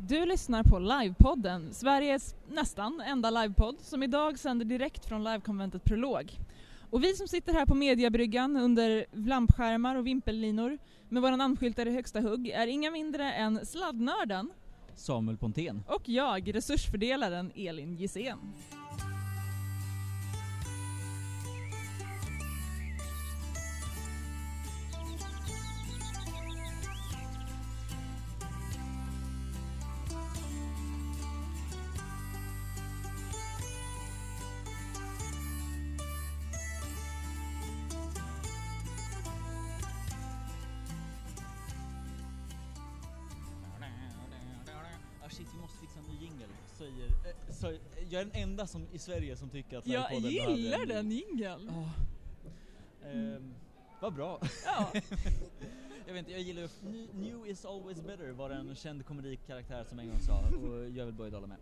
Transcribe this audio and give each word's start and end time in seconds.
Du 0.00 0.26
lyssnar 0.26 0.62
på 0.62 0.78
Livepodden, 0.78 1.74
Sveriges 1.74 2.34
nästan 2.48 3.00
enda 3.00 3.30
livepodd 3.30 3.76
som 3.80 4.02
idag 4.02 4.38
sänder 4.38 4.64
direkt 4.64 5.04
från 5.04 5.24
livekonventet 5.24 5.84
Prolog. 5.84 6.38
Och 6.90 7.04
vi 7.04 7.14
som 7.14 7.28
sitter 7.28 7.52
här 7.52 7.66
på 7.66 7.74
Mediabryggan 7.74 8.56
under 8.56 9.06
lampskärmar 9.12 9.96
och 9.96 10.06
vimpellinor 10.06 10.78
med 11.08 11.22
våra 11.22 11.36
namnskyltar 11.36 11.86
i 11.86 11.92
högsta 11.92 12.20
hugg 12.20 12.48
är 12.48 12.66
inga 12.66 12.90
mindre 12.90 13.32
än 13.32 13.66
sladdnörden 13.66 14.50
Samuel 14.94 15.36
Pontén. 15.36 15.82
och 15.86 16.08
jag, 16.08 16.54
resursfördelaren 16.54 17.52
Elin 17.54 17.96
Gissén. 17.96 18.38
Enda 48.58 48.66
som, 48.66 48.86
i 48.92 48.98
Sverige 48.98 49.36
som 49.36 49.50
tycker 49.50 49.78
att 49.78 49.86
Jag 49.86 50.12
gillar 50.12 50.86
den 50.86 51.10
jingeln. 51.10 51.70
Ja. 51.72 51.90
Ehm, 53.08 53.54
vad 54.00 54.14
bra. 54.14 54.40
Ja. 54.64 54.92
jag 56.06 56.12
vet 56.12 56.18
inte, 56.18 56.32
jag 56.32 56.40
gillar 56.40 56.62
ju 56.62 56.68
New- 57.12 57.46
is 57.46 57.64
always 57.64 58.00
better 58.02 58.30
var 58.32 58.50
en 58.50 58.74
känd 58.74 59.06
komedikkaraktär 59.06 59.84
som 59.84 59.98
en 59.98 60.08
gång 60.08 60.20
sa 60.20 60.40
och 60.40 60.90
jag 60.90 61.06
vill 61.06 61.14
börja 61.14 61.34
hålla 61.34 61.46
med. 61.46 61.58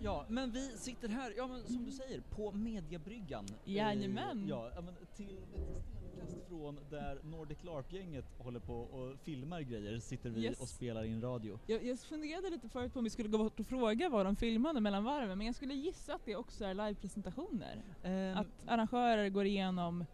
Ja, 0.00 0.24
men 0.28 0.50
vi 0.50 0.78
sitter 0.78 1.08
här, 1.08 1.34
ja 1.36 1.46
men 1.46 1.62
som 1.66 1.84
du 1.84 1.92
säger, 1.92 2.20
på 2.20 2.52
Mediabryggan. 2.52 3.46
Jajamän. 3.64 4.46
Ja, 4.48 4.70
men 4.74 4.94
till 5.16 5.38
ett 5.38 5.84
stenkast 6.14 6.48
från 6.48 6.78
där 6.90 7.18
Nordic 7.22 7.64
LARP-gänget 7.64 8.24
håller 8.38 8.60
på 8.60 8.74
och 8.74 9.18
filmar 9.18 9.60
grejer 9.60 9.98
sitter 9.98 10.30
vi 10.30 10.40
Yes. 10.44 10.60
och 10.60 10.68
spelar 10.68 11.04
in 11.04 11.20
radio. 11.22 11.58
Jag, 11.66 11.84
jag 11.84 11.98
funderade 11.98 12.50
lite 12.50 12.68
förut 12.68 12.92
på 12.92 12.98
om 12.98 13.04
vi 13.04 13.10
skulle 13.10 13.28
gå 13.28 13.38
bort 13.38 13.60
och 13.60 13.66
fråga 13.66 14.08
vad 14.08 14.26
de 14.26 14.36
filmade 14.36 14.80
mellan 14.80 15.04
varven 15.04 15.38
men 15.38 15.46
jag 15.46 15.56
skulle 15.56 15.74
gissa 15.74 16.14
att 16.14 16.24
det 16.24 16.36
också 16.36 16.64
är 16.64 16.74
livepresentationer. 16.74 17.82
Ehm, 18.02 18.38
Att 18.38 18.46
arrangörer 18.66 19.28
går 19.28 19.44
igenom, 19.46 20.04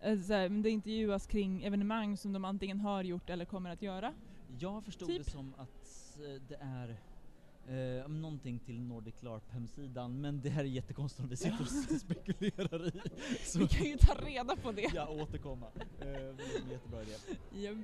eh, 0.00 0.18
här, 0.18 0.62
det 0.62 0.70
intervjuas 0.70 1.26
kring 1.26 1.62
evenemang 1.64 2.16
som 2.16 2.32
de 2.32 2.44
antingen 2.44 2.80
har 2.80 3.02
gjort 3.04 3.30
eller 3.30 3.44
kommer 3.44 3.70
att 3.70 3.82
göra. 3.82 4.14
Jag 4.58 4.84
förstod 4.84 5.08
Typ. 5.08 5.24
det 5.24 5.30
som 5.30 5.54
att 5.58 6.18
eh, 6.18 6.42
det 6.48 6.56
är 6.60 6.96
eh, 7.68 8.08
någonting 8.08 8.58
till 8.58 8.80
Nordic 8.80 9.14
LARP 9.20 9.50
hemsidan 9.50 10.20
men 10.20 10.40
det 10.40 10.48
här 10.50 10.60
är 10.60 10.68
jättekonstigt 10.68 11.20
om 11.22 11.28
vi 11.28 11.36
sitter 11.36 11.60
och 11.60 11.68
spekulerar 12.00 12.86
i. 12.88 12.92
Så 13.44 13.58
Vi 13.58 13.68
kan 13.68 13.86
ju 13.86 13.96
ta 13.96 14.14
reda 14.14 14.56
på 14.56 14.72
det. 14.72 14.90
ja, 14.94 15.08
återkomma. 15.08 15.66
Eh, 15.76 16.06
det 16.06 16.12
är 16.12 16.62
en 16.64 16.70
jättebra 16.70 17.02
idé. 17.02 17.12
Japp. 17.52 17.76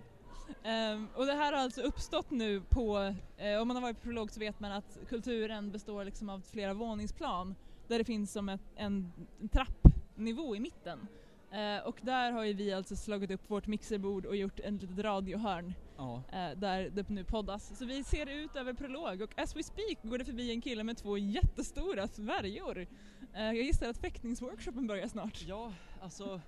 Ehm, 0.62 1.08
och 1.14 1.26
det 1.26 1.32
här 1.32 1.52
har 1.52 1.60
alltså 1.60 1.82
uppstått 1.82 2.30
nu 2.30 2.60
på, 2.60 3.14
eh, 3.36 3.60
om 3.60 3.68
man 3.68 3.76
har 3.76 3.82
varit 3.82 3.96
på 3.96 4.02
prolog 4.02 4.30
så 4.30 4.40
vet 4.40 4.60
man 4.60 4.72
att 4.72 4.98
kulturen 5.08 5.70
består 5.70 6.04
liksom 6.04 6.28
av 6.28 6.40
flera 6.40 6.74
våningsplan 6.74 7.54
där 7.88 7.98
det 7.98 8.04
finns 8.04 8.32
som 8.32 8.48
ett, 8.48 8.60
en, 8.76 9.12
en 9.40 9.48
trappnivå 9.48 10.56
i 10.56 10.60
mitten. 10.60 11.06
Eh, 11.50 11.86
och 11.86 11.96
där 12.02 12.32
har 12.32 12.44
ju 12.44 12.52
vi 12.52 12.72
alltså 12.72 12.96
slagit 12.96 13.30
upp 13.30 13.50
vårt 13.50 13.66
mixerbord 13.66 14.26
och 14.26 14.36
gjort 14.36 14.60
en 14.60 14.76
litet 14.76 14.98
radiohörn 14.98 15.74
Ja. 15.96 16.22
eh, 16.32 16.50
där 16.58 16.90
det 16.90 17.08
nu 17.08 17.24
poddas. 17.24 17.78
Så 17.78 17.84
vi 17.84 18.04
ser 18.04 18.26
ut 18.26 18.56
över 18.56 18.72
prolog 18.72 19.22
och 19.22 19.38
as 19.38 19.56
we 19.56 19.62
speak 19.62 19.98
går 20.02 20.18
det 20.18 20.24
förbi 20.24 20.50
en 20.50 20.60
kille 20.60 20.84
med 20.84 20.96
två 20.96 21.18
jättestora 21.18 22.08
svärjor. 22.08 22.86
Eh, 23.34 23.44
jag 23.44 23.54
gissar 23.62 23.88
att 23.88 23.98
fäktningsworkshopen 23.98 24.86
börjar 24.86 25.08
snart. 25.08 25.42
ja, 25.46 25.72
alltså 26.02 26.40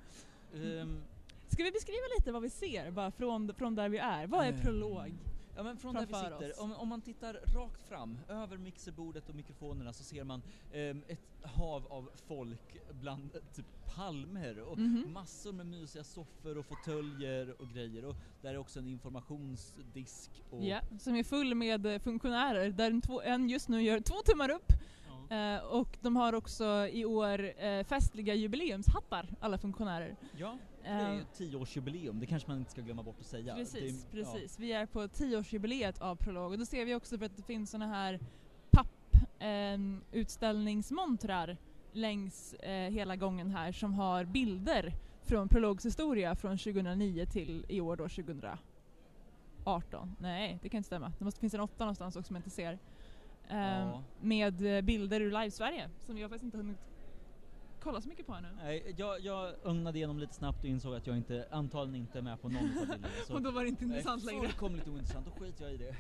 ehm, 0.55 1.03
Ska 1.49 1.65
vi 1.65 1.73
beskriva 1.73 2.07
lite 2.19 2.33
vad 2.33 2.43
vi 2.43 2.51
ser 2.51 2.91
bara 2.91 3.11
från, 3.11 3.55
från 3.55 3.75
där 3.75 3.89
vi 3.89 3.99
är? 3.99 4.27
Vad 4.27 4.47
är 4.47 4.53
Eh, 4.53 4.61
prolog? 4.61 5.13
Ja 5.57 5.63
men 5.63 5.77
från 5.77 5.95
där 5.95 6.07
vi 6.07 6.13
sitter, 6.41 6.63
om, 6.63 6.73
om 6.73 6.89
man 6.89 7.01
tittar 7.01 7.35
rakt 7.55 7.83
fram 7.83 8.19
över 8.29 8.57
mixerbordet 8.57 9.29
och 9.29 9.35
mikrofonerna 9.35 9.93
så 9.93 10.05
ser 10.05 10.25
man 10.25 10.43
ehm, 10.73 11.03
ett 11.09 11.21
hav 11.45 11.87
av 11.93 12.11
folk 12.27 12.77
bland 13.01 13.35
eh, 13.35 13.41
typ 13.55 13.67
palmer 13.95 14.61
och 14.61 14.79
Mhm. 14.79 15.13
massor 15.13 15.53
med 15.53 15.67
mysiga 15.67 16.05
soffor 16.05 16.59
och 16.59 16.67
fåtöljer 16.67 17.61
och 17.61 17.69
grejer. 17.69 18.05
Och 18.05 18.15
där 18.43 18.51
är 18.51 18.59
också 18.59 18.79
en 18.79 18.89
informationsdisk 18.89 20.31
och 20.51 20.65
Ja, 20.65 20.81
som 20.99 21.17
är 21.17 21.23
full 21.25 21.55
med 21.55 21.87
eh, 21.87 21.99
funktionärer 21.99 22.71
där 22.71 22.91
en, 22.91 23.01
två, 23.01 23.21
en 23.23 23.49
just 23.49 23.69
nu 23.69 23.83
gör 23.83 24.01
två 24.01 24.15
tummar 24.15 24.51
upp. 24.51 24.73
Eh, 25.31 25.65
och 25.65 25.99
de 26.01 26.17
har 26.17 26.33
också 26.33 26.89
i 26.93 27.05
år 27.05 27.63
eh, 27.65 27.85
festliga 27.85 28.35
jubileumshattar, 28.35 29.29
alla 29.41 29.59
funktionärer. 29.59 30.17
Ja, 30.37 30.59
det 30.87 30.93
är 30.93 31.13
ju 31.13 31.19
Eh, 31.21 31.27
tioårsjubileum, 31.33 32.21
det 32.21 32.27
kanske 32.27 32.49
man 32.51 32.59
inte 32.59 32.71
ska 32.71 32.81
glömma 32.83 33.03
bort 33.03 33.21
att 33.21 33.27
säga. 33.27 33.55
Precis, 33.55 34.05
det, 34.05 34.11
precis. 34.11 34.59
Vi 34.59 34.73
är 34.73 34.87
på 34.87 35.09
tioårsjubileet 35.09 36.01
av 36.01 36.17
Prolog 36.17 36.53
och 36.53 36.59
då 36.59 36.67
ser 36.67 36.85
vi 36.85 36.95
också 36.95 37.19
för 37.19 37.27
att 37.27 37.37
det 37.37 37.43
finns 37.43 37.71
såna 37.71 37.87
här 37.87 38.21
papp 38.71 39.15
eh, 39.39 39.79
utställningsmontrar 40.13 41.57
längs 41.93 42.55
eh, 42.55 42.91
hela 42.91 43.17
gången 43.17 43.51
här 43.51 43.73
som 43.73 43.95
har 43.95 44.25
bilder 44.25 44.93
från 45.23 45.49
Prologs 45.49 45.87
historia 45.87 46.35
från 46.35 46.59
2009 46.59 47.27
till 47.27 47.65
i 47.69 47.81
år 47.81 47.97
då 47.97 48.09
2018. 48.09 50.17
Nej, 50.21 50.59
det 50.63 50.69
kan 50.69 50.79
inte 50.79 50.87
stämma. 50.87 51.13
Det 51.19 51.25
måste 51.25 51.41
finnas 51.41 51.55
en 51.55 51.61
åtta 51.61 51.85
någonstans 51.85 52.17
också 52.17 52.27
som 52.27 52.37
jag 52.37 52.41
inte 52.41 52.51
ser. 52.51 52.73
Eh, 53.49 53.57
Ja. 53.59 54.03
Med 54.21 54.77
eh, 54.77 54.83
bilder 54.83 55.21
ur 55.21 55.31
Live-Sverige 55.31 55.91
som 56.01 56.19
jag 56.19 56.31
faktiskt 56.31 56.45
inte 56.45 56.57
hunnit 56.57 56.79
kolla 57.87 58.01
så 58.01 58.09
mycket 58.09 58.27
på 58.27 58.33
ännu. 58.33 58.49
Nej, 58.57 58.95
jag, 58.97 59.21
jag 59.21 59.55
ögnade 59.65 59.99
igenom 59.99 60.19
lite 60.19 60.35
snabbt 60.35 60.59
och 60.59 60.65
insåg 60.65 60.95
att 60.95 61.07
jag 61.07 61.17
inte, 61.17 61.49
antagligen 61.51 62.07
inte 62.07 62.19
är 62.19 62.23
med 62.23 62.43
på 62.43 62.49
någon. 62.49 62.71
Så 63.27 63.35
Och 63.35 63.43
då 63.43 63.51
var 63.51 63.63
det 63.63 63.69
inte 63.69 63.85
intressant 63.85 64.25
Nej, 64.25 64.35
längre. 64.35 64.49
Fullkomligt 64.49 64.89
ointressant, 64.89 65.27
då 65.27 65.45
skiter 65.45 65.65
jag 65.65 65.75
i 65.75 65.77
det. 65.77 65.95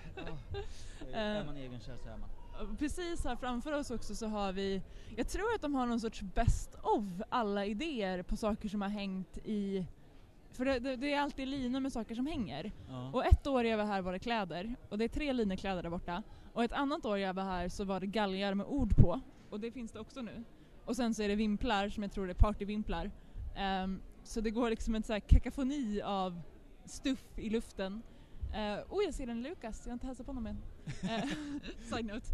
Eh. 1.13 1.19
är 1.19 1.45
man 1.45 1.57
egenkär 1.57 1.97
så 2.03 2.09
är 2.09 2.17
man. 2.17 2.77
Precis 2.77 3.25
här 3.25 3.37
framför 3.37 3.73
oss 3.73 3.91
också 3.91 4.15
så 4.15 4.27
har 4.27 4.53
vi, 4.53 4.83
jag 5.17 5.29
tror 5.29 5.55
att 5.55 5.63
de 5.63 5.75
har 5.75 5.87
någon 5.87 6.01
sorts 6.01 6.23
best 6.23 6.75
of 6.83 7.05
alla 7.29 7.67
idéer 7.67 8.23
på 8.23 8.37
saker 8.37 8.69
som 8.69 8.83
har 8.83 8.89
hängt 8.89 9.39
i, 9.45 9.87
för 10.51 10.65
det, 10.65 10.79
det, 10.79 10.97
det 10.97 11.13
är 11.13 11.21
alltid 11.21 11.49
linor 11.49 11.81
med 11.81 11.93
saker 11.93 12.15
som 12.15 12.27
hänger. 12.27 12.73
Ja. 12.89 13.11
Och 13.13 13.27
ett 13.27 13.47
år 13.47 13.65
jag 13.65 13.77
var 13.77 13.85
här 13.85 14.03
var 14.03 14.13
det 14.13 14.19
kläder, 14.19 14.75
och 14.89 14.99
det 14.99 15.05
är 15.05 15.09
tre 15.09 15.33
linor 15.33 15.57
kläder 15.57 15.83
där 15.83 15.91
borta. 15.91 16.23
Och 16.53 16.65
ett 16.65 16.73
annat 16.73 17.05
år 17.05 17.19
jag 17.19 17.35
var 17.35 17.45
här 17.45 17.69
så 17.69 17.85
var 17.85 18.01
det 18.01 18.07
galgar 18.07 18.55
med 18.55 18.67
ord 18.67 18.97
på, 18.97 19.21
och 19.51 19.61
det 19.61 19.71
finns 19.71 19.93
det 19.93 20.01
också 20.01 20.23
nu. 20.23 20.45
Och 20.87 20.97
sen 20.97 21.15
så 21.15 21.23
är 21.23 21.29
det 21.29 21.37
vimplar 21.37 21.89
som 21.89 22.03
jag 22.03 22.13
tror 22.13 22.31
är 22.31 22.35
partyvimplar. 22.35 23.11
Ehm, 23.57 24.01
så 24.25 24.41
det 24.41 24.51
går 24.51 24.71
liksom 24.71 24.95
en 24.95 25.03
här 25.09 25.21
kakafoni 25.21 26.03
av 26.03 26.43
stuff 26.85 27.25
i 27.37 27.51
luften. 27.51 28.03
Uh, 28.47 28.95
oh, 28.95 29.05
jag 29.05 29.15
ser 29.15 29.27
en 29.29 29.43
Lukas, 29.43 29.81
jag 29.85 29.91
har 29.91 29.93
inte 29.93 30.07
hälsat 30.07 30.27
på 30.27 30.33
honom 30.33 30.47
än. 30.47 30.63
Eh, 31.11 31.29
Side 31.91 32.07
note. 32.07 32.27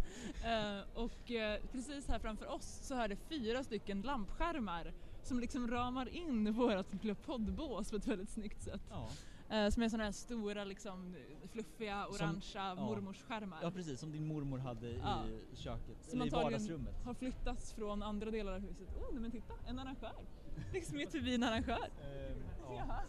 Eh, 0.43 1.03
och 1.03 1.31
eh, 1.31 1.61
precis 1.71 2.07
här 2.07 2.19
framför 2.19 2.47
oss 2.47 2.79
så 2.83 2.95
är 2.95 3.07
det 3.07 3.15
fyra 3.15 3.63
stycken 3.63 4.01
lampskärmar 4.01 4.93
som 5.23 5.39
liksom 5.39 5.67
ramar 5.67 6.09
in 6.09 6.55
lilla 7.01 7.15
poddbås 7.15 7.89
på 7.89 7.95
ett 7.95 8.07
väldigt 8.07 8.29
snyggt 8.29 8.63
sätt. 8.63 8.81
Ja. 8.89 9.09
Eh, 9.53 9.69
som 9.69 9.83
är 9.83 9.89
sådana 9.89 10.03
här 10.03 10.11
stora 10.11 10.63
liksom 10.63 11.15
fluffiga 11.51 12.05
Som- 12.11 12.13
orangea 12.29 12.63
ja. 12.63 12.75
mormorsskärmar. 12.75 13.59
ja 13.61 13.71
precis, 13.71 13.99
som 13.99 14.11
din 14.11 14.27
mormor 14.27 14.57
hade 14.57 14.89
Ja. 14.89 15.25
i 15.53 15.55
köket, 15.55 15.97
Som 16.05 16.21
eller 16.21 16.27
i 16.27 16.43
vardagsrummet. 16.43 17.03
har 17.05 17.13
flyttats 17.13 17.73
från 17.73 18.03
andra 18.03 18.31
delar 18.31 18.53
av 18.53 18.59
huset. 18.59 18.87
Oh, 18.97 19.11
nej 19.11 19.21
men 19.21 19.31
titta, 19.31 19.53
en 19.67 19.79
arrangör! 19.79 20.25
Liksom 20.73 20.99
ett 20.99 21.11
förbi 21.11 21.35
en 21.35 21.43
arrangör. 21.43 21.77
Ehm, 22.01 22.43
ja. 22.77 23.01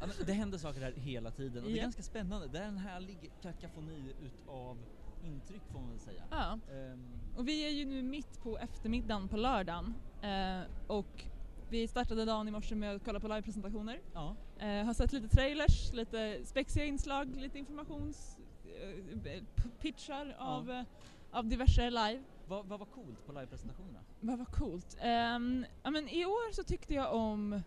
Ja, 0.00 0.06
det 0.26 0.32
händer 0.32 0.58
saker 0.58 0.80
här 0.80 0.92
hela 0.92 1.30
tiden 1.30 1.64
och 1.64 1.70
det 1.70 1.78
är 1.78 1.82
ganska 1.82 2.02
spännande. 2.02 2.48
Det 2.48 2.58
är 2.58 2.68
en 2.68 2.78
härlig 2.78 3.32
kakafoni 3.42 4.14
utav 4.22 4.78
intryck 5.24 5.62
får 5.72 5.80
man 5.80 5.90
väl 5.90 5.98
säga. 6.00 6.22
Ja. 6.30 6.58
Ehm, 6.72 7.04
Och 7.36 7.48
vi 7.48 7.64
är 7.66 7.70
ju 7.70 7.84
nu 7.84 8.02
mitt 8.02 8.40
på 8.42 8.58
eftermiddagen 8.58 9.28
på 9.28 9.36
lördagen 9.36 9.94
eh, 10.22 10.60
och 10.86 11.24
vi 11.70 11.88
startade 11.88 12.24
dagen 12.24 12.48
i 12.48 12.50
morse 12.50 12.74
med 12.74 12.96
att 12.96 13.04
kolla 13.04 13.20
på 13.20 13.28
livepresentationer. 13.28 14.00
ja. 14.14 14.36
Eh, 14.58 14.84
har 14.84 14.94
sett 14.94 15.12
lite 15.12 15.28
trailers, 15.28 15.92
lite 15.92 16.40
spexiga 16.44 16.84
inslag, 16.84 17.36
lite 17.36 17.58
informations 17.58 18.36
eh, 18.64 19.42
p- 19.56 19.68
pitchar 19.80 20.36
av, 20.38 20.70
eh, 20.70 20.82
av 21.30 21.46
diverse 21.48 21.90
live. 21.90 22.22
Vad, 22.46 22.66
vad 22.66 22.78
var 22.78 22.86
coolt 22.86 23.26
på 23.26 23.32
livepresentationerna? 23.32 23.98
Vad 24.20 24.38
var 24.38 24.44
coolt. 24.46 24.96
Ehm, 25.00 25.66
ja, 25.82 25.90
men 25.90 26.08
I 26.08 26.24
år 26.24 26.52
så 26.52 26.62
tyckte 26.64 26.94
jag 26.94 27.14
om 27.14 27.62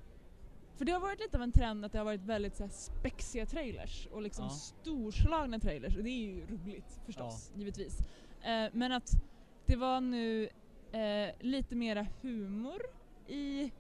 för 0.76 0.86
det 0.86 0.92
har 0.92 1.00
varit 1.00 1.20
lite 1.20 1.38
av 1.38 1.44
en 1.44 1.52
trend 1.52 1.86
att 1.86 1.92
det 1.92 1.98
har 1.98 2.06
varit 2.06 2.22
väldigt 2.24 2.56
så 2.56 2.64
här, 2.64 2.72
spexiga 2.72 3.46
trailers 3.46 4.08
och 4.12 4.22
liksom 4.22 4.46
Ja. 4.46 4.50
storslagna 4.52 5.60
trailers 5.60 5.98
och 5.98 6.04
det 6.04 6.10
är 6.10 6.22
ju 6.22 6.46
roligt 6.48 7.00
förstås, 7.06 7.52
givetvis. 7.56 8.00
Eh, 8.42 8.70
men 8.74 8.92
att 8.92 9.12
det 9.66 9.76
var 9.76 10.02
nu 10.02 10.50
eh, 10.92 11.30
lite 11.40 11.76
mera 11.76 12.08
humor 12.22 12.82
i 13.28 13.72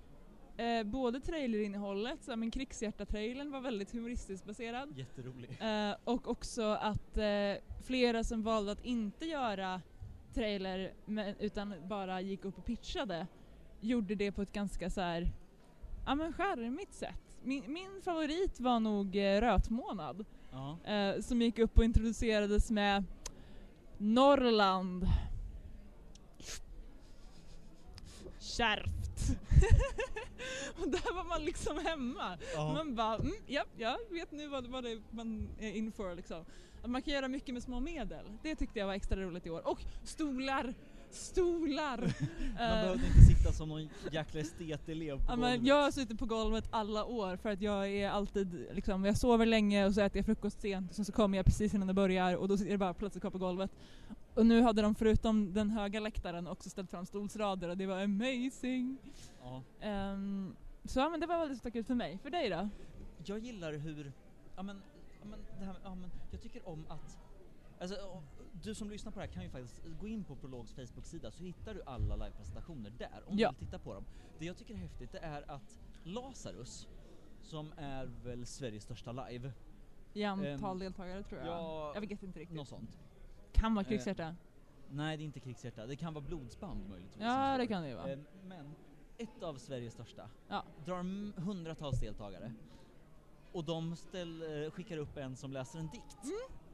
Eh, 0.58 0.84
både 0.84 1.20
trailerinnehållet, 1.20 2.24
så 2.24 2.36
men 2.36 2.52
krigshjärta-trailern 2.52 3.52
var 3.52 3.62
väldigt 3.62 3.92
humoristiskt 3.94 4.46
baserad. 4.46 4.98
Jätterolig. 4.98 5.58
Eh, 5.62 5.96
och 6.04 6.28
också 6.28 6.64
att 6.64 7.18
eh, 7.18 7.54
flera 7.84 8.24
som 8.24 8.44
valde 8.44 8.72
att 8.72 8.86
inte 8.86 9.26
göra 9.26 9.82
trailer 10.34 10.94
men, 11.06 11.36
utan 11.40 11.74
bara 11.88 12.22
gick 12.22 12.46
upp 12.46 12.58
och 12.58 12.66
pitchade 12.66 13.28
gjorde 13.82 14.16
det 14.16 14.32
på 14.32 14.42
ett 14.42 14.54
ganska 14.54 14.90
så 14.90 15.02
här, 15.02 15.32
ja 16.06 16.16
men 16.16 16.34
charmigt 16.34 16.94
sätt. 16.94 17.38
Min, 17.44 17.74
min 17.74 18.02
favorit 18.04 18.60
var 18.60 18.80
nog 18.80 19.16
eh, 19.16 19.42
Rötmånad 19.42 20.26
Ja. 20.52 20.78
eh, 20.92 21.22
som 21.22 21.42
gick 21.42 21.60
upp 21.60 21.78
och 21.78 21.84
introducerades 21.84 22.72
med 22.72 23.04
Norrland. 23.98 25.06
Kärvt. 28.40 29.01
och 30.82 30.90
där 30.90 31.16
var 31.16 31.24
man 31.24 31.46
liksom 31.46 31.78
hemma. 31.78 32.38
Ja. 32.56 32.74
Man 32.74 32.96
bara, 32.96 33.16
mm, 33.16 33.34
ja, 33.48 33.64
jag 33.78 33.98
vet 34.10 34.32
nu 34.32 34.48
vad, 34.48 34.68
vad 34.68 34.84
det 34.84 34.92
är 34.92 35.02
man 35.10 35.50
är 35.60 35.72
in 35.72 35.92
för 35.92 36.16
liksom. 36.16 36.46
Att 36.84 36.90
man 36.90 37.02
kan 37.02 37.14
göra 37.14 37.28
mycket 37.28 37.54
med 37.54 37.64
små 37.64 37.80
medel. 37.80 38.26
Det 38.44 38.56
tyckte 38.56 38.80
jag 38.80 38.88
var 38.88 38.94
extra 38.94 39.22
roligt 39.22 39.46
i 39.46 39.50
år. 39.50 39.68
Och 39.68 39.80
stolar! 40.04 40.74
Stolar! 41.12 41.98
Man 41.98 42.08
Eh, 42.70 42.82
behövde 42.84 43.08
inte 43.08 43.22
sitta 43.22 43.52
som 43.52 43.70
någon 43.70 43.90
jäkla 44.12 44.40
estetelev 44.40 45.18
på 45.18 45.24
Ja, 45.28 45.36
men 45.36 45.52
golvet. 45.52 45.68
jag 45.68 45.84
har 45.84 45.92
suttit 45.92 46.20
på 46.20 46.26
golvet 46.26 46.68
alla 46.72 47.06
år 47.06 47.38
för 47.38 47.50
att 47.50 47.62
jag 47.62 47.90
är 47.90 48.10
alltid 48.10 48.66
liksom, 48.74 49.06
jag 49.06 49.18
sover 49.18 49.46
länge 49.46 49.86
och 49.86 49.94
så 49.94 50.02
äter 50.02 50.18
jag 50.18 50.26
frukost 50.26 50.62
sent 50.62 50.90
och 50.90 50.96
sen 50.96 51.06
så 51.06 51.12
kommer 51.12 51.38
jag 51.38 51.46
precis 51.46 51.74
innan 51.74 51.88
det 51.88 51.94
börjar 51.94 52.36
och 52.36 52.48
då 52.48 52.54
är 52.54 52.66
det 52.70 52.78
bara 52.78 52.94
plötsligt 52.94 53.22
kvar 53.22 53.32
på 53.32 53.38
golvet. 53.38 53.72
Och 54.34 54.46
nu 54.46 54.62
hade 54.62 54.82
de 54.82 54.96
förutom 54.96 55.54
den 55.54 55.70
höga 55.70 56.00
läktaren 56.00 56.48
också 56.48 56.70
ställt 56.70 56.90
fram 56.92 57.06
stolsrader 57.06 57.70
och 57.70 57.78
det 57.78 57.86
var 57.86 58.02
amazing. 58.04 58.98
Ja. 59.42 59.62
Ehm, 59.82 60.56
så 60.86 61.00
ja, 61.00 61.10
men 61.10 61.20
det 61.20 61.28
var 61.28 61.40
väldigt 61.40 61.58
stack 61.60 61.76
ut 61.76 61.88
för 61.88 61.96
mig. 61.96 62.18
För 62.24 62.30
dig 62.30 62.50
då? 62.50 62.70
Jag 63.26 63.40
gillar 63.40 63.74
hur, 63.74 64.12
ja 64.56 64.64
men, 64.64 64.82
ja 65.22 65.26
men, 65.30 65.40
det 65.60 65.66
här, 65.66 65.76
ja 65.84 65.96
men 65.96 66.12
jag 66.32 66.42
tycker 66.42 66.68
om 66.70 66.86
att, 66.90 67.18
alltså 67.82 67.96
du 68.64 68.76
som 68.76 68.90
lyssnar 68.90 69.12
på 69.12 69.20
det 69.20 69.26
här 69.26 69.34
kan 69.34 69.44
ju 69.44 69.50
faktiskt 69.50 69.82
gå 70.00 70.08
in 70.08 70.24
på 70.24 70.36
Prologs 70.36 70.74
Facebook-sida 70.74 71.32
så 71.32 71.44
hittar 71.44 71.74
du 71.74 71.84
alla 71.86 72.16
livepresentationer 72.16 72.90
där 72.98 73.24
om 73.28 73.38
Ja. 73.38 73.50
du 73.52 73.56
vill 73.58 73.66
titta 73.68 73.80
på 73.80 73.94
dem. 73.94 74.06
Det 74.40 74.46
jag 74.46 74.58
tycker 74.58 74.74
är 74.74 74.78
häftigt 74.78 75.12
det 75.12 75.20
är 75.20 75.52
att 75.52 75.80
Lazarus, 76.04 76.88
som 77.42 77.74
är 77.78 78.06
väl 78.24 78.46
Sveriges 78.46 78.84
största 78.84 79.12
live, 79.12 79.52
I 80.14 80.24
antal 80.24 80.46
Ehm, 80.72 80.80
deltagare 80.80 81.24
tror 81.24 81.40
jag. 81.42 81.48
ja, 81.50 81.92
jag 81.94 82.02
vet 82.02 82.24
inte 82.24 82.40
riktigt. 82.40 82.58
något 82.58 82.68
sånt. 82.68 83.00
Kan 83.52 83.76
vara 83.76 83.86
Eh, 83.86 83.90
krigshjärta. 83.90 84.36
Nej 84.90 85.18
det 85.18 85.24
är 85.24 85.26
inte 85.26 85.40
krigshjärta, 85.40 85.86
det 85.86 85.96
kan 85.96 86.14
vara 86.14 86.26
blodsband 86.26 86.90
möjligtvis. 86.90 87.22
ja 87.24 87.58
det 87.58 87.68
kan 87.68 87.82
det 87.82 87.90
ju 87.90 87.96
vara. 87.96 88.12
Eh, 88.12 88.20
Men 88.46 88.76
ett 89.18 89.44
av 89.44 89.58
Sveriges 89.58 89.94
största 89.94 90.30
Ja. 90.48 90.64
drar 90.86 91.04
hundratals 91.42 92.00
deltagare 92.00 92.54
och 93.52 93.64
de 93.64 93.96
ställ, 93.96 94.44
skickar 94.74 94.98
upp 94.98 95.18
en 95.18 95.36
som 95.36 95.52
läser 95.52 95.80
en 95.80 95.88
dikt 95.88 96.18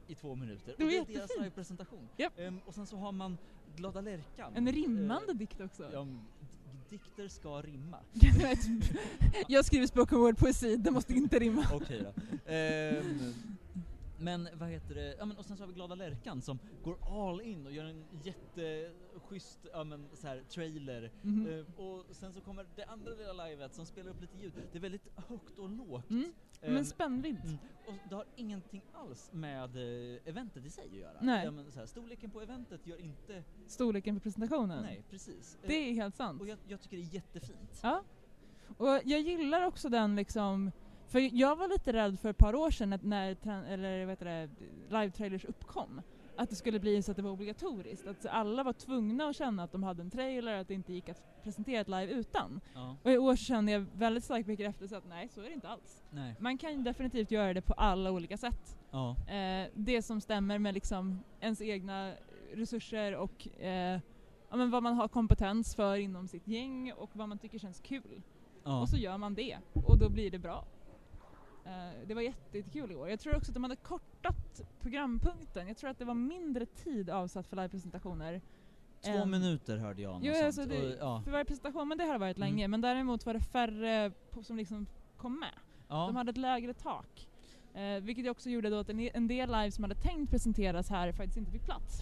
i 0.07 0.15
två 0.15 0.35
minuter. 0.35 0.75
Det 0.77 0.83
och 0.83 0.89
det 0.89 0.97
är 0.97 0.99
deras 0.99 1.09
jättefint. 1.09 1.39
livepresentation. 1.43 2.09
Japp. 2.17 2.39
Ehm, 2.39 2.59
och 2.65 2.73
sen 2.73 2.85
så 2.87 2.97
har 2.97 3.11
man 3.11 3.37
Glada 3.75 4.01
Lärkan. 4.01 4.55
En 4.55 4.71
rimmande 4.71 5.31
Eh, 5.31 5.35
dikt 5.37 5.61
också. 5.61 5.89
ja, 5.93 6.07
dikter 6.89 7.27
ska 7.27 7.61
rimma. 7.61 7.97
jag 9.47 9.65
skriver 9.65 9.87
spoken 9.87 10.17
word 10.19 10.37
poesi, 10.37 10.75
det 10.75 10.91
måste 10.91 11.13
inte 11.13 11.39
rimma. 11.39 11.65
Okej 11.73 12.03
då. 12.03 12.51
Ehm, 12.51 13.33
men 14.19 14.47
vad 14.53 14.69
heter 14.69 14.95
det, 14.95 15.15
ja, 15.19 15.25
men, 15.25 15.37
och 15.37 15.45
sen 15.45 15.57
så 15.57 15.63
har 15.63 15.67
vi 15.67 15.73
Glada 15.73 15.95
Lärkan 15.95 16.41
som 16.41 16.59
går 16.83 16.97
all 17.29 17.41
in 17.41 17.65
och 17.65 17.71
gör 17.71 17.85
en 17.85 18.05
jätteschysst 18.23 19.59
ja, 19.73 19.83
men, 19.83 20.07
så 20.13 20.27
här, 20.27 20.43
trailer. 20.49 21.11
Mhm. 21.21 21.47
Ehm, 21.47 21.65
och 21.77 22.05
sen 22.11 22.33
så 22.33 22.41
kommer 22.41 22.65
det 22.75 22.85
andra 22.85 23.11
lilla 23.11 23.45
livet 23.45 23.73
som 23.73 23.85
spelar 23.85 24.11
upp 24.11 24.21
lite 24.21 24.37
ljud. 24.37 24.53
Det 24.71 24.77
är 24.77 24.81
väldigt 24.81 25.07
högt 25.15 25.59
och 25.59 25.69
lågt. 25.69 26.09
Mm. 26.09 26.33
Ehm, 26.61 26.73
Men 26.73 26.85
spännvidd. 26.85 27.45
Mm. 27.45 27.57
Och 27.87 27.93
det 28.09 28.15
har 28.15 28.25
ingenting 28.35 28.81
alls 28.93 29.29
med 29.33 29.75
eh, 29.75 30.19
eventet 30.25 30.65
i 30.65 30.69
sig 30.69 30.85
att 30.85 30.99
göra. 30.99 31.17
Nej. 31.21 31.45
Ja, 31.45 31.51
men, 31.51 31.71
så 31.71 31.79
här, 31.79 31.85
storleken 31.85 32.31
på 32.31 32.41
eventet 32.41 32.87
gör 32.87 32.97
inte... 33.01 33.43
Storleken 33.67 34.15
på 34.15 34.21
presentationen. 34.21 34.83
Nej, 34.83 35.03
precis. 35.09 35.57
Det 35.65 35.89
är 35.89 35.93
helt 35.93 36.15
sant. 36.15 36.41
och 36.41 36.47
jag, 36.47 36.57
jag 36.67 36.81
tycker 36.81 36.97
det 36.97 37.03
är 37.03 37.13
jättefint. 37.15 37.79
Ja. 37.83 38.03
Och 38.77 38.87
jag 38.87 39.19
gillar 39.21 39.65
också 39.65 39.89
den 39.89 40.15
liksom, 40.15 40.71
för 41.07 41.35
jag 41.35 41.55
var 41.55 41.67
lite 41.67 41.93
rädd 41.93 42.19
för 42.19 42.29
ett 42.29 42.37
par 42.37 42.55
år 42.55 42.71
sedan 42.71 42.99
när 43.01 43.37
eller 43.67 44.05
vad 44.05 44.09
heter 44.09 44.25
det, 44.25 44.49
live-trailers 44.89 45.45
uppkom. 45.45 46.01
Att 46.35 46.49
det 46.49 46.55
skulle 46.55 46.79
bli 46.79 47.01
så 47.01 47.11
att 47.11 47.17
det 47.17 47.23
var 47.23 47.31
obligatoriskt. 47.31 48.07
Att 48.07 48.25
alla 48.25 48.63
var 48.63 48.73
tvungna 48.73 49.25
att 49.25 49.35
känna 49.35 49.63
att 49.63 49.71
de 49.71 49.83
hade 49.83 50.01
en 50.01 50.09
trailer, 50.09 50.53
att 50.53 50.67
det 50.67 50.73
inte 50.73 50.93
gick 50.93 51.09
att 51.09 51.43
presentera 51.43 51.81
ett 51.81 51.87
live 51.87 52.07
utan. 52.07 52.61
Ja. 52.73 52.95
Och 53.03 53.11
i 53.11 53.17
år 53.17 53.35
så 53.35 53.43
kände 53.43 53.71
jag 53.71 53.85
väldigt 53.93 54.23
stark 54.23 54.45
bekräftelse 54.45 54.97
att 54.97 55.07
nej, 55.09 55.29
så 55.29 55.41
är 55.41 55.45
det 55.45 55.53
inte 55.53 55.69
alls. 55.69 56.03
Nej. 56.09 56.35
Man 56.39 56.57
kan 56.57 56.83
definitivt 56.83 57.31
göra 57.31 57.53
det 57.53 57.61
på 57.61 57.73
alla 57.73 58.11
olika 58.11 58.37
sätt. 58.37 58.77
Ja. 58.91 59.15
Eh, 59.27 59.67
det 59.73 60.01
som 60.01 60.21
stämmer 60.21 60.59
med 60.59 60.73
liksom 60.73 61.23
ens 61.39 61.61
egna 61.61 62.13
resurser 62.53 63.15
och 63.15 63.47
eh, 63.61 63.99
ja, 64.49 64.57
men 64.57 64.71
vad 64.71 64.83
man 64.83 64.93
har 64.93 65.07
kompetens 65.07 65.75
för 65.75 65.95
inom 65.95 66.27
sitt 66.27 66.47
gäng 66.47 66.93
och 66.93 67.09
vad 67.13 67.29
man 67.29 67.37
tycker 67.37 67.59
känns 67.59 67.79
kul. 67.79 68.21
Ja. 68.63 68.81
Och 68.81 68.89
så 68.89 68.97
gör 68.97 69.17
man 69.17 69.33
det 69.33 69.57
och 69.73 69.97
då 69.97 70.09
blir 70.09 70.31
det 70.31 70.39
bra. 70.39 70.65
Eh, 71.67 72.07
det 72.07 72.13
var 72.13 72.21
jätte- 72.21 72.57
jättekul 72.57 72.91
i 72.91 72.95
år. 72.95 73.09
Jag 73.09 73.19
tror 73.19 73.35
också 73.35 73.49
att 73.51 73.53
de 73.53 73.63
hade 73.63 73.75
kortat 73.75 74.61
programpunkten. 74.81 75.67
Jag 75.67 75.77
tror 75.77 75.89
att 75.89 75.99
det 75.99 76.05
var 76.05 76.13
mindre 76.13 76.65
tid 76.65 77.09
avsatt 77.09 77.47
för 77.47 77.55
livepresentationer. 77.55 78.41
Två 79.01 79.11
än- 79.11 79.29
minuter 79.29 79.77
hörde 79.77 80.01
jag. 80.01 80.19
Jo, 80.23 80.33
alltså 80.45 80.65
det, 80.65 80.87
Och, 80.93 80.97
ja. 80.99 81.21
för 81.23 81.31
varje 81.31 81.45
presentation, 81.45 81.87
men 81.87 81.97
det 81.97 82.03
har 82.03 82.19
varit 82.19 82.37
Mm. 82.37 82.49
länge. 82.49 82.67
Men 82.67 82.81
däremot 82.81 83.25
var 83.25 83.33
det 83.33 83.39
färre 83.39 84.11
som 84.41 84.57
liksom 84.57 84.85
kom 85.17 85.39
med. 85.39 85.53
Ja. 85.87 86.05
De 86.07 86.15
hade 86.15 86.29
ett 86.29 86.37
lägre 86.37 86.73
tak. 86.73 87.27
Eh, 87.73 87.99
vilket 88.01 88.29
också 88.29 88.49
gjorde 88.49 88.69
då 88.69 88.79
att 88.79 88.89
en, 88.89 88.99
en 88.99 89.27
del 89.27 89.49
live 89.51 89.71
som 89.71 89.83
hade 89.83 89.95
tänkt 89.95 90.29
presenteras 90.31 90.89
här 90.89 91.11
faktiskt 91.11 91.37
inte 91.37 91.51
fick 91.51 91.63
plats. 91.65 92.01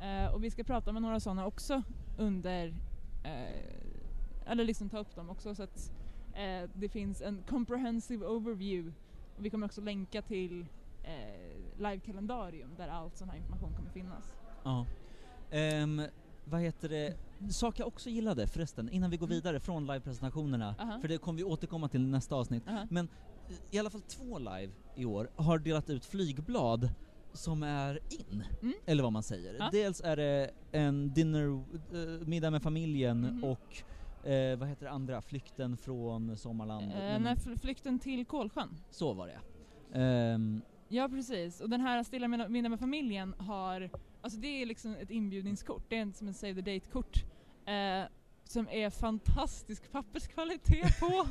Eh, 0.00 0.34
och 0.34 0.44
vi 0.44 0.50
ska 0.50 0.64
prata 0.64 0.92
med 0.92 1.02
några 1.02 1.20
sådana 1.20 1.46
också 1.46 1.82
under, 2.18 2.74
eh, 3.24 4.50
eller 4.50 4.64
liksom 4.64 4.88
ta 4.88 4.98
upp 4.98 5.14
dem 5.16 5.30
också 5.30 5.54
så 5.54 5.62
att 5.62 5.92
eh, 6.36 6.68
det 6.74 6.88
finns 6.88 7.22
en 7.22 7.42
comprehensive 7.48 8.26
overview. 8.26 8.92
Och 9.38 9.44
vi 9.44 9.50
kommer 9.50 9.66
också 9.66 9.80
länka 9.80 10.22
till 10.22 10.66
eh, 11.04 11.78
live-kalendarium 11.78 12.70
där 12.76 12.88
all 12.88 13.10
sån 13.10 13.28
här 13.28 13.36
information 13.36 13.74
kommer 13.76 13.90
finnas. 13.90 14.24
Ja. 14.64 14.86
Ehm, 15.50 16.02
vad 16.44 16.60
heter 16.60 16.88
det? 16.88 17.14
Sak 17.50 17.78
jag 17.80 17.88
också 17.88 18.10
gillade 18.10 18.46
förresten, 18.46 18.88
innan 18.90 19.10
vi 19.10 19.16
går 19.16 19.26
Mm. 19.26 19.34
vidare 19.36 19.60
från 19.60 19.86
livepresentationerna, 19.86 20.74
Aha. 20.78 20.98
för 21.00 21.08
det 21.08 21.18
kommer 21.18 21.36
vi 21.38 21.44
återkomma 21.44 21.88
till 21.88 22.00
i 22.02 22.06
nästa 22.06 22.34
avsnitt. 22.36 22.68
Aha. 22.68 22.86
Men 22.90 23.08
i 23.70 23.78
alla 23.78 23.90
fall 23.90 24.00
två 24.00 24.38
live 24.38 24.72
i 24.94 25.04
år 25.04 25.30
har 25.36 25.58
delat 25.58 25.90
ut 25.90 26.04
flygblad 26.04 26.90
som 27.32 27.62
är 27.62 27.98
in, 28.10 28.44
Mm. 28.62 28.74
eller 28.86 29.02
vad 29.02 29.12
man 29.12 29.22
säger. 29.22 29.54
Ja. 29.58 29.68
Dels 29.72 30.00
är 30.00 30.16
det 30.16 30.50
en 30.72 31.12
dinner, 31.14 31.46
uh, 31.46 32.26
middag 32.26 32.50
med 32.50 32.62
familjen 32.62 33.20
Mhm. 33.20 33.44
och 33.44 33.82
eh, 34.24 34.58
vad 34.58 34.68
heter 34.68 34.84
det 34.86 34.90
andra, 34.90 35.22
flykten 35.22 35.76
från 35.76 36.36
sommarland. 36.36 36.84
Eh, 36.84 36.98
Men 36.98 37.22
nej, 37.22 37.34
fl- 37.34 37.58
flykten 37.58 37.98
till 37.98 38.26
Kolsjön. 38.26 38.76
Så 38.90 39.12
var 39.14 39.26
det 39.26 39.38
Ehm, 40.00 40.62
Ja 40.88 41.08
precis, 41.08 41.60
och 41.60 41.70
den 41.70 41.80
här 41.80 42.02
Stilla 42.02 42.28
Minne 42.28 42.68
med 42.68 42.78
familjen 42.78 43.34
har, 43.38 43.90
alltså 44.20 44.38
det 44.40 44.62
är 44.62 44.66
liksom 44.66 44.94
ett 44.94 45.10
inbjudningskort, 45.10 45.82
det 45.88 45.98
är 45.98 46.12
som 46.12 46.28
en 46.28 46.34
save 46.34 46.54
the 46.54 46.60
date-kort. 46.74 47.24
Eh, 47.66 48.04
som 48.44 48.68
är 48.68 48.90
fantastisk 48.90 49.92
papperskvalitet 49.92 51.00
på. 51.00 51.06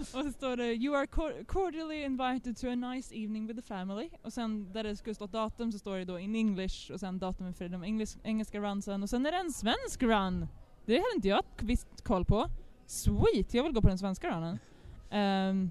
och 0.00 0.24
så 0.24 0.32
står 0.32 0.56
det 0.56 0.74
You 0.74 0.96
are 0.96 1.06
cor- 1.06 1.44
cordially 1.44 2.02
invited 2.04 2.56
to 2.56 2.66
a 2.68 2.74
nice 2.74 3.14
evening 3.14 3.46
with 3.46 3.60
the 3.60 3.66
family. 3.66 4.10
Och 4.22 4.32
sen 4.32 4.72
där 4.72 4.84
det 4.84 4.96
skulle 4.96 5.14
stått 5.14 5.32
datum 5.32 5.72
så 5.72 5.78
står 5.78 5.96
det 5.98 6.04
då 6.04 6.18
in 6.18 6.34
English 6.36 6.90
och 6.92 7.00
sen 7.00 7.18
datum 7.18 7.54
för 7.54 7.68
de 7.68 7.84
engelska 8.24 8.60
runsen 8.60 9.02
och 9.02 9.10
sen 9.10 9.26
är 9.26 9.32
det 9.32 9.38
en 9.38 9.52
svensk 9.52 10.02
run! 10.02 10.46
Det 10.86 10.94
hade 10.94 11.14
inte 11.14 11.28
jag 11.28 11.42
visst 11.62 12.04
koll 12.04 12.24
på. 12.24 12.50
Sweet, 12.86 13.54
jag 13.54 13.62
vill 13.62 13.72
gå 13.72 13.82
på 13.82 13.88
den 13.88 13.98
svenska 13.98 14.36
runnen. 14.36 14.58
Ehm, 15.10 15.70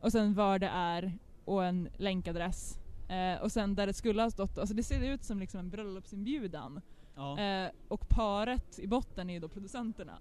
och 0.00 0.12
sen 0.12 0.34
var 0.34 0.58
det 0.58 0.66
är 0.66 1.18
och 1.44 1.64
en 1.64 1.88
länkadress. 1.96 2.78
Eh, 3.08 3.42
och 3.42 3.52
sen 3.52 3.74
där 3.74 3.86
det 3.86 3.92
skulle 3.92 4.22
ha 4.22 4.30
stått, 4.30 4.58
alltså 4.58 4.74
det 4.74 4.82
ser 4.82 5.12
ut 5.12 5.24
som 5.24 5.38
liksom 5.38 5.60
en 5.60 5.70
bröllopsinbjudan. 5.70 6.80
ja. 7.14 7.38
Eh, 7.38 7.70
och 7.88 8.08
paret 8.08 8.78
i 8.78 8.86
botten 8.86 9.30
är 9.30 9.34
ju 9.34 9.40
då 9.40 9.48
producenterna. 9.48 10.18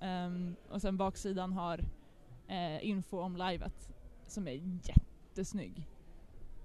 Ehm, 0.00 0.56
och 0.70 0.80
sen 0.80 0.96
baksidan 0.96 1.52
har 1.52 1.84
eh, 2.48 2.86
info 2.86 3.20
om 3.20 3.36
livet 3.36 3.90
som 4.26 4.48
är 4.48 4.60
jättesnygg. 4.82 5.88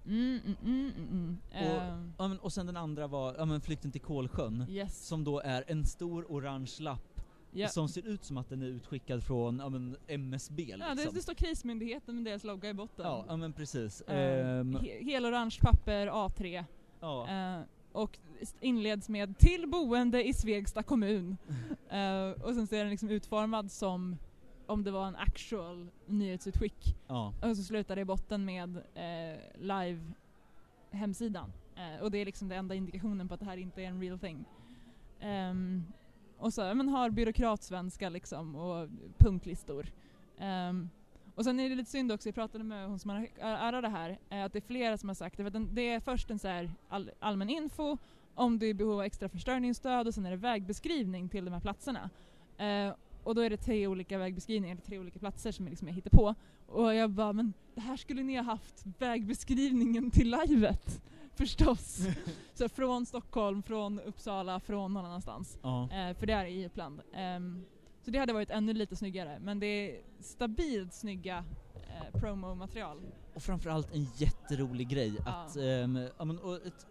Mm, 0.05 0.39
mm, 0.46 0.55
mm, 0.63 0.91
mm, 0.98 1.10
mm. 1.12 1.38
Ehm, 1.51 2.13
ja, 2.17 2.27
men, 2.27 2.39
och 2.39 2.53
sen 2.53 2.65
den 2.65 2.77
andra 2.77 3.07
var 3.07 3.36
ja, 3.38 3.46
men 3.46 3.62
flykten 3.62 3.91
till 3.91 4.01
Kolsjön, 4.01 4.65
yes. 4.69 5.07
som 5.07 5.24
då 5.24 5.39
är 5.39 5.63
en 5.67 5.86
stor 5.86 6.25
orange 6.29 6.75
lapp 6.79 7.07
Ja. 7.58 7.68
som 7.68 7.90
ser 7.90 8.08
ut 8.08 8.24
som 8.24 8.38
att 8.38 8.50
den 8.50 8.62
är 8.62 8.66
utskickad 8.68 9.24
från 9.24 9.60
ja, 9.60 9.70
men, 9.70 9.98
MSB 10.08 10.64
liksom. 10.66 10.82
Ja, 10.82 10.96
det, 10.96 11.10
det 11.14 11.22
står 11.22 11.34
krismyndigheten 11.34 12.16
med 12.16 12.26
deras 12.26 12.44
logga 12.44 12.70
i 12.70 12.74
botten. 12.74 13.06
ja, 13.06 13.26
ja 13.28 13.38
men 13.38 13.54
precis. 13.54 14.04
Ehm, 14.08 14.78
he- 14.78 15.04
Helorange 15.06 15.58
papper 15.62 16.08
A3. 16.08 16.64
ja. 17.00 17.28
Eh, 17.30 17.62
och 17.92 18.20
inleds 18.62 19.10
med 19.10 19.38
till 19.38 19.68
boende 19.68 20.28
i 20.28 20.34
Svegsta 20.34 20.84
kommun. 20.84 21.38
Eh, 21.90 22.30
och 22.42 22.54
sen 22.54 22.68
så 22.68 22.76
är 22.76 22.80
den 22.80 22.90
liksom 22.90 23.10
utformad 23.10 23.72
som 23.72 24.18
om 24.66 24.84
det 24.84 24.92
var 24.92 25.08
en 25.08 25.16
actual 25.16 25.88
nyhetsutskick. 26.06 26.96
Ja. 27.08 27.34
Och 27.42 27.58
så 27.58 27.64
slutar 27.64 27.96
det 27.96 28.02
i 28.02 28.06
botten 28.06 28.46
med 28.46 28.78
eh, 28.78 29.40
live 29.60 30.00
hemsidan. 30.92 31.54
Eh, 31.76 32.04
och 32.04 32.12
det 32.12 32.18
är 32.18 32.26
liksom 32.26 32.48
den 32.48 32.58
enda 32.58 32.76
indikationen 32.76 33.28
på 33.28 33.34
att 33.34 33.40
det 33.40 33.46
här 33.46 33.58
inte 33.58 33.82
är 33.84 33.88
en 33.88 34.02
real 34.02 34.20
thing. 34.20 34.46
Ehm, 35.20 35.84
och 36.38 36.53
så 36.53 36.74
men 36.74 36.89
har 36.89 37.10
byråkratsvenska 37.10 38.10
liksom 38.10 38.56
och 38.56 38.89
punktlistor. 39.17 39.91
Um, 40.38 40.44
ehm, 40.44 40.89
och 41.36 41.44
sen 41.44 41.60
är 41.60 41.70
det 41.70 41.75
lite 41.75 41.91
synd 41.91 42.12
också, 42.12 42.27
jag 42.27 42.36
pratade 42.36 42.63
med 42.63 42.88
hon 42.88 43.00
som 43.00 43.10
har 43.10 43.27
arrat 43.41 43.82
det 43.82 43.89
här, 43.89 44.20
eh, 44.29 44.44
att 44.44 44.53
det 44.53 44.60
är 44.60 44.67
flera 44.67 44.98
som 44.98 45.10
har 45.10 45.13
sagt 45.13 45.38
det. 45.38 45.44
För 45.44 45.48
att 45.48 45.53
den, 45.53 45.70
det 45.72 45.89
är 45.89 46.00
först 46.00 46.29
en 46.29 46.39
så 46.39 46.48
här 46.48 46.72
all, 46.89 47.12
allmän 47.20 47.50
info 47.50 47.98
om 48.36 48.60
du 48.60 48.65
är 48.65 48.70
i 48.70 48.74
behov 48.74 48.94
av 48.94 49.01
extra 49.01 49.29
försörjningsstöd 49.29 50.08
och 50.08 50.13
sen 50.13 50.25
är 50.25 50.32
det 50.32 50.38
vägbeskrivning 50.38 51.29
till 51.29 51.46
de 51.46 51.51
här 51.51 51.60
platserna. 51.60 52.10
Uh, 52.62 52.96
och 53.24 53.36
då 53.36 53.41
är 53.41 53.50
det 53.50 53.58
tre 53.58 53.88
olika 53.88 54.17
vägbeskrivningar, 54.17 54.75
eller 54.75 54.86
tre 54.86 55.00
olika 55.00 55.20
platser 55.20 55.51
som 55.51 55.65
jag 55.65 55.70
liksom 55.70 55.88
hittar 55.88 56.10
på. 56.10 56.36
Och 56.67 56.96
jag 56.96 57.10
bara, 57.10 57.34
men 57.34 57.53
det 57.75 57.82
här 57.82 57.98
skulle 57.98 58.24
ni 58.24 58.36
ha 58.36 58.44
haft 58.44 58.86
vägbeskrivningen 59.00 60.12
till 60.12 60.36
livet. 60.48 61.01
Förstås. 61.38 62.08
så 62.53 62.70
från 62.70 63.06
Stockholm, 63.06 63.63
från 63.63 64.00
Uppsala, 64.00 64.60
från 64.60 64.94
någon 64.94 65.06
annanstans. 65.06 65.60
Ja. 65.62 65.84
Eh, 65.84 66.17
för 66.17 66.25
det 66.27 66.34
är 66.34 66.46
i 66.46 66.65
Uppland. 66.65 67.01
Ehm, 67.13 67.65
så 68.01 68.12
det 68.12 68.20
hade 68.20 68.34
varit 68.34 68.50
ännu 68.51 68.74
lite 68.74 68.96
snyggare. 68.96 69.39
Men 69.39 69.60
det 69.60 69.65
är 69.67 70.01
stabilt 70.20 70.94
snygga 70.94 71.46
eh, 71.75 72.20
promomaterial. 72.20 73.01
Och 73.36 73.44
framförallt 73.44 73.94
en 73.96 74.03
jätterolig 74.15 74.88
grej 74.89 75.17
Ja. 75.25 75.32
att, 75.32 75.56
ja, 76.17 76.25
men, 76.25 76.39
och 76.39 76.56
ett 76.56 76.88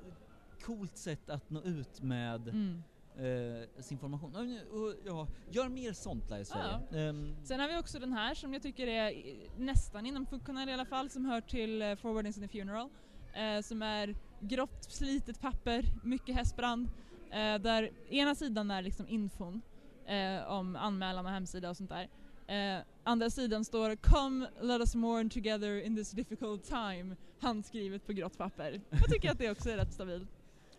coolt 0.65 0.97
sätt 0.97 1.31
att 1.31 1.51
nå 1.51 1.63
ut 1.63 2.03
med 2.03 2.49
Mm. 2.49 2.83
eh, 3.17 3.83
sin 3.83 3.95
information. 3.95 4.33
Ja, 4.35 4.43
men, 4.43 4.61
Och, 4.83 4.95
ja, 5.07 5.27
gör 5.51 5.69
mer 5.69 5.93
sånt 5.93 6.29
där 6.29 6.39
i 6.39 6.45
Sverige. 6.45 7.09
Ehm, 7.09 7.37
Sen 7.45 7.61
har 7.61 7.69
vi 7.69 7.77
också 7.79 7.99
den 7.99 8.13
här 8.13 8.35
som 8.35 8.53
jag 8.53 8.63
tycker 8.63 8.87
är 8.87 9.13
nästan 9.59 10.07
inom 10.07 10.27
funktionell 10.27 10.69
i 10.69 10.73
alla 10.73 10.85
fall, 10.85 11.11
som 11.11 11.25
hör 11.25 11.41
till 11.41 11.83
uh, 11.83 11.97
Forwardings 11.97 12.37
in 12.39 12.49
the 12.49 12.59
Funeral. 12.59 12.89
eh, 13.35 13.61
som 13.63 13.83
är 13.83 14.15
grått 14.41 14.85
slitet 14.85 15.41
papper, 15.41 15.85
mycket 16.03 16.35
hästbrand. 16.35 16.89
eh, 17.31 17.59
där 17.59 17.91
ena 18.11 18.35
sidan 18.35 18.71
är 18.71 18.83
liksom 18.83 19.09
infon 19.09 19.63
eh, 20.07 20.51
om 20.53 20.77
anmälan 20.77 21.27
och 21.27 21.33
hemsida 21.33 21.71
och 21.71 21.77
sånt 21.77 21.91
där. 21.91 22.09
Eh, 22.47 22.83
andra 23.05 23.31
sidan 23.31 23.65
står 23.65 23.97
“Come 23.97 24.49
let 24.61 24.81
us 24.81 24.95
mourn 24.95 25.31
together 25.31 25.81
in 25.87 25.97
this 25.97 26.11
difficult 26.11 26.65
time” 26.65 27.17
handskrivet 27.41 28.07
på 28.07 28.13
grått 28.13 28.39
papper. 28.39 28.81
Jag 28.91 29.11
tycker 29.11 29.31
att 29.31 29.39
det 29.39 29.51
också 29.51 29.71
är 29.71 29.77
rätt 29.77 29.93
stabilt. 29.93 30.29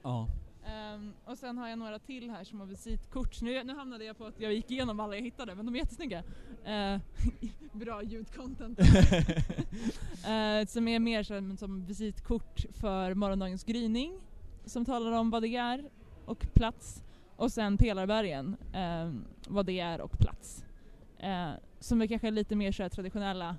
ja. 0.03 0.27
Ehm, 0.67 1.13
och 1.25 1.38
sen 1.38 1.57
har 1.57 1.67
jag 1.67 1.79
några 1.79 2.00
till 2.00 2.29
här 2.29 2.43
som 2.43 2.59
har 2.59 2.67
visitkort. 2.67 3.41
Nu, 3.41 3.63
nu 3.63 3.74
hamnade 3.74 4.05
jag 4.05 4.17
på 4.17 4.25
att 4.25 4.39
jag 4.39 4.53
gick 4.53 4.71
igenom 4.71 5.00
alla 5.00 5.15
jag 5.15 5.24
hittade, 5.24 5.55
men 5.55 5.65
de 5.65 5.75
är 5.75 5.79
jättesnygga. 5.79 6.24
Uh, 6.67 7.01
bra 7.74 8.03
ljudcontent. 8.03 8.79
uh, 8.79 8.86
som 10.67 10.88
är 10.88 11.00
mer 11.00 11.24
som, 11.24 11.57
som 11.57 11.86
visitkort 11.86 12.65
för 12.74 13.13
morgondagens 13.13 13.63
gryning, 13.63 14.19
som 14.65 14.86
talar 14.86 15.12
om 15.12 15.29
vad 15.29 15.41
det 15.41 15.55
är 15.55 15.89
och 16.25 16.47
plats. 16.53 17.03
Och 17.36 17.51
sen 17.51 17.77
Pelarbergen, 17.77 18.57
ehm, 18.74 19.25
vad 19.47 19.65
det 19.65 19.79
är 19.79 20.01
och 20.01 20.19
plats. 20.19 20.63
Som 21.79 22.01
är 22.01 22.07
kanske 22.07 22.31
lite 22.31 22.55
mer 22.55 22.71
så 22.71 22.89
traditionella 22.89 23.55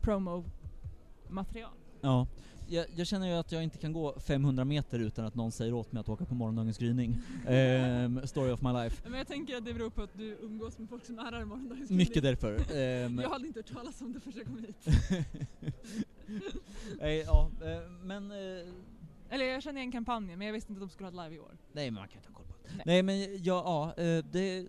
promo-material. 0.00 1.72
ja. 2.00 2.26
Jag, 2.70 2.86
jag 2.96 3.06
känner 3.06 3.26
ju 3.26 3.32
att 3.32 3.52
jag 3.52 3.62
inte 3.62 3.78
kan 3.78 3.92
gå 3.92 4.20
500 4.20 4.64
meter 4.64 4.98
utan 4.98 5.24
att 5.24 5.34
någon 5.34 5.52
säger 5.52 5.72
åt 5.72 5.92
mig 5.92 6.00
att 6.00 6.08
åka 6.08 6.24
på 6.24 6.34
morgondagens 6.34 6.78
gryning. 6.78 7.16
Ehm, 7.46 8.26
story 8.26 8.52
of 8.52 8.62
my 8.62 8.72
life. 8.72 9.08
Men 9.08 9.18
jag 9.18 9.26
tänker 9.26 9.56
att 9.56 9.64
det 9.64 9.74
beror 9.74 9.90
på 9.90 10.02
att 10.02 10.18
du 10.18 10.24
umgås 10.42 10.78
med 10.78 10.88
folk 10.88 11.04
som 11.06 11.18
ärar 11.18 11.44
morgondagens 11.44 11.88
gryning. 11.88 11.96
Mycket 12.08 12.22
därför. 12.22 12.76
Ehm, 12.76 13.18
Jag 13.18 13.30
hade 13.30 13.46
inte 13.46 13.58
hört 13.58 13.72
talas 13.72 14.00
om 14.00 14.12
det 14.12 14.20
förrän 14.20 14.36
jag 14.36 14.46
kom 14.46 14.58
hit. 14.58 14.86
Nej, 17.00 17.18
ja, 17.26 17.50
eh, 17.64 17.90
men... 18.04 18.30
eh, 18.30 18.68
Eller 19.30 19.44
jag 19.44 19.62
känner 19.62 19.80
igen 19.80 19.92
kampanjen 19.92 20.38
men 20.38 20.46
jag 20.46 20.54
visste 20.54 20.72
inte 20.72 20.82
att 20.84 20.88
de 20.90 20.92
skulle 20.92 21.10
ha 21.10 21.24
ett 21.24 21.30
live 21.30 21.36
i 21.36 21.44
år. 21.44 21.56
Nej 21.72 21.90
men 21.90 21.94
man 21.94 22.08
kan 22.08 22.16
inte 22.18 22.28
ha 22.28 22.34
koll 22.36 22.46
på 22.46 22.52
allt. 22.54 22.72
Nej. 22.76 22.82
Nej, 22.86 23.02
men 23.02 23.42
ja, 23.44 23.94
ja, 23.96 24.02
eh, 24.04 24.24
det 24.32 24.40
är 24.40 24.68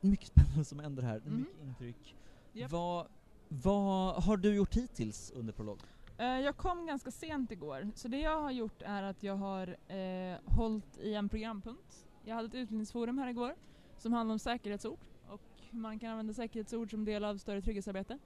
mycket 0.00 0.26
spännande 0.26 0.64
som 0.64 0.78
händer 0.78 1.02
här. 1.02 1.20
Det 1.20 1.28
är 1.28 1.30
Mhm. 1.30 1.40
mycket 1.40 1.62
intryck. 1.62 2.14
Japp. 2.52 2.70
Vad, 2.70 3.06
vad 3.48 4.22
har 4.24 4.36
du 4.36 4.54
gjort 4.54 4.74
hittills 4.76 5.30
under 5.34 5.52
prolog? 5.52 5.78
Eh, 6.18 6.40
jag 6.40 6.56
kom 6.56 6.86
ganska 6.86 7.10
sent 7.10 7.50
igår, 7.50 7.90
så 7.94 8.08
det 8.08 8.18
jag 8.18 8.40
har 8.40 8.50
gjort 8.50 8.82
är 8.82 9.02
att 9.02 9.22
jag 9.22 9.36
har 9.36 9.76
eh, 9.88 10.38
hållit 10.44 10.98
i 10.98 11.14
en 11.14 11.28
programpunkt. 11.28 12.06
Jag 12.24 12.34
hade 12.34 12.48
ett 12.48 12.54
utbildningsforum 12.54 13.18
här 13.18 13.28
igår 13.28 13.54
som 13.98 14.12
handlar 14.12 14.32
om 14.32 14.38
säkerhetsord 14.38 14.98
och 15.28 15.40
hur 15.70 15.78
man 15.78 15.98
kan 15.98 16.10
använda 16.10 16.32
säkerhetsord 16.32 16.90
som 16.90 17.04
del 17.04 17.24
av 17.24 17.36
större 17.36 17.62
trygghetsarbete. 17.62 18.18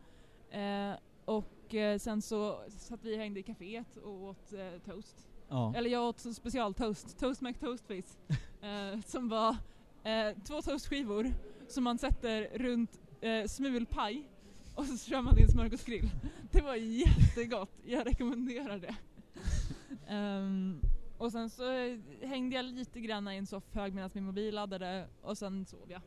Eh, 0.50 0.92
och 1.24 1.74
eh, 1.74 1.98
sen 1.98 2.22
så 2.22 2.60
satt 2.68 3.04
vi 3.04 3.14
och 3.14 3.18
hängde 3.18 3.40
i 3.40 3.42
kaféet 3.42 3.96
och 3.96 4.22
åt 4.22 4.52
eh, 4.52 4.78
toast. 4.84 5.28
Ja. 5.48 5.74
Eller 5.76 5.90
jag 5.90 6.08
åt 6.08 6.36
specialtoast, 6.36 7.18
Toast 7.18 7.40
McToastface. 7.40 8.18
eh, 8.62 9.00
som 9.06 9.28
var 9.28 9.56
eh, 10.02 10.36
två 10.44 10.62
toastskivor 10.62 11.32
som 11.68 11.84
man 11.84 11.98
sätter 11.98 12.58
runt 12.58 13.00
eh, 13.20 13.46
smulpaj 13.46 14.28
och 14.78 14.84
så 14.86 15.10
kör 15.10 15.22
man 15.22 15.38
en 15.38 15.48
smörgåsgrill. 15.48 16.10
Det 16.52 16.60
var 16.60 16.74
jättegott, 16.74 17.70
jag 17.86 18.06
rekommenderar 18.06 18.78
det. 18.78 18.94
Ehm, 20.08 20.80
och 21.18 21.32
sen 21.32 21.50
så 21.50 21.62
hängde 22.22 22.56
jag 22.56 22.64
lite 22.64 23.00
grann 23.00 23.28
i 23.28 23.36
en 23.36 23.46
soffhög 23.46 23.94
medan 23.94 24.10
min 24.14 24.24
mobil 24.24 24.54
laddade 24.54 25.06
och 25.22 25.38
sen 25.38 25.64
sov 25.66 25.90
jag. 25.90 26.00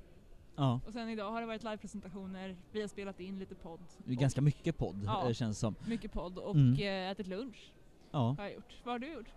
ja. 0.56 0.80
Och 0.88 0.94
sen 0.94 1.10
idag 1.10 1.32
har 1.32 1.42
det 1.42 1.48
varit 1.48 1.64
livepresentationer, 1.64 2.58
vi 2.72 2.82
har 2.82 2.88
spelat 2.88 3.20
in 3.20 3.40
lite 3.40 3.56
podd. 3.56 3.80
Det 3.98 4.12
är 4.12 4.16
och 4.16 4.22
ganska 4.22 4.42
mycket 4.42 4.78
podd, 4.78 5.04
Ja. 5.06 5.28
eh, 5.28 5.34
känns 5.34 5.60
som. 5.60 5.76
mycket 5.88 6.12
podd 6.12 6.38
och 6.38 6.56
Mm. 6.56 6.74
eh, 6.74 7.12
ätit 7.12 7.28
lunch 7.28 7.72
Ja. 8.12 8.36
har 8.38 8.44
jag 8.44 8.54
gjort. 8.54 8.76
Vad 8.84 8.94
har 8.94 9.00
du 9.00 9.14
gjort? 9.14 9.30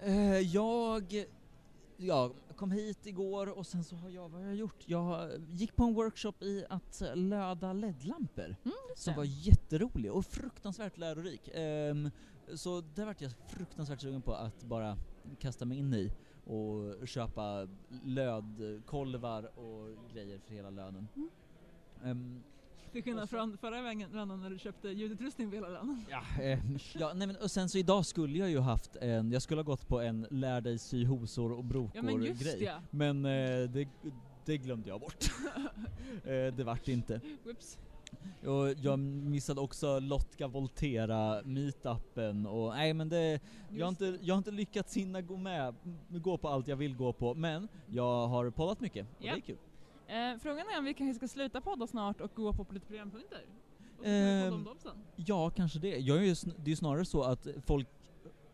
Eh, 0.00 0.38
jag 0.38 1.24
ja, 2.00 2.32
kom 2.56 2.70
hit 2.70 3.06
igår 3.06 3.58
och 3.58 3.66
sen 3.66 3.84
så 3.84 3.96
har 3.96 4.10
jag, 4.10 4.28
vad 4.28 4.40
har 4.40 4.48
jag 4.48 4.56
gjort? 4.56 4.84
Jag 4.86 5.30
gick 5.48 5.76
på 5.76 5.84
en 5.84 5.94
workshop 5.94 6.42
i 6.42 6.64
att 6.68 7.02
löda 7.14 7.72
LED-lampor 7.72 8.56
Mm, 8.64 8.76
som 8.96 9.14
var 9.14 9.24
jätterolig 9.24 10.12
och 10.12 10.26
fruktansvärt 10.26 10.98
lärorik. 10.98 11.50
Ehm, 11.54 12.10
så 12.54 12.80
där 12.80 13.06
vart 13.06 13.20
jag 13.20 13.32
fruktansvärt 13.48 14.00
sugen 14.00 14.22
på 14.22 14.34
att 14.34 14.62
bara 14.64 14.98
kasta 15.38 15.64
mig 15.64 15.78
in 15.78 15.94
i 15.94 16.12
och 16.44 17.08
köpa 17.08 17.68
lödkolvar 18.04 19.58
och 19.58 19.96
grejer 20.12 20.38
för 20.38 20.54
hela 20.54 20.70
lönen. 20.70 21.08
Mm. 21.16 21.30
Ehm, 22.04 22.42
Till 22.92 23.02
skillnad 23.04 23.30
från 23.30 23.58
förra 23.58 23.82
vändan 23.82 24.40
när 24.40 24.50
du 24.50 24.58
köpte 24.58 24.88
ljudutrustning 24.88 25.48
för 25.50 25.56
hela 25.56 25.68
lönen. 25.68 26.04
Ja, 26.10 26.22
eh, 26.42 26.58
ja 26.94 27.12
nej 27.14 27.26
men 27.26 27.36
och 27.36 27.50
sen 27.50 27.68
så 27.68 27.78
idag 27.78 28.06
skulle 28.06 28.38
jag 28.38 28.50
ju 28.50 28.58
haft 28.60 28.96
en, 28.96 29.30
jag 29.32 29.42
skulle 29.42 29.58
ha 29.58 29.64
gått 29.64 29.88
på 29.88 30.00
en 30.00 30.26
lär 30.30 30.60
dig 30.60 30.78
sy 30.78 31.04
hosor 31.06 31.52
och 31.52 31.64
brokor 31.64 31.90
Ja 31.94 32.02
men 32.02 32.22
just 32.22 32.42
grej. 32.42 32.62
ja. 32.64 32.80
Men 32.90 33.24
eh, 33.24 33.30
det, 33.70 33.88
det 34.44 34.58
glömde 34.58 34.88
jag 34.88 35.00
bort. 35.00 35.24
eh, 36.24 36.54
det 36.56 36.64
vart 36.64 36.88
inte. 36.88 37.20
Whoops. 37.44 37.78
Och 38.46 38.72
jag 38.84 38.98
missade 38.98 39.60
också 39.60 39.98
Lotka 40.00 40.48
Voltera 40.48 41.42
meetupen 41.44 42.46
och 42.46 42.74
nej 42.74 42.94
men 42.94 43.08
det, 43.08 43.40
jag 43.70 43.86
har, 43.86 43.88
inte, 43.88 44.18
jag 44.22 44.34
har 44.34 44.38
inte 44.38 44.50
lyckats 44.50 44.96
hinna 44.96 45.20
gå 45.22 45.36
med, 45.36 45.74
gå 46.08 46.38
på 46.38 46.48
allt 46.48 46.68
jag 46.68 46.76
vill 46.76 46.96
gå 46.96 47.12
på 47.12 47.34
men 47.34 47.68
jag 47.86 48.26
har 48.28 48.50
poddat 48.50 48.80
mycket 48.80 49.06
och 49.18 49.24
Ja. 49.24 49.32
det 49.32 49.38
är 49.38 49.40
kul. 49.40 49.56
Eh, 50.08 50.38
frågan 50.38 50.66
är 50.74 50.78
om 50.78 50.84
vi 50.84 50.94
kanske 50.94 51.14
ska 51.14 51.28
sluta 51.28 51.60
podda 51.60 51.86
snart 51.86 52.20
och 52.20 52.30
gå 52.34 52.52
på 52.52 52.66
lite 52.70 52.86
programpunkter? 52.86 53.46
Och 53.98 54.04
så 54.04 54.10
podda 54.44 54.56
om 54.56 54.64
dem 54.64 54.78
sen. 54.78 55.04
Ja, 55.16 55.50
kanske 55.50 55.78
det. 55.78 55.98
Jag 55.98 56.18
är 56.18 56.22
ju, 56.22 56.34
det 56.56 56.64
är 56.64 56.68
ju 56.68 56.76
snarare 56.76 57.04
så 57.04 57.22
att 57.22 57.46
folk 57.66 57.88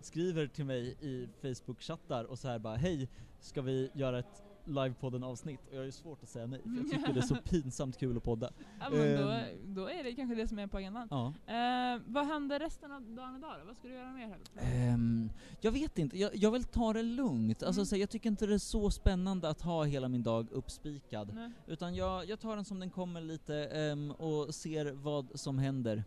skriver 0.01 0.47
till 0.47 0.65
mig 0.65 0.97
i 1.01 1.29
Facebook-chattar 1.43 2.25
och 2.25 2.39
så 2.39 2.49
här 2.49 2.59
bara 2.59 2.77
hej, 2.77 3.09
ska 3.41 3.63
vi 3.63 3.91
göra 3.95 4.19
ett 4.19 4.43
livepodden-avsnitt? 4.67 5.61
Och 5.69 5.75
jag 5.75 5.79
har 5.79 5.85
ju 5.85 5.93
svårt 5.93 6.23
att 6.23 6.29
säga 6.29 6.47
nej, 6.47 6.61
för 6.63 6.71
jag 6.77 6.91
tycker 6.91 7.13
det 7.13 7.21
är 7.21 7.23
så 7.23 7.37
pinsamt 7.45 7.99
kul 7.99 8.17
att 8.17 8.23
podda. 8.23 8.51
Ja 8.81 8.91
men 8.91 9.23
då, 9.23 9.29
ehm. 9.29 9.75
då 9.75 9.91
är 9.91 10.05
det 10.05 10.15
kanske 10.15 10.35
det 10.35 10.49
som 10.49 10.59
är 10.59 10.67
på 10.67 10.77
agendan. 10.79 11.09
Ja. 11.11 11.27
Eh, 11.55 12.01
vad 12.07 12.27
händer 12.27 12.59
resten 12.59 12.93
av 12.93 13.03
dagen 13.03 13.37
idag 13.37 13.55
då? 13.61 13.67
Vad 13.67 13.77
ska 13.77 13.89
du 13.89 13.95
göra 13.95 14.13
mer? 14.13 14.37
Ehm, 14.57 15.31
jag 15.61 15.73
vet 15.73 15.99
inte, 15.99 16.19
jag, 16.19 16.37
jag 16.37 16.51
vill 16.51 16.65
ta 16.65 16.93
det 16.93 17.03
lugnt. 17.03 17.63
Alltså, 17.63 17.81
Mm. 17.81 17.87
så 17.87 17.97
jag 17.97 18.11
tycker 18.11 18.31
inte 18.31 18.47
det 18.47 18.55
är 18.55 18.59
så 18.59 18.91
spännande 18.91 19.49
att 19.49 19.61
ha 19.63 19.85
hela 19.85 20.09
min 20.09 20.23
dag 20.23 20.47
uppspikad. 20.53 21.35
Nej. 21.35 21.51
Utan 21.67 21.95
jag, 21.95 22.29
jag 22.29 22.41
tar 22.41 22.57
den 22.57 22.65
som 22.65 22.81
den 22.81 22.91
kommer 22.91 23.21
lite 23.21 23.65
ehm, 23.65 24.11
och 24.11 24.55
ser 24.55 24.93
vad 24.93 25.41
som 25.41 25.59
händer. 25.59 26.05